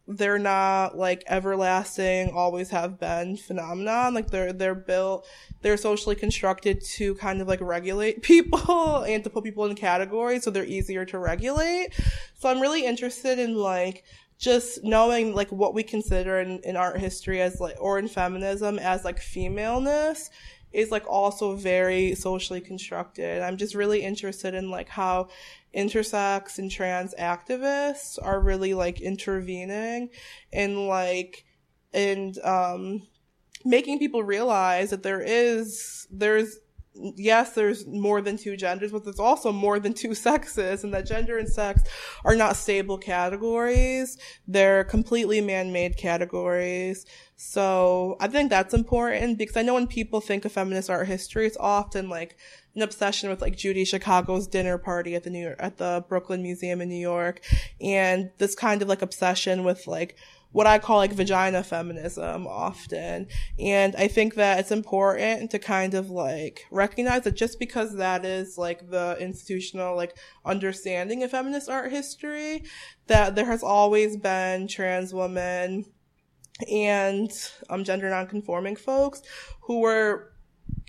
they're 0.07 0.39
not 0.39 0.97
like 0.97 1.23
everlasting 1.27 2.31
always 2.31 2.69
have 2.69 2.99
been 2.99 3.37
phenomenon. 3.37 4.13
Like 4.13 4.29
they're 4.29 4.53
they're 4.53 4.75
built 4.75 5.27
they're 5.61 5.77
socially 5.77 6.15
constructed 6.15 6.83
to 6.83 7.15
kind 7.15 7.41
of 7.41 7.47
like 7.47 7.61
regulate 7.61 8.21
people 8.23 9.03
and 9.03 9.23
to 9.23 9.29
put 9.29 9.43
people 9.43 9.65
in 9.65 9.75
categories 9.75 10.43
so 10.43 10.51
they're 10.51 10.65
easier 10.65 11.05
to 11.05 11.19
regulate. 11.19 11.89
So 12.39 12.49
i'm 12.49 12.59
really 12.59 12.85
interested 12.85 13.39
in 13.39 13.55
like 13.55 14.03
just 14.37 14.83
knowing 14.83 15.35
like 15.35 15.51
what 15.51 15.75
we 15.75 15.83
consider 15.83 16.39
in, 16.39 16.59
in 16.63 16.75
art 16.75 16.99
history 16.99 17.39
as 17.39 17.59
like 17.59 17.75
or 17.79 17.99
in 17.99 18.07
feminism 18.07 18.79
as 18.79 19.05
like 19.05 19.19
femaleness 19.19 20.31
is 20.71 20.91
like 20.91 21.07
also 21.07 21.55
very 21.55 22.15
socially 22.15 22.61
constructed. 22.61 23.41
I'm 23.41 23.57
just 23.57 23.75
really 23.75 24.01
interested 24.01 24.53
in 24.53 24.69
like 24.69 24.89
how 24.89 25.29
intersex 25.75 26.57
and 26.57 26.69
trans 26.69 27.13
activists 27.15 28.17
are 28.21 28.39
really 28.39 28.73
like 28.73 28.99
intervening 29.01 30.09
and 30.51 30.87
like 30.87 31.45
and 31.93 32.37
um 32.43 33.07
making 33.63 33.99
people 33.99 34.23
realize 34.23 34.89
that 34.89 35.03
there 35.03 35.21
is 35.21 36.07
there's 36.11 36.57
yes, 36.93 37.53
there's 37.53 37.85
more 37.87 38.21
than 38.21 38.37
two 38.37 38.57
genders, 38.57 38.91
but 38.91 39.03
there's 39.03 39.19
also 39.19 39.51
more 39.51 39.79
than 39.79 39.93
two 39.93 40.13
sexes, 40.27 40.83
and 40.83 40.93
that 40.93 41.05
gender 41.05 41.37
and 41.37 41.49
sex 41.49 41.83
are 42.25 42.35
not 42.35 42.55
stable 42.55 42.97
categories. 42.97 44.17
They're 44.47 44.83
completely 44.83 45.41
man-made 45.41 45.97
categories. 45.97 47.05
So 47.35 48.17
I 48.19 48.27
think 48.27 48.49
that's 48.49 48.73
important 48.73 49.37
because 49.37 49.57
I 49.57 49.63
know 49.63 49.73
when 49.73 49.87
people 49.87 50.21
think 50.21 50.45
of 50.45 50.51
feminist 50.51 50.89
art 50.89 51.07
history, 51.07 51.47
it's 51.47 51.57
often 51.59 52.07
like 52.07 52.37
an 52.75 52.83
obsession 52.83 53.29
with 53.29 53.41
like 53.41 53.57
Judy 53.57 53.83
Chicago's 53.83 54.47
dinner 54.47 54.77
party 54.77 55.15
at 55.15 55.23
the 55.23 55.29
New 55.29 55.43
York, 55.43 55.57
at 55.59 55.77
the 55.77 56.05
Brooklyn 56.07 56.43
Museum 56.43 56.81
in 56.81 56.89
New 56.89 56.95
York, 56.95 57.41
and 57.79 58.29
this 58.37 58.53
kind 58.53 58.81
of 58.81 58.87
like 58.87 59.01
obsession 59.01 59.63
with 59.63 59.87
like 59.87 60.17
what 60.51 60.67
I 60.67 60.79
call 60.79 60.97
like 60.97 61.13
vagina 61.13 61.63
feminism 61.63 62.45
often. 62.47 63.27
And 63.59 63.95
I 63.95 64.07
think 64.07 64.35
that 64.35 64.59
it's 64.59 64.71
important 64.71 65.51
to 65.51 65.59
kind 65.59 65.93
of 65.93 66.09
like 66.09 66.65
recognize 66.71 67.23
that 67.23 67.35
just 67.35 67.59
because 67.59 67.95
that 67.95 68.25
is 68.25 68.57
like 68.57 68.89
the 68.89 69.17
institutional 69.19 69.95
like 69.95 70.17
understanding 70.45 71.23
of 71.23 71.31
feminist 71.31 71.69
art 71.69 71.91
history, 71.91 72.63
that 73.07 73.35
there 73.35 73.45
has 73.45 73.63
always 73.63 74.17
been 74.17 74.67
trans 74.67 75.13
women 75.13 75.85
and 76.69 77.31
um, 77.69 77.83
gender 77.83 78.09
nonconforming 78.09 78.75
folks 78.75 79.21
who 79.61 79.79
were 79.79 80.30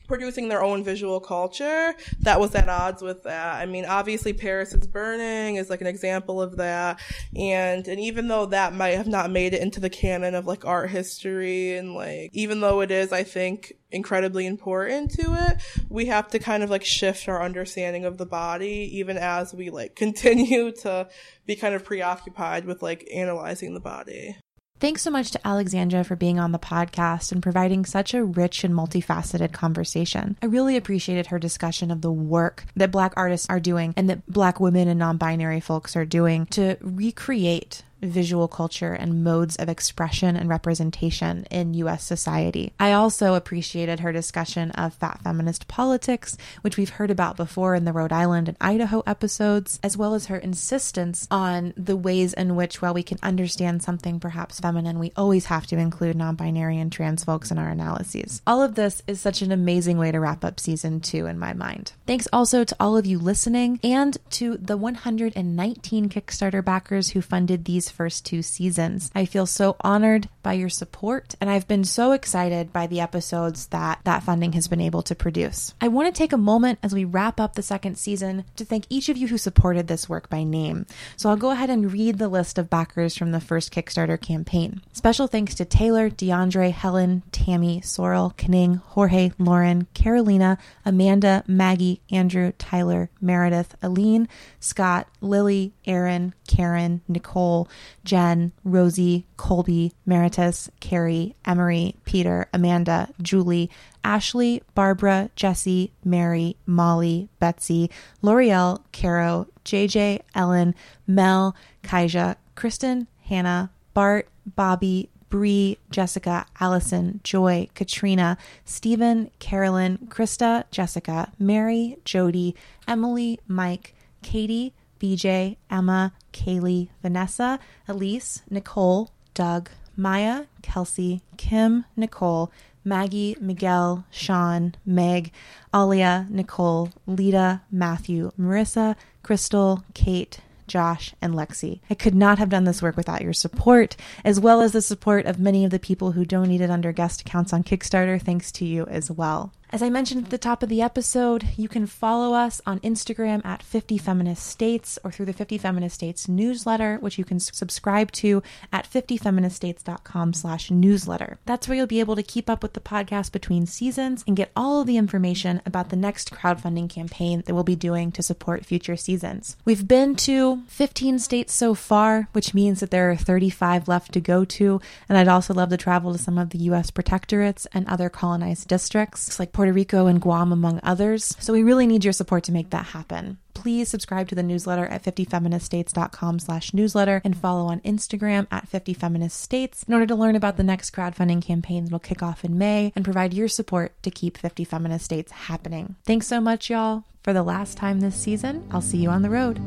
producing 0.07 0.49
their 0.49 0.63
own 0.63 0.85
visual 0.85 1.21
culture 1.21 1.95
that 2.21 2.41
was 2.41 2.55
at 2.55 2.69
odds 2.69 3.03
with 3.03 3.23
that. 3.25 3.57
I 3.57 3.67
mean, 3.67 3.85
obviously 3.85 4.33
Paris 4.33 4.73
is 4.73 4.87
burning 4.87 5.57
is 5.57 5.71
like 5.71 5.81
an 5.81 5.87
example 5.87 6.41
of 6.41 6.57
that. 6.57 7.01
And, 7.37 7.87
and 7.89 8.01
even 8.01 8.29
though 8.29 8.47
that 8.47 8.75
might 8.75 8.97
have 8.97 9.07
not 9.07 9.31
made 9.31 9.55
it 9.55 9.63
into 9.63 9.81
the 9.81 9.91
canon 9.91 10.35
of 10.35 10.47
like 10.47 10.65
art 10.65 10.91
history 10.91 11.77
and 11.77 11.95
like, 11.95 12.31
even 12.33 12.61
though 12.61 12.81
it 12.81 12.91
is, 12.91 13.13
I 13.13 13.23
think, 13.23 13.75
incredibly 13.91 14.47
important 14.47 15.11
to 15.13 15.23
it, 15.49 15.63
we 15.89 16.07
have 16.07 16.29
to 16.29 16.39
kind 16.39 16.63
of 16.63 16.71
like 16.71 16.85
shift 16.85 17.29
our 17.29 17.43
understanding 17.43 18.05
of 18.05 18.19
the 18.19 18.27
body 18.27 18.91
even 18.93 19.17
as 19.17 19.55
we 19.55 19.71
like 19.71 19.95
continue 19.97 20.73
to 20.73 21.09
be 21.47 21.57
kind 21.57 21.75
of 21.75 21.85
preoccupied 21.85 22.65
with 22.65 22.83
like 22.83 23.09
analyzing 23.13 23.75
the 23.75 23.81
body. 23.81 24.37
Thanks 24.83 25.03
so 25.03 25.13
much 25.13 25.31
to 25.31 25.47
Alexandra 25.47 26.03
for 26.03 26.17
being 26.17 26.41
on 26.41 26.51
the 26.51 26.59
podcast 26.59 27.31
and 27.31 27.41
providing 27.41 27.85
such 27.85 28.15
a 28.15 28.25
rich 28.25 28.65
and 28.65 28.75
multifaceted 28.75 29.53
conversation. 29.53 30.37
I 30.43 30.47
really 30.47 30.77
appreciated 30.77 31.29
her 31.29 31.39
discussion 31.39 31.93
of 31.93 32.01
the 32.01 32.11
work 32.11 32.65
that 32.75 32.91
Black 32.91 33.13
artists 33.17 33.47
are 33.49 33.61
doing 33.61 33.95
and 33.97 34.11
that 34.11 34.27
Black 34.27 34.59
women 34.59 34.89
and 34.89 34.99
non 34.99 35.19
binary 35.19 35.61
folks 35.61 35.95
are 35.95 36.05
doing 36.05 36.47
to 36.47 36.79
recreate 36.81 37.85
visual 38.03 38.49
culture 38.49 38.93
and 38.93 39.23
modes 39.23 39.57
of 39.57 39.69
expression 39.69 40.37
and 40.37 40.49
representation 40.49 41.45
in 41.51 41.75
US 41.75 42.05
society. 42.05 42.73
I 42.79 42.93
also 42.93 43.35
appreciated 43.35 44.01
her 44.01 44.13
discussion 44.13 44.71
of 44.73 44.95
fat 44.95 45.21
feminist 45.23 45.69
politics, 45.69 46.37
which 46.63 46.77
we've 46.77 46.91
heard 46.91 47.11
about 47.11 47.37
before 47.37 47.75
in 47.75 47.85
the 47.85 47.93
Rhode 47.93 48.13
Island 48.13 48.49
and 48.49 48.57
Idaho 48.61 49.03
episodes, 49.07 49.79
as 49.83 49.97
well 49.97 50.15
as 50.15 50.27
her 50.27 50.37
insistence 50.37 51.27
on 51.31 51.73
the 51.77 51.97
ways 51.97 52.33
in 52.33 52.57
which, 52.57 52.83
while 52.83 52.95
we 52.95 53.03
can 53.03 53.19
understand 53.23 53.83
something 53.83 54.19
perhaps 54.21 54.61
feminine, 54.61 54.99
we 54.99 55.13
always 55.17 55.47
have 55.47 55.67
to 55.69 55.79
include 55.79 56.17
non 56.17 56.35
binary 56.35 56.79
and 56.79 56.91
trans 56.91 57.25
folks 57.25 57.51
in 57.51 57.59
our 57.59 57.69
analyses. 57.69 58.43
All 58.47 58.63
of 58.63 58.75
this 58.75 59.03
is 59.07 59.21
such 59.21 59.43
an 59.43 59.53
amazing 59.53 59.99
way 59.99 60.11
to 60.11 60.21
wrap 60.21 60.45
up 60.45 60.59
season 60.59 61.01
two 61.01 61.27
in 61.27 61.39
my 61.39 61.53
mind. 61.53 61.93
Thanks 62.07 62.29
also 62.33 62.65
to 62.65 62.77
all 62.81 62.97
of 62.97 63.07
you 63.07 63.19
listening 63.19 63.79
and 63.85 64.19
to 64.31 64.57
the 64.57 64.77
119 64.77 66.09
Kickstarter 66.09 66.65
backers 66.65 67.11
who 67.11 67.21
funded 67.21 67.65
these 67.65 67.92
first 67.93 68.27
two 68.27 68.43
seasons. 68.43 69.11
I 69.15 69.25
feel 69.25 69.47
so 69.47 69.77
honored 69.81 70.29
by 70.43 70.55
your 70.55 70.69
support, 70.69 71.35
and 71.41 71.49
I've 71.49 71.69
been 71.69 71.85
so 71.85 72.13
excited 72.13 72.73
by 72.73 72.87
the 72.87 73.01
episodes 73.01 73.67
that 73.69 74.01
that 74.05 74.23
funding 74.23 74.53
has 74.55 74.67
been 74.67 74.81
able 74.81 75.03
to 75.03 75.15
produce. 75.15 75.75
I 75.81 75.89
want 75.89 76.13
to 76.13 76.19
take 76.19 76.33
a 76.33 76.39
moment 76.39 76.79
as 76.83 76.95
we 76.95 77.05
wrap 77.05 77.39
up 77.39 77.55
the 77.55 77.63
second 77.63 77.97
season 77.97 78.45
to 78.57 78.65
thank 78.65 78.87
each 78.89 79.09
of 79.09 79.17
you 79.17 79.29
who 79.29 79.39
supported 79.39 79.87
this 79.87 80.09
work 80.09 80.29
by 80.29 80.43
name. 80.43 80.87
So 81.17 81.29
I'll 81.29 81.37
go 81.37 81.51
ahead 81.51 81.71
and 81.71 81.93
read 81.93 82.19
the 82.19 82.29
list 82.29 82.59
of 82.59 82.71
backers 82.71 83.17
from 83.17 83.33
the 83.33 83.41
first 83.41 83.73
Kickstarter 83.73 84.21
campaign. 84.21 84.81
Special 84.93 85.27
thanks 85.27 85.55
to 85.57 85.65
Taylor, 85.65 86.11
DeAndre, 86.11 86.73
Helen, 86.73 87.23
Tammy, 87.33 87.81
Sorrel, 87.81 88.35
Kenning, 88.37 88.77
Jorge, 88.77 89.33
Lauren, 89.39 89.87
Carolina, 89.95 90.59
Amanda, 90.85 91.45
Maggie, 91.47 92.01
Andrew, 92.11 92.53
Tyler, 92.59 93.11
Meredith, 93.21 93.75
Aline, 93.83 94.29
Scott, 94.61 95.09
Lily, 95.21 95.73
Aaron, 95.87 96.35
Karen, 96.53 97.01
Nicole, 97.09 97.67
Jen, 98.05 98.53
Rosie, 98.63 99.25
Colby, 99.39 99.95
Meritus, 100.07 100.69
Carrie, 100.81 101.35
Emery, 101.47 101.97
Peter, 102.05 102.47
Amanda, 102.53 103.09
Julie, 103.23 103.71
Ashley, 104.05 104.63
Barbara, 104.75 105.31
Jesse, 105.35 105.93
Mary, 106.05 106.57
Molly, 106.67 107.31
Betsy, 107.39 107.89
L'Oreal, 108.21 108.83
Caro, 108.93 109.47
JJ, 109.65 110.21
Ellen, 110.35 110.75
Mel, 111.07 111.57
Kaija, 111.83 112.37
Kristen, 112.55 113.07
Hannah, 113.23 113.71
Bart, 113.95 114.29
Bobby, 114.45 115.09
Bree, 115.31 115.79
Jessica, 115.91 116.45
Allison, 116.61 117.21
Joy, 117.25 117.71
Katrina, 117.75 118.37
Stephen, 118.67 119.31
Carolyn, 119.39 119.97
Krista, 120.11 120.65
Jessica, 120.71 121.33
Mary, 121.39 121.97
Jody, 122.05 122.55
Emily, 122.87 123.41
Mike, 123.49 123.95
Katie, 124.23 124.75
BJ, 125.03 125.57
Emma, 125.69 126.13
Kaylee, 126.33 126.89
Vanessa, 127.03 127.59
Elise, 127.89 128.43
Nicole, 128.49 129.11
Doug, 129.35 129.69
Maya, 129.97 130.45
Kelsey, 130.63 131.23
Kim, 131.37 131.85
Nicole, 131.97 132.53
Maggie, 132.85 133.37
Miguel, 133.41 134.05
Sean, 134.11 134.75
Meg, 134.87 135.33
Alia, 135.75 136.27
Nicole, 136.31 136.91
Lita, 137.07 137.63
Matthew, 137.71 138.31
Marissa, 138.39 138.95
Crystal, 139.23 139.85
Kate, 139.95 140.41
Josh, 140.67 141.15
and 141.21 141.35
Lexi. 141.35 141.81
I 141.91 141.95
could 141.95 142.15
not 142.15 142.39
have 142.39 142.49
done 142.49 142.65
this 142.65 142.81
work 142.81 142.97
without 142.97 143.23
your 143.23 143.33
support, 143.33 143.97
as 144.25 144.41
well 144.41 144.61
as 144.61 144.73
the 144.73 144.81
support 144.81 145.27
of 145.27 145.39
many 145.39 145.65
of 145.65 145.71
the 145.71 145.79
people 145.79 146.13
who 146.13 146.25
donated 146.25 146.71
under 146.71 146.93
guest 146.93 147.23
accounts 147.23 147.53
on 147.53 147.65
Kickstarter. 147.65 148.21
Thanks 148.23 148.51
to 148.53 148.65
you 148.65 148.87
as 148.87 149.11
well. 149.11 149.53
As 149.75 149.83
I 149.83 149.89
mentioned 149.89 150.25
at 150.25 150.31
the 150.31 150.37
top 150.37 150.63
of 150.63 150.69
the 150.69 150.83
episode, 150.83 151.49
you 151.57 151.67
can 151.67 151.87
follow 151.87 152.35
us 152.35 152.61
on 152.67 152.79
Instagram 152.81 153.43
at 153.43 153.63
50 153.63 153.97
Feminist 153.97 154.47
States 154.47 154.99
or 155.03 155.11
through 155.11 155.25
the 155.25 155.33
50 155.33 155.57
Feminist 155.57 155.95
States 155.95 156.29
newsletter, 156.29 156.99
which 156.99 157.17
you 157.17 157.25
can 157.25 157.41
subscribe 157.41 158.13
to 158.13 158.43
at 158.71 158.85
50feministstates.com 158.85 160.35
slash 160.35 160.71
newsletter. 160.71 161.39
That's 161.47 161.67
where 161.67 161.79
you'll 161.79 161.87
be 161.87 162.01
able 162.01 162.17
to 162.17 162.23
keep 162.23 162.51
up 162.51 162.63
with 162.63 162.75
the 162.75 162.81
podcast 162.81 163.33
between 163.33 163.65
seasons 163.65 164.23
and 164.27 164.37
get 164.37 164.53
all 164.55 164.83
of 164.83 164.87
the 164.87 164.99
information 164.99 165.63
about 165.65 165.89
the 165.89 165.97
next 165.97 166.31
crowdfunding 166.31 166.91
campaign 166.91 167.43
that 167.47 167.55
we'll 167.55 167.65
be 167.65 167.75
doing 167.75 168.13
to 168.13 168.23
support 168.23 168.67
future 168.67 168.97
seasons. 168.97 169.57
We've 169.65 169.89
been 169.89 170.17
to 170.17 170.65
15 170.67 171.19
states 171.19 171.55
so 171.55 171.73
far, 171.73 172.29
which 172.33 172.53
means 172.53 172.81
that 172.81 172.91
there 172.91 173.11
are 173.11 173.17
35 173.17 173.89
left 173.89 174.13
to 174.13 174.21
go 174.21 174.45
to, 174.45 174.83
and 175.09 175.17
I'd 175.17 175.29
also 175.29 175.55
love 175.55 175.71
to 175.71 175.79
travel 175.79 176.13
to 176.13 176.19
some 176.19 176.37
of 176.37 176.51
the 176.51 176.59
U.S. 176.59 176.91
protectorates 176.91 177.67
and 177.73 177.89
other 177.89 178.11
colonized 178.11 178.69
districts 178.69 179.39
like 179.39 179.53
Puerto 179.63 179.73
Rico 179.73 180.09
and 180.09 180.21
Guam, 180.21 180.51
among 180.51 180.81
others. 180.83 181.37
So 181.39 181.53
we 181.53 181.63
really 181.63 181.87
need 181.87 182.03
your 182.03 182.13
support 182.13 182.43
to 182.45 182.53
make 182.53 182.71
that 182.71 182.87
happen. 182.87 183.39
Please 183.55 183.89
subscribe 183.89 184.27
to 184.27 184.35
the 184.35 184.43
newsletter 184.43 184.87
at 184.87 185.05
50feministstates.com 185.05 186.41
slash 186.41 186.75
newsletter 186.75 187.23
and 187.25 187.37
follow 187.37 187.67
on 187.67 187.79
Instagram 187.83 188.49
at 188.51 188.69
50feministstates 188.69 189.87
in 189.87 189.95
order 189.95 190.07
to 190.07 190.17
learn 190.17 190.35
about 190.35 190.57
the 190.57 190.65
next 190.65 190.91
crowdfunding 190.91 191.41
campaign 191.41 191.85
that'll 191.85 192.01
kick 192.01 192.25
off 192.25 192.45
in 192.45 192.59
May 192.59 192.93
and 192.97 193.05
provide 193.05 193.33
your 193.33 193.47
support 193.47 193.93
to 194.03 194.11
keep 194.11 194.37
50 194.37 194.65
Feminist 194.65 195.05
States 195.05 195.31
happening. 195.31 195.95
Thanks 196.03 196.27
so 196.27 196.41
much, 196.41 196.69
y'all. 196.69 197.05
For 197.23 197.33
the 197.33 197.45
last 197.45 197.77
time 197.77 198.01
this 198.01 198.17
season, 198.17 198.67
I'll 198.73 198.81
see 198.81 198.99
you 198.99 199.11
on 199.11 199.23
the 199.23 199.31
road. 199.31 199.61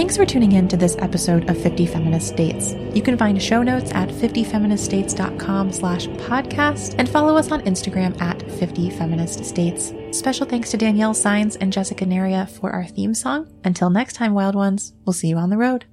Thanks 0.06 0.18
for 0.18 0.26
tuning 0.28 0.51
in 0.51 0.68
to 0.68 0.78
this 0.78 0.95
episode 0.99 1.49
of 1.49 1.60
50 1.60 1.88
Feminist 1.88 2.28
States. 2.28 2.76
You 2.93 3.01
can 3.01 3.18
find 3.18 3.41
show 3.41 3.64
notes 3.64 3.89
at 3.91 4.08
50feministstates.com 4.10 5.72
slash 5.72 6.06
podcast 6.06 6.93
and 6.99 7.10
follow 7.10 7.36
us 7.36 7.51
on 7.51 7.64
Instagram 7.64 8.22
at 8.22 8.39
50 8.60 8.91
Feminist 8.91 9.43
States. 9.43 9.95
Special 10.12 10.45
thanks 10.45 10.70
to 10.70 10.78
Danielle 10.78 11.16
Signs 11.16 11.56
and 11.56 11.74
Jessica 11.74 12.06
Naria 12.06 12.47
for 12.47 12.70
our 12.70 12.86
theme 12.86 13.16
song. 13.16 13.51
Until 13.64 13.89
next 13.89 14.14
time, 14.14 14.36
wild 14.36 14.53
ones, 14.53 14.93
we'll 15.06 15.14
see 15.14 15.30
you 15.30 15.38
on 15.38 15.49
the 15.49 15.58
road. 15.58 15.86